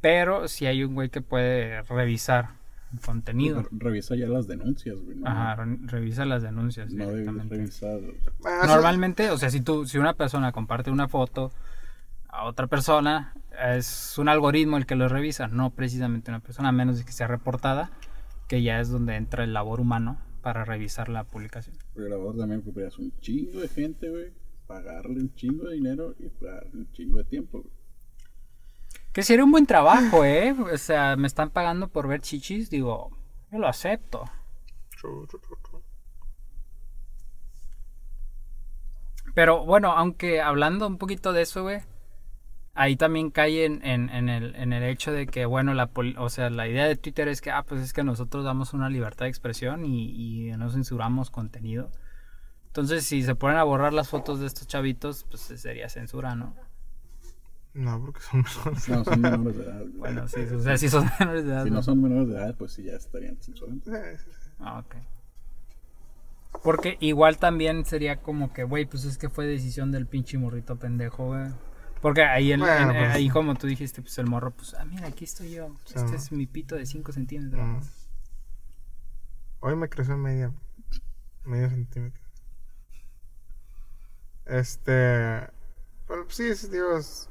pero 0.00 0.48
si 0.48 0.66
hay 0.66 0.84
un 0.84 0.94
güey 0.94 1.08
que 1.08 1.20
puede 1.22 1.82
revisar 1.82 2.50
el 2.92 3.00
contenido. 3.00 3.62
Re- 3.62 3.68
Revisa 3.72 4.14
ya 4.16 4.26
las 4.26 4.46
denuncias, 4.46 5.00
güey. 5.00 5.16
¿no? 5.16 5.26
Ajá, 5.28 5.56
re- 5.56 5.78
revisa 5.86 6.24
las 6.26 6.42
denuncias. 6.42 6.92
No 6.92 7.08
debes 7.08 7.48
revisar. 7.48 7.98
Eso- 7.98 8.66
Normalmente, 8.66 9.30
o 9.30 9.38
sea, 9.38 9.50
si 9.50 9.60
tú, 9.62 9.86
si 9.86 9.96
una 9.98 10.12
persona 10.14 10.52
comparte 10.52 10.90
una 10.90 11.08
foto 11.08 11.52
a 12.28 12.44
otra 12.44 12.66
persona, 12.66 13.32
es 13.66 14.16
un 14.18 14.28
algoritmo 14.28 14.76
el 14.76 14.84
que 14.86 14.94
lo 14.94 15.08
revisa, 15.08 15.48
no 15.48 15.70
precisamente 15.70 16.30
una 16.30 16.40
persona, 16.40 16.68
a 16.68 16.72
menos 16.72 16.98
de 16.98 17.04
que 17.04 17.12
sea 17.12 17.26
reportada, 17.28 17.90
que 18.48 18.62
ya 18.62 18.78
es 18.80 18.90
donde 18.90 19.16
entra 19.16 19.44
el 19.44 19.54
labor 19.54 19.80
humano 19.80 20.18
para 20.42 20.64
revisar 20.64 21.08
la 21.08 21.24
publicación. 21.24 21.76
Porque 21.94 22.10
la 22.10 22.16
verdad 22.16 22.40
también 22.40 22.60
ocuparías 22.60 22.98
un 22.98 23.16
chingo 23.20 23.60
de 23.60 23.68
gente, 23.68 24.10
güey. 24.10 24.32
Pagarle 24.66 25.20
un 25.20 25.34
chingo 25.34 25.68
de 25.68 25.74
dinero 25.74 26.14
y 26.18 26.28
pagarle 26.28 26.70
un 26.74 26.92
chingo 26.92 27.18
de 27.18 27.24
tiempo, 27.24 27.60
güey. 27.60 27.72
Que 29.12 29.22
sería 29.22 29.44
un 29.44 29.52
buen 29.52 29.66
trabajo, 29.66 30.24
¿eh? 30.24 30.54
O 30.72 30.78
sea, 30.78 31.16
me 31.16 31.26
están 31.26 31.50
pagando 31.50 31.88
por 31.88 32.08
ver 32.08 32.20
chichis, 32.20 32.70
digo, 32.70 33.10
yo 33.50 33.58
lo 33.58 33.68
acepto. 33.68 34.24
Pero 39.34 39.64
bueno, 39.64 39.92
aunque 39.92 40.40
hablando 40.40 40.86
un 40.86 40.98
poquito 40.98 41.32
de 41.32 41.42
eso, 41.42 41.62
güey, 41.62 41.80
ahí 42.74 42.96
también 42.96 43.30
cae 43.30 43.64
en, 43.64 43.84
en- 43.84 44.08
en 44.10 44.28
el, 44.28 44.54
en 44.56 44.72
el 44.72 44.82
hecho 44.84 45.12
de 45.12 45.26
que, 45.26 45.44
bueno, 45.46 45.74
la 45.74 45.86
pol- 45.88 46.16
o 46.18 46.28
sea, 46.30 46.50
la 46.50 46.66
idea 46.68 46.86
de 46.86 46.96
Twitter 46.96 47.28
es 47.28 47.40
que, 47.40 47.50
ah, 47.50 47.62
pues 47.64 47.80
es 47.80 47.92
que 47.92 48.02
nosotros 48.04 48.44
damos 48.44 48.72
una 48.72 48.88
libertad 48.88 49.26
de 49.26 49.30
expresión 49.30 49.84
y, 49.84 50.48
y 50.48 50.52
no 50.56 50.70
censuramos 50.70 51.30
contenido. 51.30 51.90
Entonces, 52.68 53.04
si 53.04 53.22
se 53.22 53.34
ponen 53.34 53.58
a 53.58 53.64
borrar 53.64 53.92
las 53.92 54.08
fotos 54.08 54.40
de 54.40 54.46
estos 54.46 54.66
chavitos, 54.66 55.24
pues 55.28 55.42
sería 55.42 55.88
censura, 55.90 56.34
¿no? 56.34 56.54
No, 57.74 58.00
porque 58.00 58.20
son 58.20 58.42
menores. 58.42 58.88
No, 58.88 59.04
son 59.04 59.20
menores 59.20 59.56
de 59.56 59.64
edad, 59.64 59.80
güey. 59.80 59.92
Bueno, 59.98 60.28
sí, 60.28 60.40
o 60.40 60.60
sea, 60.60 60.76
si 60.78 60.88
son 60.88 61.08
menores 61.20 61.44
de 61.44 61.50
edad. 61.52 61.64
si 61.64 61.70
¿no? 61.70 61.76
no 61.76 61.82
son 61.82 62.02
menores 62.02 62.28
de 62.28 62.34
edad, 62.36 62.54
pues 62.56 62.72
sí 62.72 62.82
ya 62.84 62.92
estarían 62.92 63.36
censurando. 63.40 63.82
Ah, 64.58 64.78
ok. 64.78 64.96
Porque 66.62 66.96
igual 67.00 67.38
también 67.38 67.84
sería 67.84 68.16
como 68.20 68.52
que, 68.52 68.64
güey, 68.64 68.84
pues 68.86 69.04
es 69.04 69.18
que 69.18 69.28
fue 69.28 69.46
decisión 69.46 69.90
del 69.90 70.06
pinche 70.06 70.38
morrito 70.38 70.76
pendejo, 70.76 71.26
güey. 71.26 71.48
Porque 72.02 72.22
ahí, 72.24 72.52
en- 72.52 72.60
Bueno, 72.60 72.90
en- 72.90 72.98
pues- 72.98 73.14
ahí 73.14 73.30
como 73.30 73.54
tú 73.54 73.66
dijiste, 73.66 74.02
pues 74.02 74.18
el 74.18 74.26
morro, 74.26 74.50
pues, 74.50 74.74
ah, 74.74 74.84
mira, 74.84 75.06
aquí 75.06 75.24
estoy 75.24 75.52
yo. 75.52 75.74
Sí, 75.86 75.94
este 75.96 76.16
es 76.16 76.32
mi 76.32 76.46
pito 76.46 76.74
de 76.74 76.84
5 76.84 77.12
centímetros. 77.12 77.64
Mm. 77.64 77.80
Hoy 79.60 79.76
me 79.76 79.88
creció 79.88 80.16
media. 80.18 80.52
medio 81.44 81.70
centímetro. 81.70 82.20
Este. 84.46 85.48
Pero 86.08 86.24
pues, 86.24 86.34
sí, 86.36 86.48
es, 86.48 86.70
digo, 86.70 86.96
es. 86.96 87.28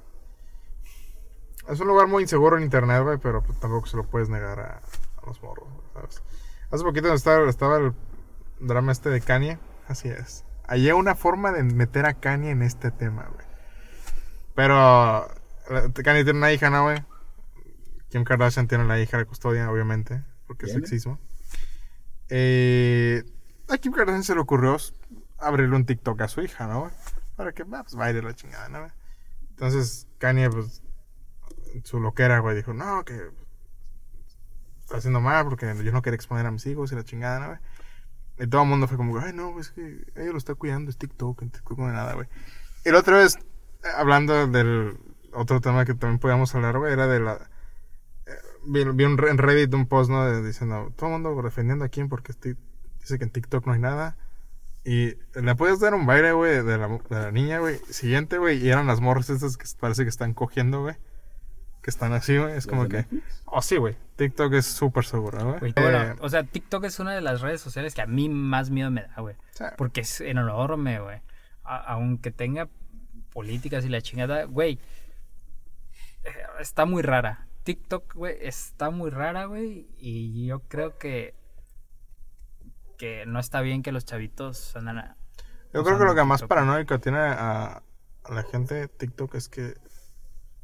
Es 1.69 1.79
un 1.79 1.87
lugar 1.87 2.07
muy 2.07 2.23
inseguro 2.23 2.57
en 2.57 2.63
internet, 2.63 3.03
güey, 3.03 3.17
pero 3.19 3.43
pues, 3.43 3.59
tampoco 3.59 3.85
se 3.85 3.95
lo 3.97 4.03
puedes 4.03 4.29
negar 4.29 4.59
a, 4.59 4.77
a 5.21 5.25
los 5.27 5.41
morros, 5.43 5.67
¿sabes? 5.93 6.23
Hace 6.71 6.83
poquito 6.83 7.13
estaba, 7.13 7.47
estaba 7.49 7.77
el 7.77 7.93
drama 8.59 8.91
este 8.91 9.09
de 9.09 9.21
Kanye. 9.21 9.59
Así 9.87 10.07
es. 10.09 10.43
Hallé 10.67 10.93
una 10.93 11.15
forma 11.15 11.51
de 11.51 11.63
meter 11.63 12.05
a 12.05 12.13
Kanye 12.15 12.49
en 12.51 12.63
este 12.63 12.89
tema, 12.91 13.29
güey. 13.33 13.45
Pero. 14.55 15.27
Kanye 16.03 16.23
tiene 16.23 16.39
una 16.39 16.51
hija, 16.51 16.69
¿no, 16.69 16.83
güey? 16.83 17.03
Kim 18.09 18.23
Kardashian 18.25 18.67
tiene 18.67 18.85
la 18.85 18.99
hija 18.99 19.17
de 19.17 19.25
custodia, 19.25 19.71
obviamente, 19.71 20.23
porque 20.45 20.65
es 20.65 20.71
¿Tiene? 20.71 20.85
sexismo. 20.85 21.19
Eh, 22.29 23.23
a 23.69 23.77
Kim 23.77 23.93
Kardashian 23.93 24.23
se 24.23 24.35
le 24.35 24.41
ocurrió 24.41 24.77
abrirle 25.37 25.75
un 25.75 25.85
TikTok 25.85 26.21
a 26.21 26.27
su 26.27 26.41
hija, 26.41 26.67
¿no? 26.67 26.81
güey? 26.81 26.91
Para 27.35 27.53
que 27.53 27.65
pues, 27.65 27.95
baile 27.95 28.21
la 28.21 28.33
chingada, 28.33 28.67
¿no? 28.69 28.79
güey? 28.79 28.91
Entonces 29.51 30.07
Kanye, 30.17 30.49
pues, 30.49 30.81
su 31.83 31.99
loquera, 31.99 32.39
güey, 32.39 32.55
dijo, 32.55 32.73
no, 32.73 33.03
que 33.05 33.29
está 34.81 34.97
haciendo 34.97 35.21
mal 35.21 35.45
porque 35.45 35.73
yo 35.83 35.91
no 35.91 36.01
quería 36.01 36.15
exponer 36.15 36.45
a 36.45 36.51
mis 36.51 36.65
hijos 36.65 36.91
y 36.91 36.95
la 36.95 37.03
chingada, 37.03 37.39
¿no? 37.39 37.47
güey? 37.47 37.59
Y 38.39 38.47
todo 38.47 38.63
el 38.63 38.69
mundo 38.69 38.87
fue 38.87 38.97
como, 38.97 39.17
ay, 39.19 39.33
no, 39.33 39.59
es 39.59 39.71
que 39.71 40.03
ella 40.15 40.31
lo 40.31 40.37
está 40.37 40.55
cuidando, 40.55 40.89
es 40.89 40.97
TikTok, 40.97 41.43
no 41.77 41.87
hay 41.87 41.93
nada, 41.93 42.13
güey. 42.13 42.27
Y 42.83 42.89
la 42.89 42.99
otra 42.99 43.17
vez, 43.17 43.37
hablando 43.97 44.47
del 44.47 44.97
otro 45.33 45.61
tema 45.61 45.85
que 45.85 45.93
también 45.93 46.19
podíamos 46.19 46.53
hablar, 46.55 46.77
güey, 46.77 46.91
era 46.93 47.07
de 47.07 47.19
la... 47.19 47.33
eh, 48.25 48.31
Vi, 48.65 48.83
vi 48.93 49.05
un, 49.05 49.19
en 49.27 49.37
Reddit 49.37 49.73
un 49.73 49.87
post, 49.87 50.09
¿no? 50.11 50.25
De- 50.25 50.45
diciendo, 50.45 50.91
todo 50.95 51.07
el 51.15 51.21
mundo 51.21 51.41
defendiendo 51.41 51.85
a 51.85 51.89
quién 51.89 52.09
porque 52.09 52.33
dice 52.99 53.17
que 53.17 53.23
en 53.23 53.29
TikTok 53.31 53.65
no 53.65 53.73
hay 53.73 53.79
nada. 53.79 54.17
Y 54.83 55.13
le 55.39 55.55
puedes 55.55 55.79
dar 55.79 55.93
un 55.93 56.05
baile, 56.07 56.31
güey, 56.33 56.63
de 56.63 56.77
la, 56.77 56.87
de 56.87 56.99
la 57.09 57.31
niña, 57.31 57.59
güey. 57.59 57.77
Siguiente, 57.89 58.37
güey, 58.39 58.57
y 58.65 58.69
eran 58.69 58.87
las 58.87 58.99
morras 58.99 59.29
estas 59.29 59.55
que 59.57 59.65
parece 59.79 60.03
que 60.03 60.09
están 60.09 60.33
cogiendo, 60.33 60.81
güey. 60.81 60.95
Que 61.83 61.89
están 61.91 62.13
así, 62.13 62.37
güey. 62.37 62.49
Es 62.51 62.65
¿Las 62.65 62.67
como 62.67 62.87
que... 62.87 63.05
Oh, 63.45 63.61
sí, 63.61 63.77
güey. 63.77 63.95
TikTok 64.15 64.53
es 64.53 64.65
súper 64.67 65.03
seguro, 65.05 65.57
güey. 65.59 65.73
Eh, 65.75 66.15
o 66.19 66.29
sea, 66.29 66.43
TikTok 66.43 66.83
es 66.85 66.99
una 66.99 67.11
de 67.13 67.21
las 67.21 67.41
redes 67.41 67.61
sociales 67.61 67.93
que 67.95 68.01
a 68.01 68.07
mí 68.07 68.29
más 68.29 68.69
miedo 68.69 68.89
me 68.91 69.01
da, 69.03 69.15
güey. 69.21 69.35
sea, 69.51 69.75
Porque 69.77 70.01
es 70.01 70.21
enorme, 70.21 70.99
güey. 70.99 71.21
Aunque 71.63 72.31
tenga 72.31 72.67
políticas 73.33 73.85
y 73.85 73.89
la 73.89 74.01
chingada, 74.01 74.43
güey. 74.45 74.79
eh, 76.23 76.29
Está 76.59 76.85
muy 76.85 77.01
rara. 77.01 77.47
TikTok, 77.63 78.15
güey, 78.15 78.37
está 78.41 78.89
muy 78.89 79.09
rara, 79.11 79.45
güey. 79.45 79.87
Y 79.97 80.45
yo 80.47 80.61
creo 80.61 80.97
que. 80.97 81.35
Que 82.97 83.25
no 83.25 83.39
está 83.39 83.61
bien 83.61 83.81
que 83.83 83.91
los 83.91 84.05
chavitos 84.05 84.75
andan 84.75 84.99
a- 84.99 85.17
yo 85.73 85.83
creo 85.83 85.97
que 85.97 86.03
lo 86.05 86.13
que 86.13 86.23
más 86.23 86.43
paranoico 86.43 86.99
tiene 86.99 87.17
a, 87.19 87.81
a 88.23 88.33
la 88.33 88.43
gente 88.43 88.75
de 88.75 88.87
TikTok 88.89 89.35
es 89.35 89.47
que 89.47 89.75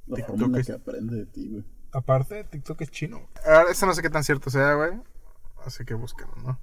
La 0.07 0.17
TikTok 0.17 0.37
forma 0.37 0.59
es- 0.59 0.67
que 0.67 0.73
aprende 0.73 1.15
de 1.15 1.25
ti, 1.25 1.49
güey. 1.49 1.63
Aparte, 1.93 2.43
TikTok 2.43 2.81
es 2.81 2.91
chino. 2.91 3.27
Ahora, 3.45 3.71
eso 3.71 3.85
no 3.85 3.93
sé 3.93 4.01
qué 4.01 4.09
tan 4.09 4.23
cierto 4.23 4.49
sea, 4.49 4.73
güey. 4.73 4.91
Así 5.65 5.85
que 5.85 5.93
búsquenlo, 5.93 6.35
¿no? 6.43 6.59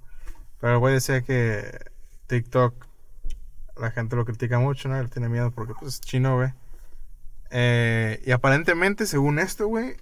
Pero 0.61 0.73
el 0.73 0.79
güey 0.79 0.93
decía 0.93 1.21
que 1.23 1.77
TikTok, 2.27 2.84
la 3.77 3.91
gente 3.91 4.15
lo 4.15 4.25
critica 4.25 4.59
mucho, 4.59 4.87
¿no? 4.89 4.97
Él 4.99 5.09
tiene 5.09 5.29
miedo 5.29 5.51
porque 5.51 5.73
pues 5.79 5.95
es 5.95 6.01
chino, 6.01 6.35
güey. 6.37 6.53
Eh, 7.51 8.21
y 8.25 8.31
aparentemente, 8.31 9.05
según 9.05 9.39
esto, 9.39 9.67
güey, 9.67 9.95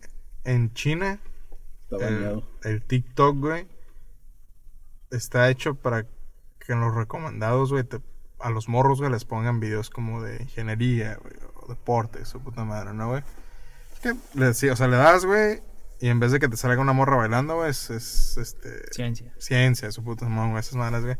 en 0.43 0.73
China, 0.73 1.19
el, 1.91 2.43
el 2.63 2.81
TikTok, 2.83 3.37
güey, 3.37 3.67
está 5.11 5.49
hecho 5.49 5.75
para 5.75 6.03
que 6.03 6.73
en 6.73 6.79
los 6.81 6.93
recomendados, 6.95 7.71
güey, 7.71 7.83
te- 7.83 8.01
a 8.39 8.49
los 8.49 8.67
morros, 8.67 8.99
güey, 8.99 9.11
les 9.11 9.25
pongan 9.25 9.59
videos 9.59 9.89
como 9.89 10.21
de 10.21 10.41
ingeniería, 10.41 11.15
güey, 11.21 11.33
o 11.55 11.67
deportes, 11.67 12.27
su 12.29 12.41
puta 12.41 12.63
madre, 12.63 12.93
¿no, 12.93 13.09
güey? 13.09 13.23
Que, 14.01 14.15
le, 14.33 14.53
sí, 14.53 14.69
o 14.69 14.75
sea, 14.75 14.87
le 14.87 14.97
das, 14.97 15.25
güey, 15.25 15.61
y 15.99 16.09
en 16.09 16.19
vez 16.19 16.31
de 16.31 16.39
que 16.39 16.49
te 16.49 16.57
salga 16.57 16.81
una 16.81 16.93
morra 16.93 17.15
bailando, 17.17 17.55
güey, 17.57 17.69
es, 17.69 17.89
es, 17.89 18.37
este, 18.37 18.91
Ciencia. 18.91 19.33
ciencia, 19.37 19.91
su 19.91 20.03
puta 20.03 20.27
madre, 20.27 20.49
güey, 20.51 20.59
esas 20.59 20.75
madres, 20.75 21.03
güey. 21.03 21.17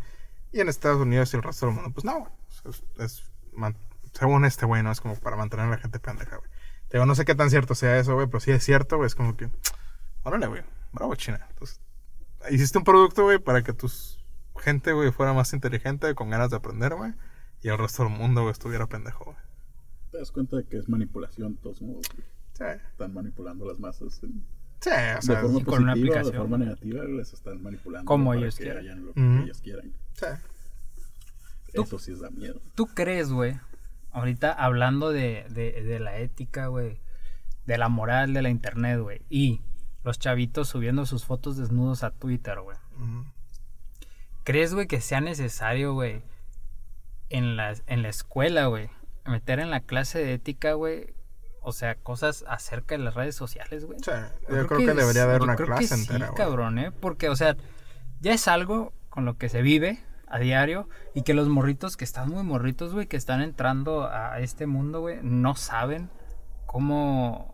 Y 0.51 0.59
en 0.61 0.69
Estados 0.69 1.01
Unidos 1.01 1.33
y 1.33 1.37
el 1.37 1.43
resto 1.43 1.65
del 1.67 1.75
mundo, 1.75 1.91
pues 1.93 2.03
no, 2.03 2.19
güey. 2.19 2.31
Es, 2.65 2.83
es 2.99 3.31
man- 3.53 3.77
según 4.13 4.45
este 4.45 4.65
güey, 4.65 4.83
¿no? 4.83 4.91
Es 4.91 5.01
como 5.01 5.15
para 5.15 5.35
mantener 5.35 5.65
a 5.65 5.69
la 5.69 5.77
gente 5.77 5.99
pendeja, 5.99 6.37
güey. 6.37 6.49
Te 6.87 6.97
digo, 6.97 7.05
no 7.05 7.15
sé 7.15 7.25
qué 7.25 7.33
tan 7.35 7.49
cierto 7.49 7.73
sea 7.75 7.97
eso, 7.97 8.13
güey, 8.13 8.27
pero 8.27 8.39
sí 8.39 8.51
es 8.51 8.63
cierto, 8.63 8.97
güey. 8.97 9.07
Es 9.07 9.15
como 9.15 9.35
que, 9.35 9.49
órale, 10.23 10.47
güey, 10.47 10.61
bravo, 10.91 11.15
China. 11.15 11.45
Entonces, 11.49 11.81
hiciste 12.51 12.77
un 12.77 12.83
producto, 12.83 13.23
güey, 13.23 13.39
para 13.39 13.63
que 13.63 13.73
tus 13.73 14.19
gente, 14.59 14.93
güey, 14.93 15.11
fuera 15.11 15.33
más 15.33 15.51
inteligente, 15.53 16.13
con 16.15 16.29
ganas 16.29 16.49
de 16.51 16.57
aprender, 16.57 16.93
güey. 16.95 17.13
Y 17.61 17.69
el 17.69 17.77
resto 17.77 18.03
del 18.03 18.11
mundo, 18.13 18.41
güey, 18.41 18.51
estuviera 18.51 18.85
pendejo, 18.87 19.25
güey. 19.25 19.37
Te 20.11 20.19
das 20.19 20.31
cuenta 20.31 20.57
de 20.57 20.65
que 20.65 20.77
es 20.77 20.87
manipulación, 20.87 21.55
de 21.55 21.61
todos 21.61 21.81
modos. 21.81 22.05
güey. 22.13 22.27
Sí, 22.53 22.63
Están 22.91 23.13
manipulando 23.15 23.65
a 23.65 23.69
las 23.69 23.79
masas. 23.79 24.21
en- 24.21 24.45
sí, 24.79 24.89
o 24.89 24.93
de 24.93 25.21
sea, 25.23 25.41
forma 25.41 25.59
y 25.59 25.63
con 25.63 25.83
una 25.83 25.93
positiva 25.93 26.11
o 26.11 26.13
de 26.13 26.19
aplicación. 26.19 26.37
forma 26.49 26.57
negativa, 26.65 27.03
les 27.05 27.33
están 27.33 27.63
manipulando. 27.63 28.05
Como 28.05 28.33
ellos 28.35 28.55
quieran. 28.57 29.05
lo 29.05 29.13
que 29.13 29.43
ellos 29.43 29.61
quieran. 29.61 29.91
sí. 30.13 30.25
Eso 31.73 31.99
sí 31.99 32.11
es 32.11 32.19
da 32.19 32.29
miedo. 32.29 32.61
¿Tú 32.75 32.85
crees, 32.87 33.31
güey? 33.31 33.59
Ahorita 34.11 34.51
hablando 34.51 35.09
de, 35.11 35.45
de, 35.49 35.81
de 35.83 35.99
la 35.99 36.17
ética, 36.19 36.67
güey. 36.67 36.99
De 37.65 37.77
la 37.77 37.89
moral 37.89 38.33
de 38.33 38.41
la 38.41 38.49
internet, 38.49 38.99
güey. 38.99 39.21
Y 39.29 39.61
los 40.03 40.19
chavitos 40.19 40.67
subiendo 40.67 41.05
sus 41.05 41.25
fotos 41.25 41.57
desnudos 41.57 42.03
a 42.03 42.11
Twitter, 42.11 42.59
güey. 42.59 42.77
¿Crees, 44.43 44.73
güey, 44.73 44.87
que 44.87 44.99
sea 45.01 45.21
necesario, 45.21 45.93
güey, 45.93 46.21
en 47.29 47.55
la, 47.55 47.73
en 47.87 48.01
la 48.01 48.09
escuela, 48.09 48.65
güey, 48.65 48.89
meter 49.25 49.59
en 49.59 49.69
la 49.71 49.79
clase 49.79 50.19
de 50.19 50.33
ética, 50.33 50.73
güey, 50.73 51.13
o 51.61 51.71
sea, 51.71 51.95
cosas 51.95 52.43
acerca 52.49 52.97
de 52.97 53.03
las 53.05 53.13
redes 53.13 53.35
sociales, 53.35 53.85
güey? 53.85 53.99
Sí, 53.99 54.11
yo, 54.49 54.67
creo, 54.67 54.79
que, 54.79 54.85
es- 54.91 54.95
debería 54.97 55.23
haber 55.23 55.37
yo 55.39 55.43
una 55.45 55.55
creo 55.55 55.67
que 55.69 55.73
clase 55.77 55.95
sí, 55.95 56.01
entera, 56.01 56.27
güey. 56.27 56.37
cabrón, 56.37 56.77
¿eh? 56.77 56.91
Porque, 56.91 57.29
o 57.29 57.35
sea, 57.37 57.55
ya 58.19 58.33
es 58.33 58.47
algo 58.49 58.91
con 59.09 59.23
lo 59.23 59.37
que 59.37 59.47
se 59.47 59.61
vive 59.61 60.03
a 60.33 60.39
diario 60.39 60.89
y 61.13 61.21
que 61.21 61.35
los 61.35 61.47
morritos 61.47 61.95
que 61.95 62.03
están 62.03 62.29
muy 62.29 62.43
morritos, 62.43 62.91
güey, 62.91 63.05
que 63.05 63.17
están 63.17 63.41
entrando 63.41 64.07
a 64.07 64.39
este 64.39 64.65
mundo, 64.65 65.01
güey, 65.01 65.19
no 65.21 65.55
saben 65.55 66.09
cómo 66.65 67.53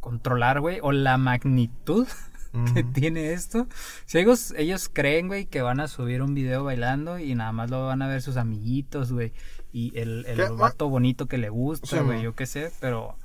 controlar, 0.00 0.60
güey, 0.60 0.78
o 0.82 0.92
la 0.92 1.16
magnitud 1.16 2.06
que 2.74 2.84
tiene 2.84 3.32
esto. 3.32 3.66
Si 4.04 4.18
ellos, 4.18 4.52
ellos 4.58 4.90
creen, 4.92 5.28
güey, 5.28 5.46
que 5.46 5.62
van 5.62 5.80
a 5.80 5.88
subir 5.88 6.20
un 6.20 6.34
video 6.34 6.64
bailando 6.64 7.18
y 7.18 7.34
nada 7.34 7.52
más 7.52 7.70
lo 7.70 7.86
van 7.86 8.02
a 8.02 8.08
ver 8.08 8.20
sus 8.20 8.36
amiguitos, 8.36 9.10
güey, 9.10 9.32
y 9.72 9.98
el, 9.98 10.26
el 10.26 10.52
vato 10.52 10.90
bonito 10.90 11.28
que 11.28 11.38
le 11.38 11.48
gusta, 11.48 12.02
güey, 12.02 12.20
yo 12.20 12.34
qué 12.34 12.44
sé, 12.44 12.70
pero 12.78 13.16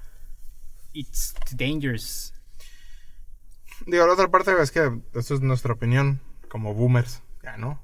it's 0.94 1.36
dangerous. 1.58 2.34
Digo, 3.86 4.08
la 4.08 4.14
otra 4.14 4.32
parte 4.32 4.54
es 4.62 4.72
que 4.72 4.98
esto 5.14 5.36
es 5.36 5.42
nuestra 5.42 5.74
opinión 5.74 6.22
como 6.48 6.74
boomers, 6.74 7.22
ya, 7.44 7.58
¿no? 7.58 7.83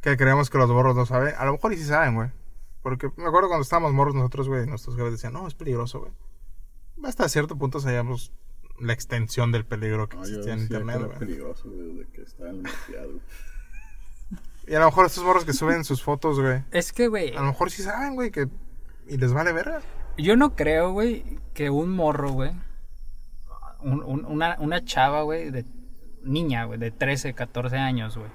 Que 0.00 0.16
creemos 0.16 0.48
que 0.50 0.58
los 0.58 0.70
morros 0.70 0.94
no 0.96 1.06
saben. 1.06 1.34
A 1.36 1.44
lo 1.44 1.52
mejor 1.52 1.72
y 1.72 1.76
sí 1.76 1.84
saben, 1.84 2.14
güey. 2.14 2.30
Porque 2.82 3.10
me 3.16 3.26
acuerdo 3.26 3.48
cuando 3.48 3.62
estábamos 3.62 3.92
morros 3.92 4.14
nosotros, 4.14 4.48
güey, 4.48 4.66
nuestros 4.66 4.96
jefes 4.96 5.12
decían, 5.12 5.32
no, 5.32 5.46
es 5.48 5.54
peligroso, 5.54 6.00
güey. 6.00 6.12
Hasta 7.04 7.28
cierto 7.28 7.56
punto 7.56 7.80
sabíamos 7.80 8.32
la 8.80 8.92
extensión 8.92 9.50
del 9.52 9.64
peligro 9.64 10.08
que 10.08 10.16
No, 10.16 10.22
existía 10.22 10.52
en 10.54 10.60
decía 10.60 10.68
que 10.78 10.82
internet, 10.82 10.96
era 10.96 11.06
güey. 11.06 11.18
peligroso 11.18 11.64
güey, 11.70 11.94
desde 11.94 12.10
que 12.12 12.22
estaba 12.22 12.50
en 12.50 12.56
la 12.56 12.60
universidad. 12.60 13.04
güey. 13.04 13.20
Y 14.68 14.74
a 14.74 14.80
lo 14.80 14.84
mejor 14.86 15.06
estos 15.06 15.24
morros 15.24 15.44
que 15.44 15.52
suben 15.52 15.82
sus 15.84 16.02
fotos, 16.02 16.38
güey, 16.40 16.62
Es 16.70 16.92
que, 16.92 17.08
güey, 17.08 17.34
a 17.36 17.40
lo 17.40 17.46
mejor 17.48 17.70
sí 17.70 17.82
saben, 17.82 18.14
güey, 18.14 18.30
que... 18.30 18.48
Y 19.08 19.16
les 19.16 19.32
vale 19.32 19.52
verga. 19.52 19.80
Yo 20.18 20.36
no 20.36 20.54
creo, 20.54 20.92
güey, 20.92 21.24
que 21.54 21.70
un 21.70 21.90
morro, 21.90 22.30
güey, 22.32 22.50
un- 23.80 24.02
un- 24.02 24.24
una, 24.26 24.56
una 24.60 24.84
chava, 24.84 25.22
güey, 25.22 25.50
de 25.50 25.64
niña, 26.22 26.64
güey, 26.64 26.78
de 26.78 26.90
13, 26.90 27.32
14 27.34 27.76
años, 27.78 28.16
güey, 28.18 28.30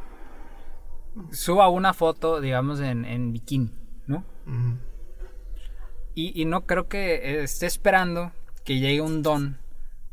suba 1.31 1.69
una 1.69 1.93
foto, 1.93 2.41
digamos, 2.41 2.79
en, 2.79 3.05
en 3.05 3.33
bikini, 3.33 3.71
¿no? 4.07 4.23
Y, 6.15 6.39
y 6.39 6.45
no 6.45 6.65
creo 6.65 6.87
que 6.87 7.43
esté 7.43 7.65
esperando 7.65 8.31
que 8.63 8.79
llegue 8.79 9.01
un 9.01 9.23
don 9.23 9.57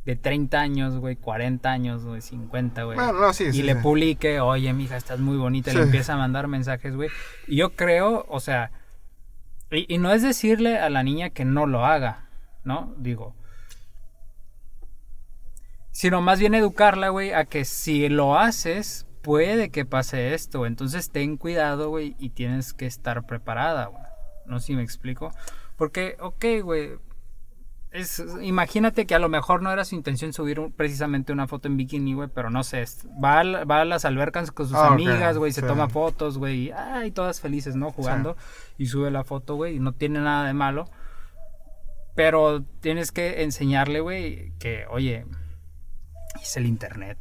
de 0.04 0.16
30 0.16 0.58
años, 0.58 0.96
güey, 0.96 1.16
40 1.16 1.70
años, 1.70 2.04
güey, 2.04 2.20
50, 2.20 2.84
güey. 2.84 2.96
Bueno, 2.96 3.12
no, 3.12 3.32
sí, 3.32 3.44
y 3.44 3.52
sí, 3.52 3.62
le 3.62 3.74
sí. 3.74 3.80
publique, 3.82 4.40
oye, 4.40 4.72
mija, 4.72 4.96
estás 4.96 5.20
muy 5.20 5.36
bonita, 5.36 5.70
y 5.70 5.74
le 5.74 5.82
empieza 5.82 6.14
a 6.14 6.16
mandar 6.16 6.48
mensajes, 6.48 6.96
güey. 6.96 7.10
Y 7.46 7.56
yo 7.56 7.70
creo, 7.70 8.24
o 8.28 8.40
sea, 8.40 8.70
y, 9.70 9.92
y 9.92 9.98
no 9.98 10.12
es 10.12 10.22
decirle 10.22 10.78
a 10.78 10.88
la 10.90 11.02
niña 11.02 11.30
que 11.30 11.44
no 11.44 11.66
lo 11.66 11.84
haga, 11.84 12.28
¿no? 12.64 12.94
Digo. 12.98 13.34
Sino 15.90 16.22
más 16.22 16.40
bien 16.40 16.54
educarla, 16.54 17.10
güey, 17.10 17.32
a 17.32 17.44
que 17.44 17.64
si 17.64 18.08
lo 18.08 18.38
haces, 18.38 19.06
puede 19.22 19.70
que 19.70 19.84
pase 19.84 20.34
esto. 20.34 20.66
Entonces 20.66 21.10
ten 21.10 21.36
cuidado, 21.36 21.88
güey, 21.90 22.16
y 22.18 22.30
tienes 22.30 22.72
que 22.72 22.86
estar 22.86 23.26
preparada, 23.26 23.86
güey. 23.86 24.02
No 24.46 24.58
sé 24.60 24.66
si 24.68 24.74
me 24.76 24.82
explico. 24.82 25.30
Porque, 25.76 26.16
ok, 26.20 26.44
güey. 26.62 26.90
Es, 27.92 28.22
imagínate 28.40 29.04
que 29.04 29.16
a 29.16 29.18
lo 29.18 29.28
mejor 29.28 29.62
no 29.62 29.72
era 29.72 29.84
su 29.84 29.96
intención 29.96 30.32
subir 30.32 30.60
un- 30.60 30.70
precisamente 30.72 31.32
una 31.32 31.48
foto 31.48 31.66
en 31.66 31.76
bikini, 31.76 32.14
güey, 32.14 32.28
pero 32.32 32.48
no 32.48 32.62
sé, 32.62 32.84
va 33.22 33.40
a, 33.40 33.44
la- 33.44 33.64
va 33.64 33.80
a 33.80 33.84
las 33.84 34.04
albercas 34.04 34.52
con 34.52 34.68
sus 34.68 34.76
Ah, 34.76 34.92
amigas, 34.92 35.36
güey, 35.38 35.50
se 35.50 35.60
sí. 35.60 35.66
toma 35.66 35.88
fotos, 35.88 36.38
güey, 36.38 36.66
y 36.68 36.70
ay, 36.70 37.10
todas 37.10 37.40
felices, 37.40 37.74
¿no? 37.74 37.90
Jugando 37.90 38.36
y 38.78 38.86
sube 38.86 39.10
la 39.10 39.24
foto, 39.24 39.56
güey, 39.56 39.74
y 39.76 39.80
no 39.80 39.90
tiene 39.92 40.20
nada 40.20 40.46
de 40.46 40.52
malo. 40.54 40.84
Pero 42.14 42.62
tienes 42.80 43.10
que 43.12 43.42
enseñarle, 43.42 43.98
güey, 43.98 44.52
que, 44.60 44.84
oye, 44.88 45.26
es 46.40 46.56
el 46.56 46.66
internet. 46.66 47.18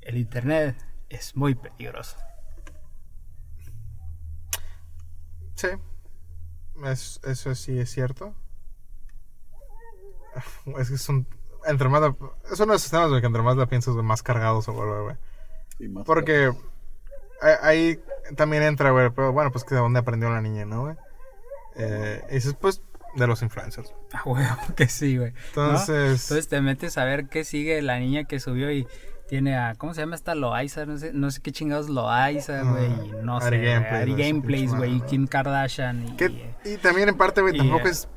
El 0.00 0.16
internet 0.16 0.74
es 1.10 1.36
muy 1.36 1.54
peligroso. 1.54 2.16
Sí. 5.54 5.68
Es- 6.84 7.20
eso 7.24 7.54
sí 7.54 7.78
es 7.78 7.90
cierto. 7.90 8.34
Es 10.78 10.90
que 10.90 10.98
son... 10.98 11.26
Entre 11.66 11.88
más 11.90 12.00
la- 12.00 12.16
es 12.50 12.58
uno 12.60 12.72
de 12.72 12.76
esos 12.78 12.90
temas, 12.90 13.10
güey, 13.10 13.20
que 13.20 13.26
entre 13.26 13.42
más 13.42 13.56
la 13.56 13.66
piensas, 13.66 13.94
más 13.96 14.22
cargado 14.22 14.62
se 14.62 14.70
vuelve, 14.70 15.02
güey. 15.02 15.90
Más 15.90 16.06
Porque 16.06 16.52
ahí, 17.42 17.54
ahí 17.62 18.00
también 18.36 18.62
entra, 18.62 18.90
güey, 18.92 19.10
pero 19.10 19.32
bueno, 19.32 19.52
pues 19.52 19.64
que 19.64 19.74
de 19.74 19.80
dónde 19.82 19.98
aprendió 19.98 20.30
la 20.30 20.40
niña, 20.40 20.64
¿no, 20.64 20.82
güey? 20.84 20.96
Eh, 21.76 22.24
y 22.30 22.34
dices, 22.36 22.54
pues, 22.58 22.80
de 23.16 23.26
los 23.26 23.42
influencers. 23.42 23.92
A 24.12 24.22
huevo 24.26 24.56
que 24.74 24.88
sí, 24.88 25.18
güey. 25.18 25.32
¿no? 25.32 25.38
Entonces, 25.48 26.22
Entonces 26.22 26.48
te 26.48 26.60
metes 26.62 26.96
a 26.96 27.04
ver 27.04 27.28
qué 27.28 27.44
sigue 27.44 27.82
la 27.82 27.98
niña 27.98 28.24
que 28.24 28.40
subió 28.40 28.70
y 28.72 28.86
tiene 29.30 29.56
a. 29.56 29.74
¿Cómo 29.76 29.94
se 29.94 30.02
llama 30.02 30.16
esta 30.16 30.34
Loaiza? 30.34 30.84
No 30.84 30.98
sé, 30.98 31.12
no 31.14 31.30
sé 31.30 31.40
qué 31.40 31.52
chingados 31.52 31.88
Loaiza, 31.88 32.60
Ah, 32.60 32.70
güey. 32.72 33.22
no 33.22 33.40
sé. 33.40 33.46
Ari 33.46 33.58
güey, 33.58 33.70
Gameplays, 33.72 34.02
Ari 34.02 34.12
güey, 34.12 34.32
Gameplays, 34.32 34.72
y 34.96 35.00
Kim 35.06 35.26
Kardashian. 35.26 36.08
Y, 36.08 36.16
que- 36.16 36.54
y 36.64 36.76
también 36.76 37.08
en 37.08 37.16
parte, 37.16 37.40
güey, 37.40 37.56
tampoco 37.56 37.86
eh, 37.88 37.90
es 37.92 38.08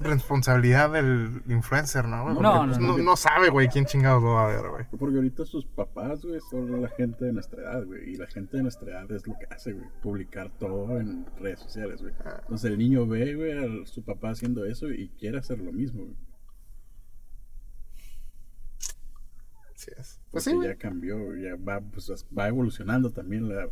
responsabilidad 0.00 0.90
del 0.90 1.42
influencer, 1.48 2.06
¿no? 2.06 2.28
No, 2.28 2.34
Porque, 2.34 2.42
no, 2.42 2.64
pues, 2.66 2.78
no. 2.78 2.96
no, 2.96 3.02
no 3.04 3.16
sabe, 3.16 3.50
güey, 3.50 3.68
quién 3.68 3.84
chingados 3.86 4.22
lo 4.22 4.34
va 4.34 4.44
a 4.44 4.48
ver, 4.48 4.68
güey. 4.68 4.84
Porque 4.98 5.16
ahorita 5.16 5.44
sus 5.44 5.64
papás, 5.66 6.24
güey, 6.24 6.40
son 6.50 6.80
la 6.82 6.88
gente 6.88 7.24
de 7.24 7.32
nuestra 7.32 7.62
edad, 7.62 7.84
güey. 7.84 8.10
Y 8.10 8.16
la 8.16 8.26
gente 8.26 8.56
de 8.56 8.62
nuestra 8.64 8.90
edad 8.90 9.12
es 9.12 9.26
lo 9.26 9.34
que 9.38 9.46
hace, 9.54 9.72
güey. 9.72 9.86
Publicar 10.02 10.50
todo 10.58 10.98
en 10.98 11.26
redes 11.38 11.60
sociales, 11.60 12.00
güey. 12.02 12.14
Ah. 12.24 12.38
Entonces 12.42 12.70
el 12.70 12.78
niño 12.78 13.06
ve, 13.06 13.34
güey, 13.34 13.52
a 13.82 13.86
su 13.86 14.02
papá 14.04 14.30
haciendo 14.30 14.64
eso 14.64 14.88
y 14.90 15.08
quiere 15.18 15.38
hacer 15.38 15.58
lo 15.58 15.72
mismo, 15.72 16.02
güey. 16.04 16.16
Así 19.82 19.90
es. 20.00 20.20
Pues 20.30 20.44
sí, 20.44 20.52
ya 20.62 20.76
cambió, 20.76 21.34
ya 21.36 21.56
va, 21.56 21.80
pues, 21.80 22.10
va 22.36 22.48
evolucionando 22.48 23.10
también 23.10 23.48
la, 23.48 23.68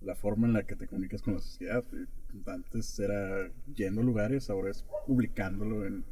la 0.00 0.14
forma 0.14 0.46
en 0.46 0.52
la 0.52 0.62
que 0.62 0.76
te 0.76 0.86
comunicas 0.86 1.22
con 1.22 1.34
la 1.34 1.40
sociedad. 1.40 1.84
Antes 2.46 2.98
era 2.98 3.50
yendo 3.74 4.02
a 4.02 4.04
lugares, 4.04 4.50
ahora 4.50 4.70
es 4.70 4.84
publicándolo 5.06 5.84
en, 5.86 6.04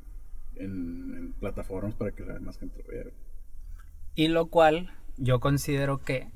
en, 0.57 1.15
en 1.17 1.33
plataformas 1.35 1.95
para 1.95 2.11
que 2.11 2.25
la 2.25 2.41
más 2.41 2.59
gente 2.59 2.83
lo 2.83 2.89
vea. 2.89 3.05
Y 4.15 4.29
lo 4.29 4.47
cual 4.47 4.91
yo 5.17 5.41
considero 5.41 5.99
que 5.99 6.29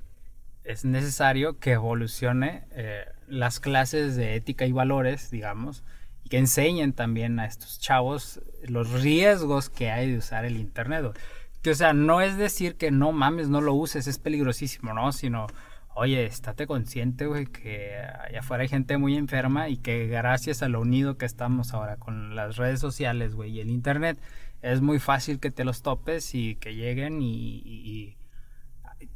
es 0.64 0.84
necesario 0.84 1.58
que 1.58 1.72
evolucione 1.72 2.64
eh, 2.72 3.04
las 3.26 3.60
clases 3.60 4.16
de 4.16 4.36
ética 4.36 4.66
y 4.66 4.72
valores, 4.72 5.30
digamos, 5.30 5.82
y 6.24 6.28
que 6.28 6.38
enseñen 6.38 6.92
también 6.92 7.40
a 7.40 7.46
estos 7.46 7.80
chavos 7.80 8.40
los 8.68 9.02
riesgos 9.02 9.70
que 9.70 9.90
hay 9.90 10.12
de 10.12 10.18
usar 10.18 10.44
el 10.44 10.58
Internet. 10.58 11.18
Que, 11.62 11.70
o 11.70 11.74
sea, 11.74 11.92
no 11.92 12.20
es 12.20 12.36
decir 12.36 12.76
que 12.76 12.90
no 12.90 13.12
mames, 13.12 13.48
no 13.48 13.60
lo 13.60 13.74
uses, 13.74 14.06
es 14.06 14.18
peligrosísimo, 14.18 14.94
¿no? 14.94 15.12
Sino, 15.12 15.46
oye, 15.94 16.24
estate 16.24 16.66
consciente, 16.66 17.26
güey, 17.26 17.46
que 17.46 17.96
allá 17.98 18.40
afuera 18.40 18.62
hay 18.62 18.68
gente 18.68 18.96
muy 18.96 19.16
enferma 19.16 19.68
y 19.68 19.76
que 19.76 20.06
gracias 20.06 20.62
a 20.62 20.68
lo 20.68 20.80
unido 20.80 21.18
que 21.18 21.26
estamos 21.26 21.74
ahora 21.74 21.96
con 21.96 22.34
las 22.34 22.56
redes 22.56 22.80
sociales, 22.80 23.34
güey, 23.34 23.52
y 23.52 23.60
el 23.60 23.70
internet, 23.70 24.18
es 24.62 24.80
muy 24.80 24.98
fácil 24.98 25.40
que 25.40 25.50
te 25.50 25.64
los 25.64 25.82
topes 25.82 26.34
y 26.34 26.56
que 26.56 26.74
lleguen 26.74 27.20
y, 27.22 28.16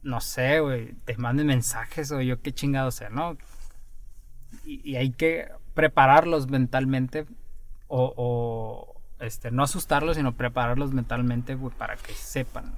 no 0.03 0.21
sé, 0.21 0.61
güey, 0.61 0.95
te 1.05 1.17
manden 1.17 1.47
mensajes 1.47 2.11
o 2.13 2.21
yo 2.21 2.41
qué 2.43 2.53
chingado 2.53 2.91
sé, 2.91 3.11
¿no? 3.11 3.37
Y, 4.65 4.81
y 4.89 4.97
hay 4.97 5.11
que 5.11 5.49
prepararlos 5.75 6.49
mentalmente 6.49 7.27
o, 7.89 8.13
o, 8.17 8.94
este, 9.21 9.51
no 9.51 9.63
asustarlos, 9.63 10.17
sino 10.17 10.33
prepararlos 10.37 10.93
mentalmente 10.93 11.55
güey, 11.55 11.75
para 11.77 11.97
que 11.97 12.13
sepan 12.15 12.75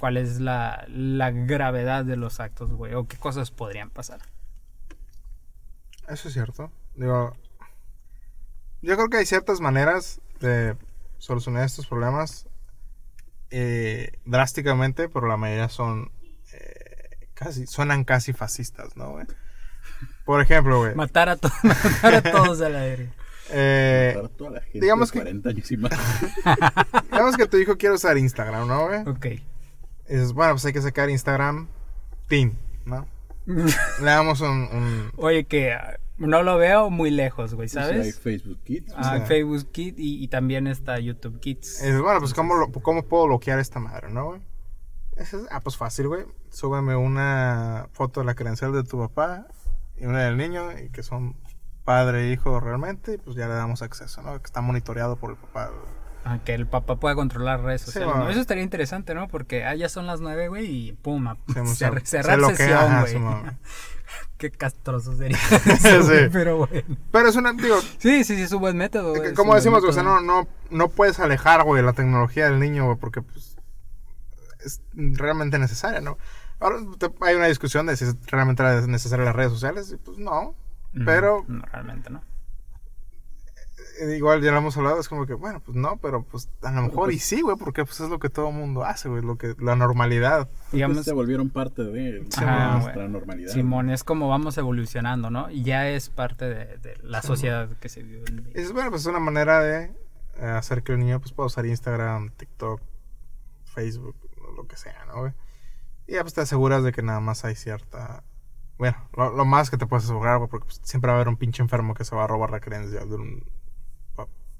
cuál 0.00 0.16
es 0.16 0.40
la, 0.40 0.84
la 0.88 1.30
gravedad 1.30 2.04
de 2.04 2.16
los 2.16 2.40
actos, 2.40 2.70
güey, 2.72 2.94
o 2.94 3.06
qué 3.06 3.16
cosas 3.16 3.50
podrían 3.50 3.90
pasar. 3.90 4.20
Eso 6.08 6.28
es 6.28 6.34
cierto. 6.34 6.72
Digo, 6.94 7.32
yo 8.82 8.96
creo 8.96 9.08
que 9.08 9.18
hay 9.18 9.26
ciertas 9.26 9.60
maneras 9.60 10.20
de 10.40 10.76
solucionar 11.18 11.64
estos 11.64 11.86
problemas 11.86 12.46
eh, 13.50 14.18
drásticamente, 14.24 15.08
pero 15.08 15.28
la 15.28 15.36
mayoría 15.36 15.68
son 15.68 16.10
eh, 16.52 17.28
casi, 17.34 17.66
suenan 17.66 18.02
casi 18.04 18.32
fascistas, 18.32 18.96
¿no, 18.96 19.12
güey? 19.12 19.26
Por 20.24 20.40
ejemplo, 20.40 20.78
güey. 20.80 20.94
Matar 20.94 21.28
a, 21.28 21.36
to- 21.36 21.50
matar 21.62 22.14
a 22.14 22.22
todos 22.22 22.60
a 22.60 22.68
la 22.68 22.80
verga. 22.80 23.12
Eh, 23.50 24.12
Para 24.14 24.28
toda 24.28 24.50
la 24.52 24.60
gente 24.60 24.80
digamos 24.80 25.10
que- 25.12 25.18
40 25.20 25.48
años 25.50 25.70
y 25.72 25.76
más. 25.76 25.92
digamos 27.10 27.36
que 27.36 27.46
tu 27.46 27.56
hijo 27.58 27.76
quiere 27.76 27.94
usar 27.94 28.16
Instagram, 28.18 28.66
¿no, 28.68 28.86
güey? 28.86 29.00
Ok. 29.08 29.26
Y 29.26 30.12
dices, 30.14 30.32
bueno, 30.32 30.54
pues 30.54 30.64
hay 30.66 30.72
que 30.72 30.82
sacar 30.82 31.10
Instagram 31.10 31.68
Teen, 32.28 32.58
¿no? 32.84 33.06
Le 33.46 33.64
damos 34.04 34.40
un... 34.40 34.48
un- 34.72 35.12
Oye, 35.16 35.44
que 35.44 35.72
ah, 35.72 35.98
no 36.18 36.42
lo 36.42 36.56
veo 36.58 36.90
muy 36.90 37.10
lejos, 37.10 37.54
güey, 37.54 37.68
Sí, 37.68 37.78
hay 37.78 37.84
¿sabes? 37.86 38.20
Facebook 38.20 38.58
Kids. 38.64 38.92
Ah, 38.96 39.16
sea- 39.18 39.26
Facebook 39.26 39.70
Kids 39.72 39.98
y, 39.98 40.22
y 40.22 40.28
también 40.28 40.66
está 40.66 40.98
YouTube 40.98 41.40
Kids. 41.40 41.80
dices, 41.82 42.00
bueno, 42.00 42.20
pues 42.20 42.34
¿cómo, 42.34 42.54
lo- 42.54 42.70
¿cómo 42.70 43.02
puedo 43.04 43.26
bloquear 43.26 43.58
esta 43.58 43.80
madre, 43.80 44.10
no, 44.10 44.26
güey? 44.26 44.40
Es- 45.16 45.36
ah, 45.50 45.60
pues 45.60 45.76
fácil, 45.76 46.08
güey. 46.08 46.24
Súbeme 46.50 46.94
una 46.96 47.88
foto 47.92 48.20
de 48.20 48.26
la 48.26 48.34
credencial 48.34 48.72
de 48.72 48.84
tu 48.84 48.98
papá 48.98 49.46
y 49.96 50.04
una 50.06 50.22
del 50.24 50.36
niño, 50.36 50.70
y 50.78 50.88
que 50.90 51.02
son 51.02 51.34
padre 51.84 52.28
e 52.28 52.32
hijo 52.32 52.60
realmente, 52.60 53.14
y 53.14 53.18
pues 53.18 53.36
ya 53.36 53.46
le 53.48 53.54
damos 53.54 53.82
acceso, 53.82 54.22
¿no? 54.22 54.38
Que 54.40 54.46
está 54.46 54.60
monitoreado 54.60 55.16
por 55.16 55.30
el 55.30 55.36
papá. 55.36 55.70
Ah, 56.24 56.38
que 56.44 56.54
el 56.54 56.66
papá 56.68 56.96
pueda 56.96 57.16
controlar 57.16 57.62
redes 57.62 57.80
Sí, 57.80 57.86
sociales. 57.86 58.10
bueno. 58.10 58.24
¿no? 58.26 58.30
Eso 58.30 58.40
estaría 58.40 58.62
interesante, 58.62 59.12
¿no? 59.14 59.26
Porque 59.26 59.64
ah, 59.64 59.74
ya 59.74 59.88
son 59.88 60.06
las 60.06 60.20
nueve, 60.20 60.46
güey, 60.48 60.66
y 60.66 60.92
pum, 60.92 61.34
Se- 61.48 61.66
se- 61.74 61.86
cer- 61.90 62.00
se 62.04 62.22
cerrar 62.22 62.40
sesión, 62.54 63.00
güey. 63.00 63.42
Qué 64.38 64.50
castroso 64.50 65.16
sería 65.16 65.36
eso, 65.66 66.02
Sí. 66.02 66.28
pero 66.32 66.58
bueno. 66.66 66.96
Pero 67.10 67.28
es 67.28 67.36
una, 67.36 67.52
digo, 67.54 67.80
Sí, 67.98 68.24
sí, 68.24 68.36
sí, 68.36 68.42
es 68.42 68.52
un 68.52 68.60
buen 68.60 68.76
método, 68.76 69.14
güey. 69.14 69.34
como 69.34 69.54
decimos, 69.54 69.80
güey, 69.80 69.90
o 69.90 69.92
sea, 69.92 70.02
método. 70.02 70.20
no, 70.20 70.42
no, 70.42 70.48
no 70.70 70.88
puedes 70.88 71.18
alejar, 71.18 71.62
güey, 71.64 71.82
la 71.82 71.92
tecnología 71.92 72.44
del 72.50 72.60
niño, 72.60 72.84
güey, 72.86 72.98
porque 72.98 73.22
pues 73.22 73.56
es 74.64 74.80
realmente 74.94 75.58
necesaria, 75.58 76.00
¿no? 76.00 76.18
Ahora 76.60 76.76
hay 77.22 77.34
una 77.34 77.46
discusión 77.46 77.86
de 77.86 77.96
si 77.96 78.04
es 78.04 78.14
realmente 78.26 78.62
necesaria 78.86 79.24
las 79.24 79.34
redes 79.34 79.50
sociales, 79.52 79.90
y 79.92 79.96
pues 79.96 80.18
no. 80.18 80.54
No, 80.92 81.04
pero- 81.06 81.44
No, 81.48 81.62
realmente 81.72 82.10
no. 82.10 82.22
Igual 84.16 84.42
ya 84.42 84.50
lo 84.52 84.58
hemos 84.58 84.76
hablado, 84.76 84.98
es 85.00 85.08
como 85.08 85.26
que, 85.26 85.34
bueno, 85.34 85.60
pues 85.60 85.76
no, 85.76 85.96
pero 85.98 86.22
pues 86.24 86.48
a 86.62 86.72
lo 86.72 86.82
mejor 86.82 87.04
pues- 87.06 87.16
y 87.16 87.18
sí, 87.18 87.40
güey, 87.42 87.56
porque 87.56 87.84
pues 87.84 88.00
es 88.00 88.08
lo 88.08 88.18
que 88.18 88.30
todo 88.30 88.48
el 88.48 88.54
mundo 88.54 88.84
hace, 88.84 89.08
güey, 89.08 89.22
lo 89.22 89.36
que, 89.36 89.54
la 89.58 89.76
normalidad. 89.76 90.48
Digamos, 90.72 91.04
se 91.04 91.12
volvieron 91.12 91.50
parte 91.50 91.84
de, 91.84 92.26
Ajá, 92.36 92.78
nuestra 92.78 93.06
normalidad. 93.08 93.52
Simón, 93.52 93.90
es 93.90 94.02
como 94.02 94.28
vamos 94.28 94.56
evolucionando, 94.58 95.30
¿no? 95.30 95.50
Y 95.50 95.62
ya 95.62 95.88
es 95.88 96.08
parte 96.08 96.46
de, 96.46 96.78
de 96.78 96.96
la 97.02 97.20
Sí, 97.20 97.28
sociedad 97.28 97.68
que 97.80 97.88
se 97.88 98.02
vive. 98.02 98.24
en 98.28 98.38
Y 98.50 98.54
dices, 98.54 98.72
bueno, 98.72 98.90
pues 98.90 99.02
es 99.02 99.06
una 99.08 99.20
manera 99.20 99.60
de 99.60 99.92
eh, 100.38 100.46
hacer 100.46 100.82
que 100.82 100.92
el 100.92 100.98
niño 100.98 101.20
pues 101.20 101.32
pueda 101.32 101.46
usar 101.48 101.66
Instagram, 101.66 102.30
TikTok, 102.30 102.80
Facebook, 103.64 104.16
lo 104.56 104.66
que 104.66 104.76
sea, 104.76 105.04
¿no, 105.06 105.20
güey? 105.20 105.32
Y 106.06 106.12
ya 106.14 106.22
pues 106.22 106.34
te 106.34 106.40
aseguras 106.40 106.82
de 106.82 106.92
que 106.92 107.02
nada 107.02 107.20
más 107.20 107.44
hay 107.44 107.54
cierta... 107.54 108.24
Bueno, 108.82 108.96
lo, 109.16 109.30
lo 109.36 109.44
más 109.44 109.70
que 109.70 109.76
te 109.78 109.86
puedes 109.86 110.04
asegurar, 110.06 110.38
güey, 110.38 110.50
porque 110.50 110.64
pues, 110.66 110.80
siempre 110.82 111.08
va 111.08 111.14
a 111.14 111.16
haber 111.18 111.28
un 111.28 111.36
pinche 111.36 111.62
enfermo 111.62 111.94
que 111.94 112.04
se 112.04 112.16
va 112.16 112.24
a 112.24 112.26
robar 112.26 112.50
la 112.50 112.58
creencia 112.58 113.04
de, 113.04 113.14
un, 113.14 113.44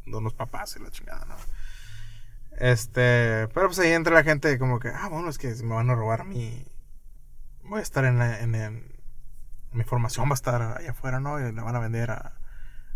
de 0.07 0.17
unos 0.17 0.33
papás 0.35 0.77
y 0.77 0.83
la 0.83 0.91
chingada, 0.91 1.25
¿no? 1.25 1.35
Este, 2.59 3.49
pero 3.55 3.67
pues 3.67 3.79
ahí 3.81 3.91
entra 3.93 4.15
la 4.15 4.23
gente 4.23 4.59
como 4.59 4.79
que, 4.79 4.89
ah, 4.89 5.09
bueno, 5.11 5.29
es 5.29 5.39
que 5.39 5.53
me 5.65 5.75
van 5.75 5.91
a 5.91 5.95
robar 5.95 6.25
mi... 6.25 6.65
Voy 7.65 7.81
a 7.81 7.83
estar 7.83 8.05
en, 8.05 8.19
la- 8.19 8.41
en, 8.41 8.55
en- 8.55 8.93
Mi 9.73 9.85
formación 9.85 10.27
va 10.27 10.33
a 10.33 10.35
estar 10.35 10.61
allá 10.63 10.91
afuera, 10.91 11.19
¿no? 11.19 11.41
Y 11.41 11.51
la 11.53 11.63
van 11.63 11.75
a 11.77 11.81
vender 11.81 12.11
a 12.11 12.39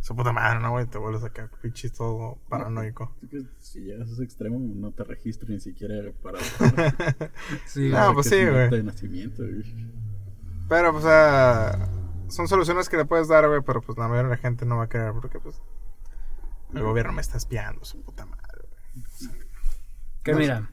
su 0.01 0.15
puta 0.15 0.33
madre, 0.33 0.61
¿no, 0.61 0.71
güey? 0.71 0.87
Te 0.87 0.99
vuelves 0.99 1.25
acá, 1.25 1.51
pinche 1.63 1.91
todo 1.91 2.39
paranoico. 2.49 3.17
Si 3.59 3.81
llegas 3.81 4.09
a 4.11 4.13
ese 4.13 4.23
extremo, 4.25 4.59
no 4.61 4.93
te 4.93 5.03
registro 5.03 5.49
ni 5.49 5.59
siquiera 5.59 5.95
para. 6.23 6.39
Sí, 7.67 7.89
No, 7.89 8.13
pues 8.15 8.29
sí, 8.29 8.45
güey. 8.45 8.69
De 8.71 8.83
nacimiento, 8.83 9.43
güey. 9.43 9.65
Pero, 10.69 10.93
pues, 10.93 11.05
o 11.05 11.09
sea, 11.09 11.89
son 12.29 12.49
soluciones 12.49 12.89
que 12.89 12.97
le 12.97 13.05
puedes 13.05 13.29
dar, 13.29 13.47
güey, 13.49 13.61
pero 13.63 13.81
pues 13.81 13.97
la 13.99 14.09
mayoría 14.09 14.31
de 14.31 14.37
la 14.37 14.41
gente 14.43 14.65
no 14.67 14.77
va 14.79 14.85
a 14.85 14.89
querer 14.89 15.13
porque, 15.13 15.39
pues, 15.39 15.61
el 16.75 16.83
gobierno 16.83 17.13
me 17.13 17.21
está 17.23 17.37
espiando, 17.37 17.85
su 17.85 18.01
puta 18.03 18.27
madre, 18.27 18.63
güey. 18.63 19.37
que 20.25 20.33
no 20.33 20.39
mira. 20.39 20.71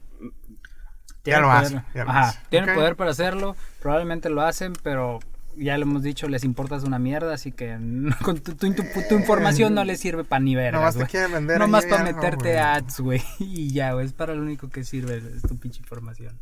Ya 1.24 1.40
lo 1.40 1.50
hace, 1.50 1.82
ya 1.94 2.04
lo 2.04 2.10
Ajá, 2.10 2.28
hace. 2.30 2.38
tienen 2.50 2.74
poder 2.74 2.96
para 2.96 3.10
hacerlo, 3.12 3.56
probablemente 3.80 4.28
lo 4.28 4.42
hacen, 4.42 4.74
pero 4.82 5.20
ya 5.56 5.78
lo 5.78 5.84
hemos 5.84 6.02
dicho, 6.02 6.28
les 6.28 6.44
importas 6.44 6.82
una 6.84 6.98
mierda, 6.98 7.32
así 7.32 7.50
que 7.52 7.78
no- 7.78 8.14
con 8.22 8.40
tu, 8.40 8.54
tu- 8.56 8.74
tu- 8.74 8.82
tu 9.08 9.14
información 9.14 9.74
no 9.74 9.84
les 9.84 10.00
sirve 10.00 10.24
para 10.24 10.40
ni 10.40 10.54
vergas, 10.54 10.80
Nomás 10.80 10.94
te 10.94 10.98
güey. 11.00 11.10
quieren 11.10 11.32
vender. 11.32 11.58
Nomás 11.60 11.86
para 11.86 12.02
meterte 12.04 12.36
güey. 12.50 12.56
ads, 12.58 13.00
güey. 13.00 13.22
Y 13.38 13.72
ya, 13.72 13.92
güey, 13.94 14.04
es 14.04 14.12
para 14.12 14.34
lo 14.34 14.42
único 14.42 14.68
que 14.68 14.84
sirve 14.84 15.16
es 15.34 15.40
tu 15.42 15.56
pinche 15.58 15.78
información. 15.80 16.38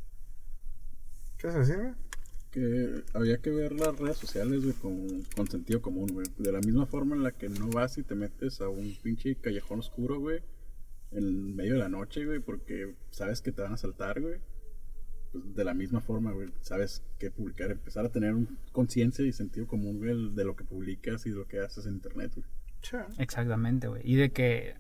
¿Qué 1.39 1.53
se 1.53 1.65
sirve? 1.65 1.95
Que 2.53 3.03
había 3.15 3.39
que 3.39 3.51
ver 3.51 3.73
las 3.73 3.99
redes 3.99 4.19
sociales, 4.19 4.63
güey, 4.63 4.75
con, 4.75 5.23
con 5.35 5.49
sentido 5.49 5.81
común, 5.81 6.11
güey. 6.13 6.27
De 6.37 6.53
la 6.53 6.61
misma 6.61 6.87
forma 6.87 7.17
en 7.17 7.23
la 7.23 7.33
que 7.33 7.49
no 7.49 7.69
vas 7.69 7.99
y 7.99 8.03
te 8.03 8.15
metes 8.15 8.61
a 8.61 8.69
un 8.69 8.95
pinche 9.03 9.35
callejón 9.37 9.79
oscuro, 9.81 10.21
güey, 10.21 10.41
en 11.13 11.57
medio 11.57 11.75
de 11.75 11.79
la 11.79 11.89
noche, 11.89 12.25
güey, 12.27 12.41
porque 12.41 12.95
sabes 13.11 13.41
que 13.41 13.53
te 13.53 13.63
van 13.63 13.73
a 13.73 13.79
saltar, 13.79 14.21
güey. 14.21 14.39
Pues 15.33 15.55
de 15.55 15.65
la 15.65 15.73
misma 15.73 16.03
forma, 16.03 16.33
güey, 16.33 16.51
sabes 16.61 17.03
qué 17.19 17.31
publicar, 17.31 17.71
empezar 17.71 18.05
a 18.05 18.11
tener 18.13 18.35
conciencia 18.73 19.25
y 19.25 19.33
sentido 19.33 19.67
común, 19.67 19.99
güey, 19.99 20.35
de 20.35 20.45
lo 20.45 20.55
que 20.55 20.65
publicas 20.65 21.25
y 21.25 21.31
de 21.31 21.37
lo 21.37 21.49
que 21.49 21.61
haces 21.61 21.87
en 21.87 21.95
internet, 21.95 22.33
güey. 22.35 22.47
Exactamente, 23.19 23.89
güey. 23.89 24.03
Y 24.05 24.17
de 24.17 24.31
que. 24.31 24.75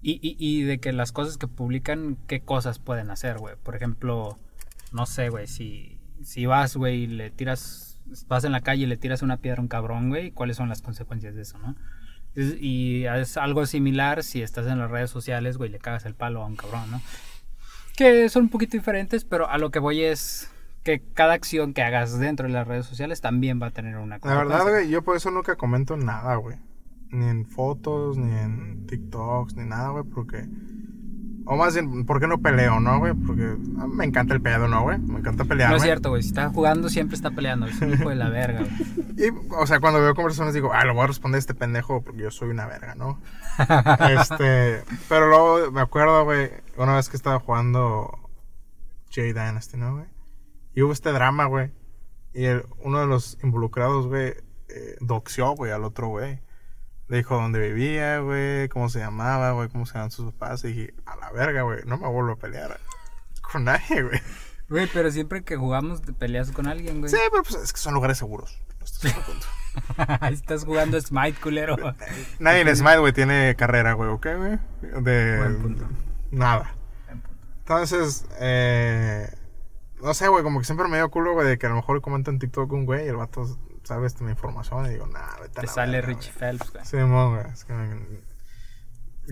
Y, 0.00 0.20
y, 0.22 0.36
y 0.38 0.62
de 0.62 0.78
que 0.78 0.92
las 0.92 1.10
cosas 1.10 1.36
que 1.36 1.48
publican, 1.48 2.16
qué 2.28 2.42
cosas 2.42 2.78
pueden 2.78 3.10
hacer, 3.10 3.38
güey. 3.38 3.56
Por 3.60 3.74
ejemplo, 3.74 4.38
no 4.92 5.06
sé, 5.06 5.28
güey, 5.28 5.48
si, 5.48 5.97
si 6.22 6.46
vas, 6.46 6.76
güey, 6.76 7.04
y 7.04 7.06
le 7.06 7.30
tiras. 7.30 8.00
Vas 8.26 8.44
en 8.44 8.52
la 8.52 8.62
calle 8.62 8.84
y 8.84 8.86
le 8.86 8.96
tiras 8.96 9.20
una 9.22 9.36
piedra 9.36 9.58
a 9.58 9.62
un 9.62 9.68
cabrón, 9.68 10.08
güey, 10.08 10.30
¿cuáles 10.30 10.56
son 10.56 10.68
las 10.70 10.80
consecuencias 10.80 11.34
de 11.34 11.42
eso, 11.42 11.58
no? 11.58 11.74
Y 12.34 13.04
es 13.04 13.36
algo 13.36 13.66
similar 13.66 14.22
si 14.22 14.40
estás 14.40 14.66
en 14.66 14.78
las 14.78 14.90
redes 14.90 15.10
sociales, 15.10 15.58
güey, 15.58 15.70
le 15.70 15.78
cagas 15.78 16.06
el 16.06 16.14
palo 16.14 16.42
a 16.42 16.46
un 16.46 16.56
cabrón, 16.56 16.90
¿no? 16.90 17.02
Que 17.96 18.28
son 18.30 18.44
un 18.44 18.48
poquito 18.48 18.76
diferentes, 18.76 19.24
pero 19.24 19.50
a 19.50 19.58
lo 19.58 19.70
que 19.70 19.78
voy 19.78 20.02
es 20.02 20.50
que 20.84 21.02
cada 21.12 21.34
acción 21.34 21.74
que 21.74 21.82
hagas 21.82 22.18
dentro 22.18 22.46
de 22.46 22.52
las 22.54 22.66
redes 22.66 22.86
sociales 22.86 23.20
también 23.20 23.60
va 23.60 23.66
a 23.66 23.70
tener 23.72 23.96
una 23.96 24.18
La 24.22 24.28
verdad, 24.28 24.42
consecuencia. 24.44 24.70
güey, 24.70 24.88
yo 24.90 25.02
por 25.02 25.16
eso 25.16 25.30
nunca 25.30 25.56
comento 25.56 25.96
nada, 25.98 26.36
güey. 26.36 26.56
Ni 27.10 27.26
en 27.26 27.44
fotos, 27.44 28.16
ni 28.16 28.30
en 28.38 28.86
TikToks, 28.86 29.54
ni 29.56 29.64
nada, 29.64 29.90
güey, 29.90 30.04
porque... 30.04 30.46
O 31.50 31.56
más 31.56 31.72
bien, 31.72 32.04
¿por 32.04 32.20
qué 32.20 32.26
no 32.26 32.38
peleo, 32.42 32.78
no, 32.78 32.98
güey? 32.98 33.14
Porque 33.14 33.42
a 33.44 33.86
mí 33.86 33.94
me 33.94 34.04
encanta 34.04 34.34
el 34.34 34.42
pedo, 34.42 34.68
¿no, 34.68 34.82
güey? 34.82 34.98
Me 34.98 35.18
encanta 35.20 35.44
pelear, 35.46 35.70
No 35.70 35.76
es 35.76 35.82
cierto, 35.82 36.10
güey. 36.10 36.22
Si 36.22 36.28
está 36.28 36.50
jugando, 36.50 36.90
siempre 36.90 37.16
está 37.16 37.30
peleando. 37.30 37.66
Es 37.66 37.80
un 37.80 37.94
hijo 37.94 38.10
de 38.10 38.16
la 38.16 38.28
verga, 38.30 38.60
güey. 38.60 39.06
Y, 39.16 39.30
o 39.54 39.66
sea, 39.66 39.80
cuando 39.80 39.98
veo 40.00 40.14
conversaciones 40.14 40.52
digo, 40.52 40.72
ah, 40.74 40.84
lo 40.84 40.92
voy 40.92 41.04
a 41.04 41.06
responder 41.06 41.38
a 41.38 41.40
este 41.40 41.54
pendejo 41.54 42.02
porque 42.02 42.20
yo 42.20 42.30
soy 42.30 42.50
una 42.50 42.66
verga, 42.66 42.94
¿no? 42.94 43.18
este, 44.10 44.82
pero 45.08 45.28
luego 45.28 45.70
me 45.72 45.80
acuerdo, 45.80 46.22
güey, 46.24 46.50
una 46.76 46.96
vez 46.96 47.08
que 47.08 47.16
estaba 47.16 47.40
jugando 47.40 48.10
J 49.08 49.22
Dynasty, 49.28 49.78
¿no, 49.78 49.94
güey? 49.94 50.06
Y 50.74 50.82
hubo 50.82 50.92
este 50.92 51.12
drama, 51.12 51.46
güey. 51.46 51.70
Y 52.34 52.44
el- 52.44 52.66
uno 52.84 53.00
de 53.00 53.06
los 53.06 53.38
involucrados, 53.42 54.06
güey, 54.06 54.34
eh, 54.68 54.96
doxió, 55.00 55.52
güey, 55.52 55.72
al 55.72 55.84
otro, 55.84 56.08
güey. 56.08 56.40
Le 57.08 57.18
dijo 57.18 57.36
dónde 57.36 57.58
vivía, 57.58 58.20
güey, 58.20 58.68
cómo 58.68 58.90
se 58.90 58.98
llamaba, 58.98 59.52
güey, 59.52 59.68
cómo 59.68 59.86
se 59.86 59.94
llaman 59.94 60.10
sus 60.10 60.32
papás. 60.32 60.62
Y 60.64 60.68
dije, 60.68 60.94
a 61.06 61.16
la 61.16 61.32
verga, 61.32 61.62
güey, 61.62 61.80
no 61.86 61.96
me 61.96 62.06
vuelvo 62.06 62.32
a 62.32 62.36
pelear 62.36 62.78
con 63.40 63.64
nadie, 63.64 64.02
güey. 64.02 64.20
Güey, 64.68 64.86
pero 64.92 65.10
siempre 65.10 65.42
que 65.42 65.56
jugamos 65.56 66.02
te 66.02 66.12
peleas 66.12 66.50
con 66.52 66.66
alguien, 66.68 67.00
güey. 67.00 67.10
Sí, 67.10 67.18
pero 67.30 67.42
pues 67.42 67.54
es 67.56 67.72
que 67.72 67.78
son 67.78 67.94
lugares 67.94 68.18
seguros. 68.18 68.60
Punto. 69.00 69.46
Estás 70.30 70.64
jugando 70.64 71.00
Smite, 71.00 71.40
culero. 71.40 71.76
Nadie 72.38 72.60
en 72.60 72.76
Smite, 72.76 72.98
güey, 72.98 73.12
tiene 73.12 73.54
carrera, 73.56 73.92
güey, 73.94 74.10
¿ok, 74.10 74.26
güey? 74.36 74.58
De... 75.02 75.38
Buen 75.38 75.62
punto. 75.62 75.88
Nada. 76.30 76.74
Entonces, 77.60 78.26
eh, 78.40 79.30
no 80.02 80.14
sé, 80.14 80.28
güey, 80.28 80.42
como 80.42 80.58
que 80.58 80.64
siempre 80.64 80.88
me 80.88 80.96
dio 80.96 81.10
culo, 81.10 81.34
güey, 81.34 81.46
de 81.46 81.58
que 81.58 81.66
a 81.66 81.70
lo 81.70 81.76
mejor 81.76 82.00
comento 82.00 82.30
en 82.30 82.38
TikTok 82.38 82.72
un 82.72 82.86
güey 82.86 83.06
y 83.06 83.08
el 83.08 83.16
vato 83.16 83.46
sabe 83.88 84.06
esta 84.06 84.22
información 84.28 84.86
y 84.86 84.90
digo, 84.90 85.06
nah, 85.06 85.36
vete 85.40 85.58
a 85.58 85.62
Te 85.62 85.66
la 85.66 85.72
sale 85.72 86.00
verga, 86.00 86.08
Richie 86.08 86.32
Phelps, 86.32 86.70
güey. 86.70 86.84
güey". 86.84 86.84
Sí, 86.86 86.96
mo, 86.98 87.30
güey. 87.30 87.46
Es 87.52 87.64
que 87.64 87.72
me- 87.72 88.28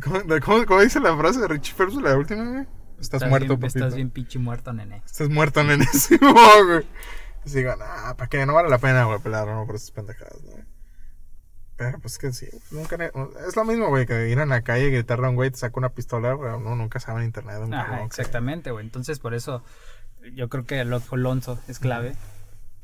¿Cómo, 0.02 0.20
cómo- 0.44 0.66
cómo 0.66 0.80
dice 0.80 1.00
la 1.00 1.16
frase 1.16 1.40
de 1.40 1.48
Richie 1.48 1.74
Phelps, 1.74 1.94
la 1.96 2.16
última, 2.16 2.44
güey? 2.44 2.66
Estás, 3.00 3.26
muerto, 3.28 3.48
bien, 3.56 3.60
papito. 3.60 3.78
Estás 3.78 3.94
bien 3.94 4.10
pinche 4.10 4.38
muerto, 4.38 4.72
nene. 4.72 5.02
Estás 5.04 5.28
muerto, 5.28 5.62
nene. 5.64 5.86
Sí, 5.92 6.18
mo, 6.20 6.32
güey. 6.66 6.86
Y 7.44 7.50
digo, 7.50 7.76
nah, 7.76 8.14
¿para 8.14 8.28
qué? 8.28 8.44
No 8.46 8.54
vale 8.54 8.68
la 8.68 8.78
pena, 8.78 9.04
güey, 9.04 9.20
pelear, 9.20 9.46
no, 9.46 9.64
por 9.66 9.76
esas 9.76 9.90
pendejadas, 9.92 10.42
¿no? 10.42 10.52
Pero 11.76 11.98
pues 12.00 12.16
que 12.16 12.32
sí, 12.32 12.48
nunca. 12.70 12.96
Es 13.46 13.54
lo 13.54 13.64
mismo, 13.64 13.88
güey, 13.88 14.06
que 14.06 14.28
ir 14.30 14.38
en 14.38 14.48
la 14.48 14.62
calle 14.62 14.86
y 14.88 14.90
gritarle 14.90 15.26
a 15.26 15.28
un 15.30 15.36
güey, 15.36 15.50
te 15.50 15.58
saca 15.58 15.74
una 15.78 15.90
pistola, 15.90 16.32
güey, 16.32 16.50
no, 16.58 16.74
nunca 16.74 16.98
sabe 17.00 17.20
en 17.20 17.26
internet. 17.26 17.58
un 17.62 17.74
Ajá, 17.74 17.84
cabrón 17.86 18.06
exactamente, 18.06 18.70
güey. 18.70 18.84
Entonces, 18.86 19.18
por 19.18 19.34
eso 19.34 19.62
yo 20.34 20.48
creo 20.48 20.64
que 20.64 20.82
lo 20.86 21.02
Alonso 21.12 21.58
es 21.68 21.78
clave. 21.78 22.16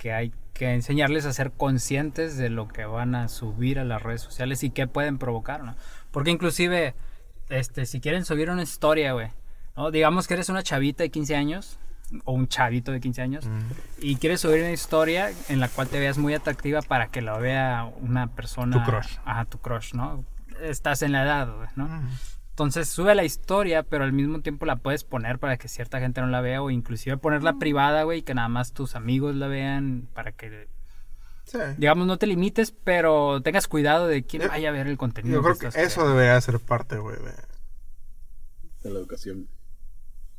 Que 0.02 0.12
hay 0.12 0.32
que 0.52 0.74
enseñarles 0.74 1.26
a 1.26 1.32
ser 1.32 1.52
conscientes 1.52 2.36
de 2.36 2.50
lo 2.50 2.66
que 2.66 2.84
van 2.84 3.14
a 3.14 3.28
subir 3.28 3.78
a 3.78 3.84
las 3.84 4.02
redes 4.02 4.20
sociales 4.20 4.64
y 4.64 4.70
qué 4.70 4.88
pueden 4.88 5.16
provocar, 5.18 5.62
¿no? 5.62 5.76
Porque 6.10 6.30
inclusive, 6.30 6.94
este, 7.50 7.86
si 7.86 8.00
quieren 8.00 8.24
subir 8.24 8.50
una 8.50 8.62
historia, 8.64 9.12
güey, 9.12 9.28
¿no? 9.76 9.92
Digamos 9.92 10.26
que 10.26 10.34
eres 10.34 10.48
una 10.48 10.64
chavita 10.64 11.04
de 11.04 11.10
15 11.10 11.36
años 11.36 11.78
o 12.24 12.32
un 12.32 12.48
chavito 12.48 12.90
de 12.90 13.00
15 13.00 13.22
años 13.22 13.46
Mm. 13.46 13.60
y 14.00 14.16
quieres 14.16 14.40
subir 14.40 14.60
una 14.60 14.72
historia 14.72 15.30
en 15.48 15.60
la 15.60 15.68
cual 15.68 15.86
te 15.88 16.00
veas 16.00 16.18
muy 16.18 16.34
atractiva 16.34 16.82
para 16.82 17.06
que 17.06 17.22
la 17.22 17.38
vea 17.38 17.88
una 18.00 18.26
persona... 18.26 18.84
Tu 18.84 18.90
crush. 18.90 19.16
Ajá, 19.24 19.44
tu 19.44 19.58
crush, 19.58 19.94
¿no? 19.94 20.24
Estás 20.60 21.02
en 21.02 21.12
la 21.12 21.22
edad, 21.22 21.48
¿no? 21.76 21.86
Mm. 21.86 22.08
Entonces 22.62 22.88
sube 22.88 23.14
la 23.14 23.24
historia, 23.24 23.82
pero 23.82 24.04
al 24.04 24.12
mismo 24.12 24.40
tiempo 24.40 24.66
la 24.66 24.76
puedes 24.76 25.02
poner 25.04 25.38
para 25.38 25.56
que 25.56 25.66
cierta 25.68 25.98
gente 26.00 26.20
no 26.20 26.28
la 26.28 26.40
vea 26.40 26.62
o 26.62 26.70
inclusive 26.70 27.16
ponerla 27.16 27.54
privada, 27.58 28.04
güey, 28.04 28.20
y 28.20 28.22
que 28.22 28.34
nada 28.34 28.48
más 28.48 28.72
tus 28.72 28.94
amigos 28.94 29.34
la 29.34 29.48
vean 29.48 30.08
para 30.14 30.30
que, 30.32 30.68
Sí. 31.44 31.58
digamos, 31.76 32.06
no 32.06 32.18
te 32.18 32.26
limites, 32.28 32.70
pero 32.70 33.42
tengas 33.42 33.66
cuidado 33.66 34.06
de 34.06 34.22
quién 34.24 34.42
Yo- 34.44 34.48
vaya 34.48 34.68
a 34.68 34.72
ver 34.72 34.86
el 34.86 34.96
contenido. 34.96 35.36
Yo 35.36 35.42
creo 35.42 35.58
que 35.58 35.66
eso 35.66 36.00
creando. 36.02 36.08
debería 36.10 36.40
ser 36.40 36.60
parte, 36.60 36.98
güey, 36.98 37.16
de, 37.16 37.32
De 38.84 38.90
la 38.90 38.98
educación. 39.00 39.48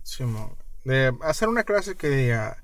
sí, 0.03 0.24
mo, 0.24 0.55
de 0.86 1.13
hacer 1.24 1.49
una 1.49 1.63
clase 1.65 1.95
que 1.95 2.09
diga 2.09 2.63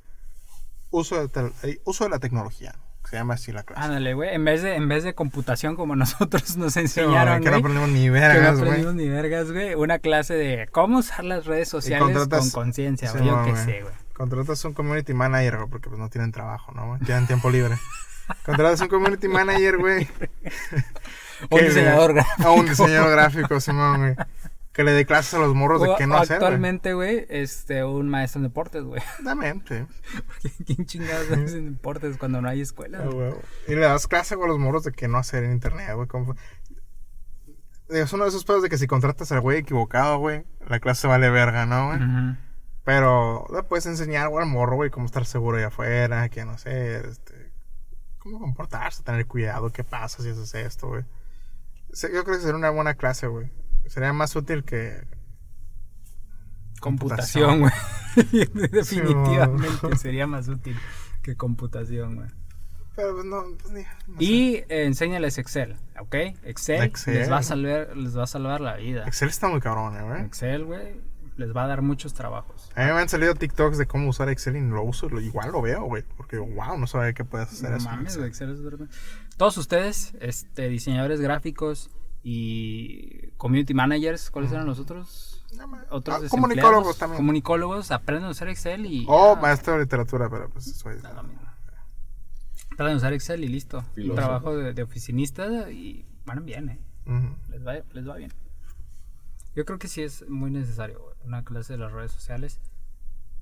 uso 0.89 1.19
de, 1.19 1.27
tel- 1.27 1.53
eh, 1.63 1.79
uso 1.83 2.05
de 2.05 2.09
la 2.11 2.19
tecnología. 2.19 2.75
Se 3.09 3.15
llama 3.15 3.33
así 3.35 3.51
la 3.51 3.63
clase. 3.63 3.81
Ándale, 3.83 4.13
güey, 4.13 4.33
en 4.35 4.45
vez 4.45 4.61
de 4.61 4.75
en 4.75 4.87
vez 4.87 5.03
de 5.03 5.15
computación 5.15 5.75
como 5.75 5.95
nosotros 5.95 6.57
nos 6.57 6.73
Sí, 6.73 6.81
enseñaron, 6.81 7.41
que 7.41 7.49
no 7.49 7.57
aprendimos 7.57 7.89
ni 7.89 8.07
no 8.07 8.13
vergas, 8.13 8.57
güey. 8.59 8.69
aprendimos 8.69 8.95
ni 8.95 9.09
vergas, 9.09 9.51
güey, 9.51 9.73
una 9.75 9.99
clase 9.99 10.33
de 10.35 10.67
cómo 10.71 10.99
usar 10.99 11.25
las 11.25 11.45
redes 11.45 11.69
sociales 11.69 12.27
con 12.27 12.49
conciencia, 12.51 13.09
Sí, 13.09 13.17
güey, 13.17 13.29
yo 13.29 13.37
mo, 13.37 13.45
qué 13.45 13.55
sé, 13.55 13.81
güey. 13.81 13.93
Contratas 14.13 14.63
un 14.65 14.73
community 14.73 15.13
manager, 15.13 15.57
güey, 15.57 15.69
porque 15.69 15.89
pues 15.89 15.99
no 15.99 16.09
tienen 16.09 16.31
trabajo, 16.31 16.71
¿no? 16.73 16.87
güey? 16.87 16.99
Tienen 17.01 17.25
tiempo 17.25 17.49
libre. 17.49 17.77
Contratas 18.45 18.81
un 18.81 18.89
community 18.89 19.27
manager, 19.27 19.77
güey. 19.77 20.07
Un 21.49 21.61
diseñador 21.61 22.13
gráfico. 22.13 22.47
A 22.49 22.51
un 22.51 22.65
diseñador 22.67 23.11
gráfico, 23.11 23.61
Simón, 23.61 23.97
güey. 23.99 24.15
Que 24.79 24.85
le 24.85 24.93
dé 24.93 25.05
clases 25.05 25.33
a 25.33 25.39
los 25.39 25.53
morros 25.53 25.81
de 25.81 25.93
qué 25.97 26.07
no 26.07 26.15
hacer, 26.15 26.37
actualmente, 26.37 26.93
güey, 26.93 27.25
este, 27.27 27.83
un 27.83 28.07
maestro 28.07 28.39
en 28.39 28.43
deportes, 28.43 28.81
güey. 28.81 29.01
También, 29.25 29.61
sí. 29.67 30.55
¿Quién 30.65 30.85
chingados 30.85 31.29
hace 31.29 31.57
en 31.57 31.73
deportes 31.73 32.15
cuando 32.17 32.41
no 32.41 32.47
hay 32.47 32.61
escuela? 32.61 33.03
Ah. 33.03 33.31
Y 33.67 33.75
le 33.75 33.81
das 33.81 34.07
clase 34.07 34.35
güey, 34.35 34.47
a 34.47 34.53
los 34.53 34.57
morros 34.57 34.85
de 34.85 34.93
qué 34.93 35.09
no 35.09 35.17
hacer 35.17 35.43
en 35.43 35.51
internet, 35.51 35.93
güey. 35.95 36.07
Es 37.89 38.13
uno 38.13 38.23
de 38.23 38.29
esos 38.29 38.45
pedos 38.45 38.63
de 38.63 38.69
que 38.69 38.77
si 38.77 38.87
contratas 38.87 39.29
al 39.33 39.41
güey 39.41 39.57
equivocado, 39.57 40.17
güey, 40.19 40.45
la 40.65 40.79
clase 40.79 41.07
vale 41.07 41.29
verga, 41.29 41.65
¿no, 41.65 41.87
güey? 41.87 41.99
Pero 42.85 43.47
le 43.53 43.63
puedes 43.63 43.85
enseñar, 43.85 44.29
güey, 44.29 44.45
al 44.45 44.49
morro, 44.49 44.77
güey, 44.77 44.91
cómo 44.91 45.07
estar 45.07 45.25
seguro 45.25 45.57
allá 45.57 45.67
afuera, 45.67 46.29
qué 46.29 46.45
no 46.45 46.57
sé, 46.57 47.05
este, 47.05 47.51
cómo 48.17 48.39
comportarse, 48.39 49.03
tener 49.03 49.25
cuidado, 49.25 49.73
qué 49.73 49.83
pasa 49.83 50.23
si 50.23 50.29
haces 50.29 50.55
esto, 50.55 50.87
güey. 50.87 51.03
Yo 51.89 52.23
creo 52.23 52.37
que 52.37 52.37
sería 52.37 52.55
una 52.55 52.69
buena 52.69 52.93
clase, 52.93 53.27
güey. 53.27 53.51
Sería 53.89 54.13
más 54.13 54.35
útil 54.35 54.63
que... 54.63 55.01
Computación, 56.79 57.59
güey. 57.61 57.73
Definitivamente 58.71 59.67
Sí, 59.91 59.97
sería 59.97 60.27
más 60.27 60.47
útil 60.47 60.77
que 61.21 61.35
computación, 61.35 62.15
güey. 62.15 62.29
Pero 62.95 63.13
pues 63.15 63.25
no, 63.25 63.43
pues 63.61 63.73
ni... 63.73 63.81
no. 63.81 64.15
Y 64.19 64.55
eh, 64.69 64.85
enséñales 64.85 65.37
Excel, 65.37 65.75
¿ok? 65.99 66.15
Excel, 66.43 66.83
Excel. 66.83 67.15
Les, 67.15 67.31
va 67.31 67.37
a 67.37 67.43
salvar, 67.43 67.97
les 67.97 68.17
va 68.17 68.23
a 68.23 68.27
salvar 68.27 68.61
la 68.61 68.75
vida. 68.75 69.05
Excel 69.07 69.29
está 69.29 69.47
muy 69.47 69.59
cabrón, 69.59 69.97
eh, 69.97 70.03
güey. 70.03 70.21
Excel, 70.25 70.65
güey, 70.65 71.01
les 71.37 71.55
va 71.55 71.63
a 71.63 71.67
dar 71.67 71.81
muchos 71.81 72.13
trabajos. 72.13 72.69
A 72.75 72.85
mí 72.85 72.91
me 72.93 72.99
han 72.99 73.09
salido 73.09 73.33
TikToks 73.35 73.77
de 73.77 73.87
cómo 73.87 74.09
usar 74.09 74.29
Excel 74.29 74.57
y 74.57 74.61
no 74.61 74.75
lo 74.75 74.83
uso, 74.83 75.07
igual 75.19 75.51
lo 75.51 75.61
veo, 75.61 75.83
güey. 75.83 76.03
Porque, 76.15 76.37
wow, 76.37 76.77
no 76.77 76.87
sabía 76.87 77.13
que 77.13 77.25
puedes 77.25 77.49
hacer 77.49 77.71
No 77.71 77.77
eso. 77.77 77.89
mames, 77.89 78.17
Excel. 78.17 78.51
Excel 78.51 78.87
es. 78.89 79.37
Todos 79.37 79.57
ustedes, 79.57 80.13
este, 80.19 80.69
diseñadores 80.69 81.21
gráficos 81.21 81.89
y 82.23 83.27
community 83.37 83.73
managers, 83.73 84.29
¿cuáles 84.29 84.51
eran 84.51 84.65
los 84.65 84.79
otros? 84.79 85.45
No, 85.55 85.71
Otros 85.89 86.23
ah, 86.23 86.27
comunicólogos 86.29 86.97
también. 86.97 87.17
Comunicólogos, 87.17 87.91
aprendan 87.91 88.27
a 88.27 88.31
usar 88.31 88.49
Excel 88.49 88.85
y... 88.85 89.05
O 89.07 89.35
ya, 89.35 89.41
maestro 89.41 89.73
de 89.73 89.79
literatura, 89.79 90.29
pero 90.29 90.49
pues 90.49 90.67
eso 90.67 90.89
es. 90.91 90.97
mismo. 91.03 91.41
Aprendan 92.73 92.93
a 92.93 92.97
usar 92.97 93.13
Excel 93.13 93.43
y 93.43 93.47
listo. 93.47 93.83
Un 93.97 94.15
trabajo 94.15 94.55
de, 94.55 94.73
de 94.73 94.83
oficinista 94.83 95.71
y 95.71 96.05
van 96.25 96.45
bien, 96.45 96.69
¿eh? 96.69 96.79
Les 97.49 97.65
va, 97.65 97.73
les 97.93 98.07
va 98.07 98.15
bien. 98.17 98.31
Yo 99.55 99.65
creo 99.65 99.79
que 99.79 99.87
sí 99.87 100.03
es 100.03 100.27
muy 100.29 100.51
necesario, 100.51 100.99
güey, 101.01 101.15
una 101.25 101.43
clase 101.43 101.73
de 101.73 101.79
las 101.79 101.91
redes 101.91 102.11
sociales. 102.11 102.59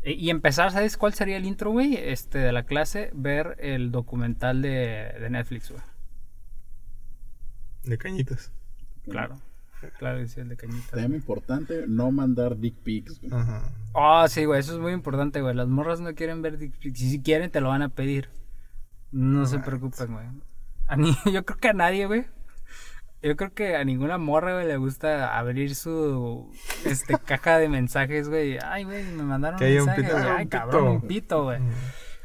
E- 0.01 0.13
Y 0.13 0.29
empezar, 0.29 0.71
¿sabes 0.71 0.95
cuál 0.95 1.13
sería 1.13 1.35
el 1.35 1.45
intro, 1.45 1.71
güey? 1.71 1.95
Este, 1.97 2.37
de 2.37 2.53
la 2.53 2.63
clase, 2.63 3.11
ver 3.13 3.57
el 3.59 3.91
documental 3.91 4.61
de, 4.61 5.13
de 5.19 5.29
Netflix, 5.29 5.69
güey. 5.71 5.83
De 7.83 7.97
cañitas. 7.97 8.51
Claro. 9.09 9.35
Claro, 9.99 10.27
sí, 10.27 10.39
el 10.39 10.49
de 10.49 10.57
cañita. 10.57 10.97
Tema 10.97 11.15
importante, 11.15 11.85
no 11.87 12.09
mandar 12.11 12.57
dick 12.57 12.75
pics, 12.83 13.19
güey. 13.21 13.31
Ajá. 13.31 13.71
Oh, 13.93 14.27
sí, 14.27 14.45
güey, 14.45 14.59
eso 14.59 14.73
es 14.73 14.79
muy 14.79 14.91
importante, 14.91 15.39
güey. 15.41 15.53
Las 15.53 15.67
morras 15.67 15.99
no 15.99 16.13
quieren 16.15 16.41
ver 16.41 16.57
dick 16.57 16.75
pics. 16.79 16.99
Y 17.01 17.09
si 17.11 17.21
quieren, 17.21 17.51
te 17.51 17.61
lo 17.61 17.69
van 17.69 17.83
a 17.83 17.89
pedir. 17.89 18.29
No 19.11 19.45
se 19.45 19.59
preocupen, 19.59 20.13
güey. 20.13 20.25
A 20.87 20.95
ni- 20.95 21.15
yo 21.31 21.45
creo 21.45 21.57
que 21.59 21.69
a 21.69 21.73
nadie, 21.73 22.07
güey. 22.07 22.25
Yo 23.21 23.35
creo 23.35 23.53
que 23.53 23.75
a 23.75 23.83
ninguna 23.83 24.17
morra, 24.17 24.53
güey, 24.53 24.67
le 24.67 24.77
gusta 24.77 25.37
abrir 25.37 25.75
su 25.75 26.51
este, 26.85 27.15
caja 27.25 27.57
de 27.59 27.69
mensajes, 27.69 28.29
güey. 28.29 28.57
Ay, 28.63 28.83
güey, 28.83 29.03
me 29.05 29.23
mandaron 29.23 29.59
Que 29.59 29.79
un 29.81 29.93
pito. 29.95 30.11
güey. 30.13 30.23
Ah, 30.23 30.35
Ay, 30.37 30.43
un 30.43 30.49
cabrón, 30.49 30.83
pito. 30.85 30.91
un 31.01 31.07
pito, 31.07 31.43
güey. 31.43 31.59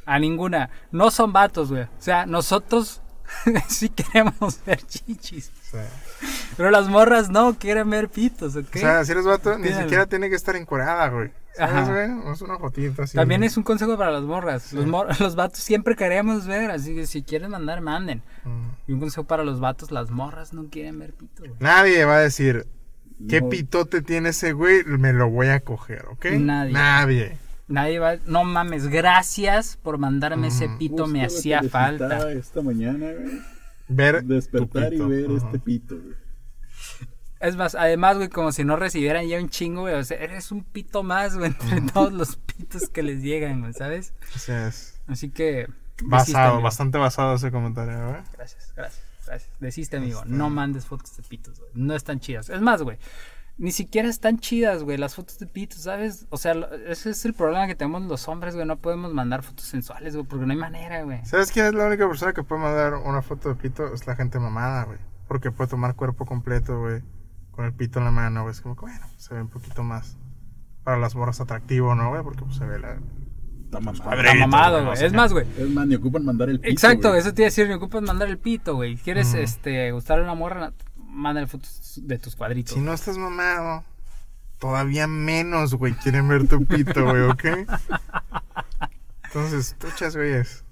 A 0.06 0.18
ninguna. 0.18 0.70
No 0.90 1.10
son 1.10 1.32
vatos, 1.34 1.70
güey. 1.70 1.82
O 1.84 1.88
sea, 1.98 2.24
nosotros 2.26 3.02
sí 3.68 3.88
queremos 3.88 4.60
ver 4.64 4.82
chichis. 4.86 5.50
Pero 6.56 6.70
las 6.70 6.88
morras 6.88 7.30
no 7.30 7.54
quieren 7.58 7.88
ver 7.90 8.08
pitos, 8.08 8.56
¿ok? 8.56 8.66
o 8.74 8.78
sea, 8.78 9.04
si 9.04 9.12
eres 9.12 9.24
vato, 9.24 9.58
ni 9.58 9.68
siquiera 9.72 10.06
tiene 10.06 10.28
que 10.30 10.36
estar 10.36 10.54
encuerada, 10.56 11.08
güey. 11.08 11.30
¿Sabes, 11.54 11.74
Ajá. 11.74 11.92
güey? 11.92 12.08
No 12.08 12.32
es 12.32 12.40
una 12.40 12.58
fotito 12.58 13.02
así. 13.02 13.16
También 13.16 13.42
es 13.42 13.56
un 13.58 13.62
consejo 13.62 13.98
para 13.98 14.10
las 14.10 14.22
morras. 14.22 14.72
Los, 14.72 14.86
mor- 14.86 15.08
los 15.20 15.34
vatos 15.34 15.60
siempre 15.60 15.96
queremos 15.96 16.46
ver, 16.46 16.70
así 16.70 16.94
que 16.94 17.06
si 17.06 17.22
quieren 17.22 17.50
mandar, 17.50 17.80
manden. 17.82 18.22
Mm. 18.44 18.68
Y 18.90 18.92
un 18.92 19.00
consejo 19.00 19.24
para 19.24 19.44
los 19.44 19.60
vatos, 19.60 19.90
las 19.90 20.10
morras 20.10 20.52
no 20.54 20.64
quieren 20.70 20.98
ver 20.98 21.12
pito, 21.12 21.42
güey. 21.42 21.52
Nadie 21.60 22.04
va 22.06 22.16
a 22.16 22.20
decir, 22.20 22.66
¿qué 23.28 23.42
No. 23.42 23.48
pitote 23.50 24.00
tiene 24.00 24.30
ese 24.30 24.52
güey? 24.52 24.82
Me 24.84 25.12
lo 25.12 25.28
voy 25.28 25.48
a 25.48 25.60
coger, 25.60 26.06
¿ok? 26.10 26.24
Nadie. 26.38 26.72
Nadie. 26.72 27.38
Nadie 27.72 27.98
va, 27.98 28.16
no 28.26 28.44
mames, 28.44 28.86
gracias 28.88 29.78
por 29.82 29.96
mandarme 29.96 30.48
ese 30.48 30.68
pito, 30.78 31.06
me 31.06 31.24
hacía 31.24 31.62
falta. 31.62 32.30
Esta 32.32 32.60
mañana, 32.60 33.12
güey. 33.12 33.40
Ver 33.88 34.22
Despertar 34.24 34.90
tu 34.90 35.06
y 35.06 35.08
ver 35.08 35.30
este 35.30 35.58
pito, 35.58 35.96
güey. 35.96 36.14
Es 37.40 37.56
más, 37.56 37.74
además, 37.74 38.18
güey, 38.18 38.28
como 38.28 38.52
si 38.52 38.62
no 38.62 38.76
recibieran 38.76 39.26
ya 39.26 39.38
un 39.38 39.48
chingo, 39.48 39.80
güey. 39.82 39.94
O 39.94 40.04
sea, 40.04 40.18
eres 40.18 40.52
un 40.52 40.62
pito 40.62 41.02
más, 41.02 41.36
güey, 41.36 41.50
entre 41.50 41.80
todos 41.92 42.12
los 42.12 42.36
pitos 42.36 42.88
que 42.88 43.02
les 43.02 43.22
llegan, 43.22 43.60
güey, 43.62 43.72
¿sabes? 43.72 44.12
Así 44.34 44.52
es. 44.52 45.00
Así 45.08 45.30
que. 45.30 45.66
Basado, 46.04 46.60
bastante 46.60 46.98
basado 46.98 47.34
ese 47.36 47.50
comentario, 47.50 47.94
güey. 48.10 48.22
Gracias, 48.36 48.72
gracias, 48.76 49.02
gracias. 49.26 49.50
Desiste, 49.60 49.96
amigo. 49.96 50.20
Este- 50.20 50.30
No 50.30 50.50
mandes 50.50 50.84
fotos 50.86 51.16
de 51.16 51.22
pitos, 51.22 51.58
güey. 51.58 51.70
No 51.74 51.94
están 51.96 52.20
chidas. 52.20 52.48
Es 52.50 52.60
más, 52.60 52.82
güey. 52.82 52.98
Ni 53.62 53.70
siquiera 53.70 54.08
están 54.08 54.40
chidas, 54.40 54.82
güey, 54.82 54.98
las 54.98 55.14
fotos 55.14 55.38
de 55.38 55.46
pitos, 55.46 55.82
¿sabes? 55.82 56.26
O 56.30 56.36
sea, 56.36 56.52
lo- 56.54 56.74
ese 56.74 57.10
es 57.10 57.24
el 57.24 57.32
problema 57.32 57.68
que 57.68 57.76
tenemos 57.76 58.02
los 58.02 58.26
hombres, 58.26 58.56
güey. 58.56 58.66
No 58.66 58.76
podemos 58.76 59.14
mandar 59.14 59.44
fotos 59.44 59.66
sensuales, 59.66 60.16
güey, 60.16 60.26
porque 60.26 60.44
no 60.46 60.52
hay 60.52 60.58
manera, 60.58 61.04
güey. 61.04 61.24
¿Sabes 61.24 61.52
quién 61.52 61.66
es 61.66 61.74
la 61.74 61.86
única 61.86 62.08
persona 62.08 62.32
que 62.32 62.42
puede 62.42 62.60
mandar 62.60 62.94
una 62.94 63.22
foto 63.22 63.48
de 63.50 63.54
pito? 63.54 63.94
Es 63.94 64.04
la 64.08 64.16
gente 64.16 64.40
mamada, 64.40 64.82
güey. 64.82 64.98
Porque 65.28 65.52
puede 65.52 65.70
tomar 65.70 65.94
cuerpo 65.94 66.26
completo, 66.26 66.80
güey. 66.80 67.02
Con 67.52 67.64
el 67.64 67.72
pito 67.72 68.00
en 68.00 68.06
la 68.06 68.10
mano, 68.10 68.42
güey. 68.42 68.50
Es 68.50 68.60
como 68.62 68.74
que, 68.74 68.80
bueno, 68.80 69.06
se 69.16 69.32
ve 69.32 69.42
un 69.42 69.48
poquito 69.48 69.84
más 69.84 70.16
para 70.82 70.98
las 70.98 71.14
morras 71.14 71.40
atractivo, 71.40 71.94
¿no, 71.94 72.08
güey? 72.10 72.24
Porque 72.24 72.42
pues, 72.42 72.56
se 72.56 72.64
ve 72.66 72.80
la... 72.80 72.98
Está 73.64 73.78
mamado. 73.80 74.04
padre. 74.04 74.22
Está 74.22 74.34
mamado, 74.34 74.84
güey, 74.86 75.04
Es 75.04 75.12
más, 75.12 75.32
güey. 75.32 75.46
Es 75.56 75.70
más, 75.70 75.86
ni 75.86 75.94
ocupan 75.94 76.24
mandar 76.24 76.50
el 76.50 76.58
pito, 76.58 76.72
Exacto, 76.72 77.14
eso 77.14 77.32
te 77.32 77.42
iba 77.42 77.46
a 77.46 77.50
decir, 77.50 77.68
me 77.68 77.76
ocupas 77.76 78.02
mandar 78.02 78.28
el 78.28 78.38
pito, 78.38 78.74
güey. 78.74 78.96
¿Quieres, 78.96 79.28
Ujú. 79.28 79.38
este, 79.38 79.92
gustarle 79.92 80.24
a 80.24 80.26
una 80.26 80.34
morra? 80.34 80.72
Mándale 81.12 81.46
fotos 81.46 82.00
de 82.02 82.18
tus 82.18 82.34
cuadritos. 82.34 82.74
Si 82.74 82.80
no 82.80 82.92
estás 82.92 83.18
mamado, 83.18 83.84
todavía 84.58 85.06
menos, 85.06 85.74
güey, 85.74 85.92
quieren 85.94 86.26
ver 86.28 86.48
tu 86.48 86.64
pito, 86.64 87.04
güey, 87.04 87.22
¿ok? 87.22 87.44
Entonces, 89.24 89.76
truchas, 89.78 90.16
güeyes. 90.16 90.64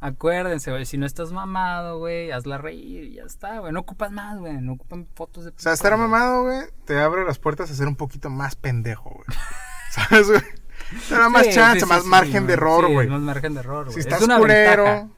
Acuérdense, 0.00 0.70
güey, 0.72 0.84
si 0.84 0.98
no 0.98 1.06
estás 1.06 1.30
mamado, 1.32 1.98
güey, 1.98 2.32
hazla 2.32 2.58
reír 2.58 3.04
y 3.04 3.14
ya 3.14 3.22
está, 3.24 3.60
güey. 3.60 3.72
No 3.72 3.80
ocupas 3.80 4.10
más, 4.10 4.38
güey. 4.38 4.54
No 4.54 4.72
ocupan 4.72 5.06
fotos 5.14 5.44
de 5.44 5.50
O 5.50 5.52
sea, 5.52 5.72
pito, 5.72 5.74
estar 5.74 5.96
mamado, 5.96 6.42
güey, 6.42 6.62
te 6.86 6.98
abre 7.00 7.24
las 7.24 7.38
puertas 7.38 7.70
a 7.70 7.74
ser 7.74 7.86
un 7.86 7.94
poquito 7.96 8.28
más 8.28 8.56
pendejo, 8.56 9.10
güey. 9.10 9.38
¿Sabes, 9.90 10.28
güey? 10.28 10.42
Te 11.08 11.14
da 11.14 11.28
más 11.28 11.46
Sí, 11.46 11.52
chance, 11.52 11.80
sí, 11.80 11.86
sí, 11.86 11.92
más 11.92 12.04
margen 12.04 12.46
de 12.46 12.54
error, 12.54 12.90
güey. 12.90 13.08
más 13.08 13.20
margen 13.20 13.54
de 13.54 13.60
error, 13.60 13.84
güey. 13.84 13.94
si 13.94 14.00
Es 14.00 14.06
estás 14.06 14.22
una 14.22 14.38
culero, 14.38 14.84
ventaja. 14.84 15.08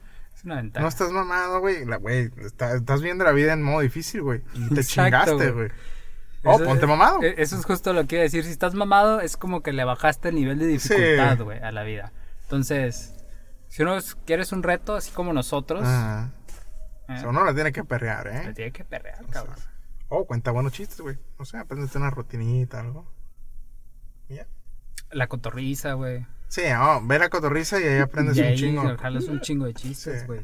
Es 0.44 0.46
una 0.46 0.56
ventaja. 0.56 0.82
no 0.82 0.88
estás 0.88 1.10
mamado, 1.10 1.60
güey, 1.60 1.86
la- 1.86 1.96
güey, 1.96 2.30
está- 2.44 2.74
estás 2.76 3.00
viendo 3.00 3.24
la 3.24 3.32
vida 3.32 3.54
en 3.54 3.62
modo 3.62 3.80
difícil, 3.80 4.20
güey. 4.20 4.42
Y 4.54 4.68
te 4.74 4.80
Exacto, 4.82 4.84
chingaste, 5.32 5.50
güey. 5.52 5.68
Oh, 6.44 6.56
Eso- 6.56 6.64
ponte 6.66 6.86
mamado. 6.86 7.22
eh, 7.22 7.36
Eso 7.38 7.56
es 7.58 7.64
justo 7.64 7.94
lo 7.94 8.06
que 8.06 8.16
iba 8.16 8.20
a 8.20 8.24
decir. 8.24 8.44
Si 8.44 8.50
estás 8.50 8.74
mamado, 8.74 9.20
es 9.22 9.38
como 9.38 9.62
que 9.62 9.72
le 9.72 9.84
bajaste 9.84 10.28
el 10.28 10.34
nivel 10.34 10.58
de 10.58 10.66
dificultad, 10.66 11.38
güey, 11.40 11.58
a 11.60 11.72
la 11.72 11.82
vida. 11.84 12.12
Entonces, 12.42 13.14
si 13.68 13.82
uno 13.82 13.96
es- 13.96 14.14
quieres 14.26 14.52
un 14.52 14.62
reto, 14.62 14.94
así 14.94 15.10
como 15.12 15.32
nosotros, 15.32 15.82
eh, 15.86 16.28
O 17.08 17.16
sea, 17.18 17.28
uno 17.30 17.42
la 17.44 17.54
tiene 17.54 17.72
que 17.72 17.82
perrear, 17.84 18.26
¿eh? 18.28 18.52
tiene 18.54 18.72
que 18.72 18.84
perrear, 18.84 19.24
cabrón. 19.30 19.56
Oh, 20.08 20.26
cuenta 20.26 20.50
buenos 20.50 20.72
chistes, 20.72 21.00
güey. 21.00 21.16
No 21.38 21.46
sé, 21.46 21.56
apréndete 21.56 21.96
una 21.96 22.10
rutinita, 22.10 22.80
algo. 22.80 23.10
Ya. 24.28 24.46
La 25.10 25.26
cotorriza, 25.26 25.94
güey. 25.94 26.26
Sí, 26.54 26.62
oh, 26.80 27.00
ve 27.02 27.18
la 27.18 27.28
cotorriza 27.30 27.80
y 27.80 27.84
ahí 27.84 27.98
aprendes 27.98 28.36
Y 28.38 28.40
un 28.42 28.46
ahí 28.46 28.56
chingo. 28.56 28.96
jalas 28.96 29.24
un 29.24 29.40
chingo 29.40 29.64
de 29.66 29.74
chistes, 29.74 30.20
Sí. 30.20 30.26
güey. 30.28 30.40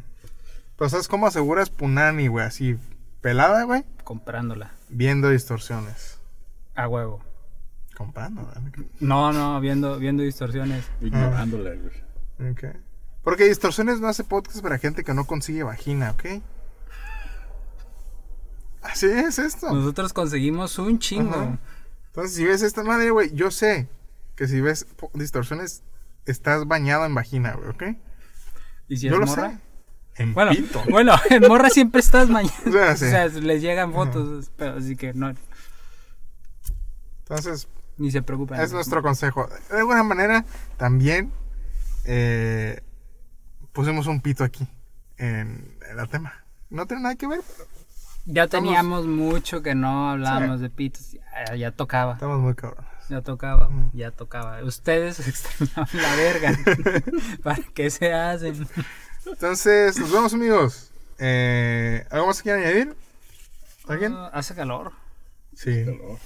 Pero 0.77 0.89
¿sabes 0.89 1.07
cómo 1.07 1.29
aseguras 1.29 1.71
Punani, 1.71 2.27
güey? 2.27 2.45
Así, 2.45 2.77
pelada, 3.21 3.63
güey, 3.63 3.85
Comprándola. 4.03 4.73
viendo 4.89 5.29
distorsiones. 5.31 6.19
A 6.75 6.89
huevo. 6.89 7.21
Comprando, 7.97 8.43
güey. 8.43 8.89
No, 8.99 9.33
no, 9.33 9.61
viendo, 9.61 9.99
viendo 9.99 10.25
distorsiones. 10.25 10.85
Ignorándola, 11.01 11.71
güey. 11.77 12.51
Ok. 12.53 12.65
Porque 13.23 13.45
Distorsiones 13.45 14.01
no 14.01 14.09
hace 14.09 14.25
podcast 14.25 14.63
para 14.63 14.79
gente 14.79 15.05
que 15.05 15.13
no 15.15 15.27
consigue 15.27 15.63
vagina, 15.63 16.11
¿ok? 16.13 16.25
Así 18.83 19.07
es 19.07 19.39
esto. 19.39 19.73
Nosotros 19.73 20.13
conseguimos 20.13 20.79
un 20.79 20.99
chingo. 20.99 21.35
Ajá. 21.37 21.59
Entonces, 22.07 22.35
si 22.35 22.45
ves 22.45 22.63
esta 22.63 22.83
madre, 22.83 23.11
güey, 23.11 23.33
yo 23.35 23.51
sé 23.51 23.89
que 24.37 24.49
si 24.49 24.61
ves 24.61 24.87
distorsiones, 25.15 25.83
estás 26.27 26.67
bañado 26.67 27.05
en 27.07 27.15
vagina, 27.15 27.53
güey, 27.55 27.69
¿ok? 27.71 27.83
¿Y 28.89 28.97
si 28.97 29.07
yo 29.09 29.15
es 29.15 29.21
lo 29.21 29.27
morra? 29.27 29.51
sé. 29.53 29.59
En 30.23 30.35
Bueno, 30.35 30.51
pito. 30.51 30.83
bueno, 30.91 31.15
en 31.31 31.47
morra 31.49 31.71
siempre 31.71 32.01
estás 32.01 32.29
mañana. 32.29 32.55
O 32.67 32.71
sea, 32.73 32.93
O 32.93 32.97
sí. 32.97 33.09
sea, 33.11 33.27
les 33.29 33.63
llegan 33.63 33.93
fotos, 33.93 34.51
pero 34.57 34.77
así 34.79 34.97
que 34.97 35.15
no, 35.15 35.33
Entonces, 37.21 37.69
ni 37.97 38.11
se 38.11 38.23
preocupen. 38.23 38.61
es 38.61 38.73
nuestro 38.73 39.03
consejo. 39.03 39.49
De 39.71 39.79
alguna 39.79 40.03
manera, 40.03 40.45
también 40.77 41.33
eh, 42.05 42.81
pusimos 43.73 44.07
un 44.07 44.21
pito 44.21 44.43
aquí 44.45 44.67
en, 45.17 45.77
en 45.91 45.99
el 45.99 46.09
tema. 46.09 46.45
No 46.71 46.87
tiene 46.87 47.03
nada 47.03 47.15
que 47.17 47.27
ver, 47.27 47.41
pero 47.57 47.69
Ya 48.33 48.45
estamos- 48.45 48.67
teníamos 48.69 49.07
mucho 49.07 49.63
que 49.63 49.75
no 49.75 50.11
hablábamos 50.11 50.61
de 50.61 50.71
pitos. 50.71 51.13
Ya, 51.13 51.55
ya 51.57 51.71
tocaba. 51.73 52.15
estamos 52.15 52.39
muy 52.41 52.55
cabrones. 52.55 52.89
Ya 53.09 53.23
tocaba, 53.23 53.69
Mm. 53.69 53.91
ya 53.93 54.11
tocaba. 54.13 54.63
Ustedes 54.63 55.19
extrañaban 55.29 55.89
la 55.95 56.15
verga. 56.17 56.53
¿Para 57.43 57.63
qué 57.75 57.91
se 57.91 58.13
hacen? 58.13 58.69
Entonces, 59.27 59.99
nos 59.99 60.13
vemos, 60.13 60.33
amigos. 60.35 60.91
Eh, 61.19 62.07
¿Algo 62.11 62.29
más 62.29 62.39
que 62.39 62.45
quieran 62.45 62.63
añadir? 62.63 62.97
¿Alguien? 63.89 64.15
Ah, 64.15 64.31
hace 64.33 64.55
calor. 64.55 64.93
Sí. 65.55 65.85
Calor. 65.85 66.19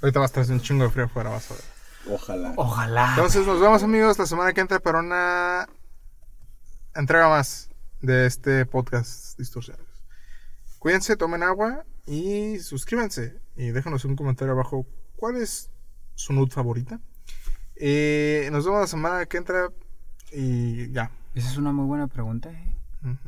Ahorita 0.00 0.18
va 0.20 0.24
a 0.24 0.26
estar 0.26 0.50
un 0.50 0.60
chingo 0.60 0.84
de 0.84 0.90
frío 0.90 1.04
afuera, 1.04 1.30
vas 1.30 1.50
a 1.50 1.54
ver. 1.54 1.62
Ojalá. 2.10 2.52
Ojalá. 2.56 3.08
Entonces 3.10 3.46
nos 3.46 3.60
vemos 3.60 3.82
amigos 3.82 4.18
la 4.18 4.26
semana 4.26 4.52
que 4.52 4.60
entra 4.60 4.80
para 4.80 4.98
una 5.00 5.68
entrega 6.94 7.28
más 7.28 7.68
de 8.00 8.26
este 8.26 8.66
podcast 8.66 9.38
Distorsiones. 9.38 9.86
Cuídense, 10.82 11.16
tomen 11.16 11.44
agua 11.44 11.84
y 12.06 12.58
suscríbanse 12.58 13.40
y 13.54 13.70
déjanos 13.70 14.04
un 14.04 14.16
comentario 14.16 14.52
abajo 14.52 14.84
cuál 15.14 15.36
es 15.36 15.70
su 16.16 16.32
nude 16.32 16.50
favorita. 16.50 17.00
Eh, 17.76 18.48
nos 18.50 18.64
vemos 18.64 18.80
la 18.80 18.86
semana 18.88 19.26
que 19.26 19.36
entra 19.36 19.68
y 20.32 20.90
ya. 20.90 21.12
Esa 21.36 21.50
es 21.50 21.56
una 21.56 21.70
muy 21.70 21.86
buena 21.86 22.08
pregunta, 22.08 22.50
¿eh? 22.50 22.74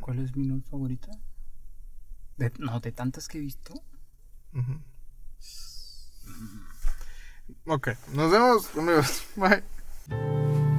¿Cuál 0.01 0.19
es 0.19 0.35
mi 0.35 0.45
nude 0.47 0.63
favorita? 0.69 1.09
De- 2.35 2.51
no, 2.59 2.81
de 2.81 2.91
tantas 2.91 3.29
que 3.29 3.37
he 3.37 3.41
visto. 3.41 3.73
Ok, 7.67 7.87
nos 8.13 8.31
vemos 8.31 8.69
amigos. 8.77 9.23
Bye. 9.37 10.74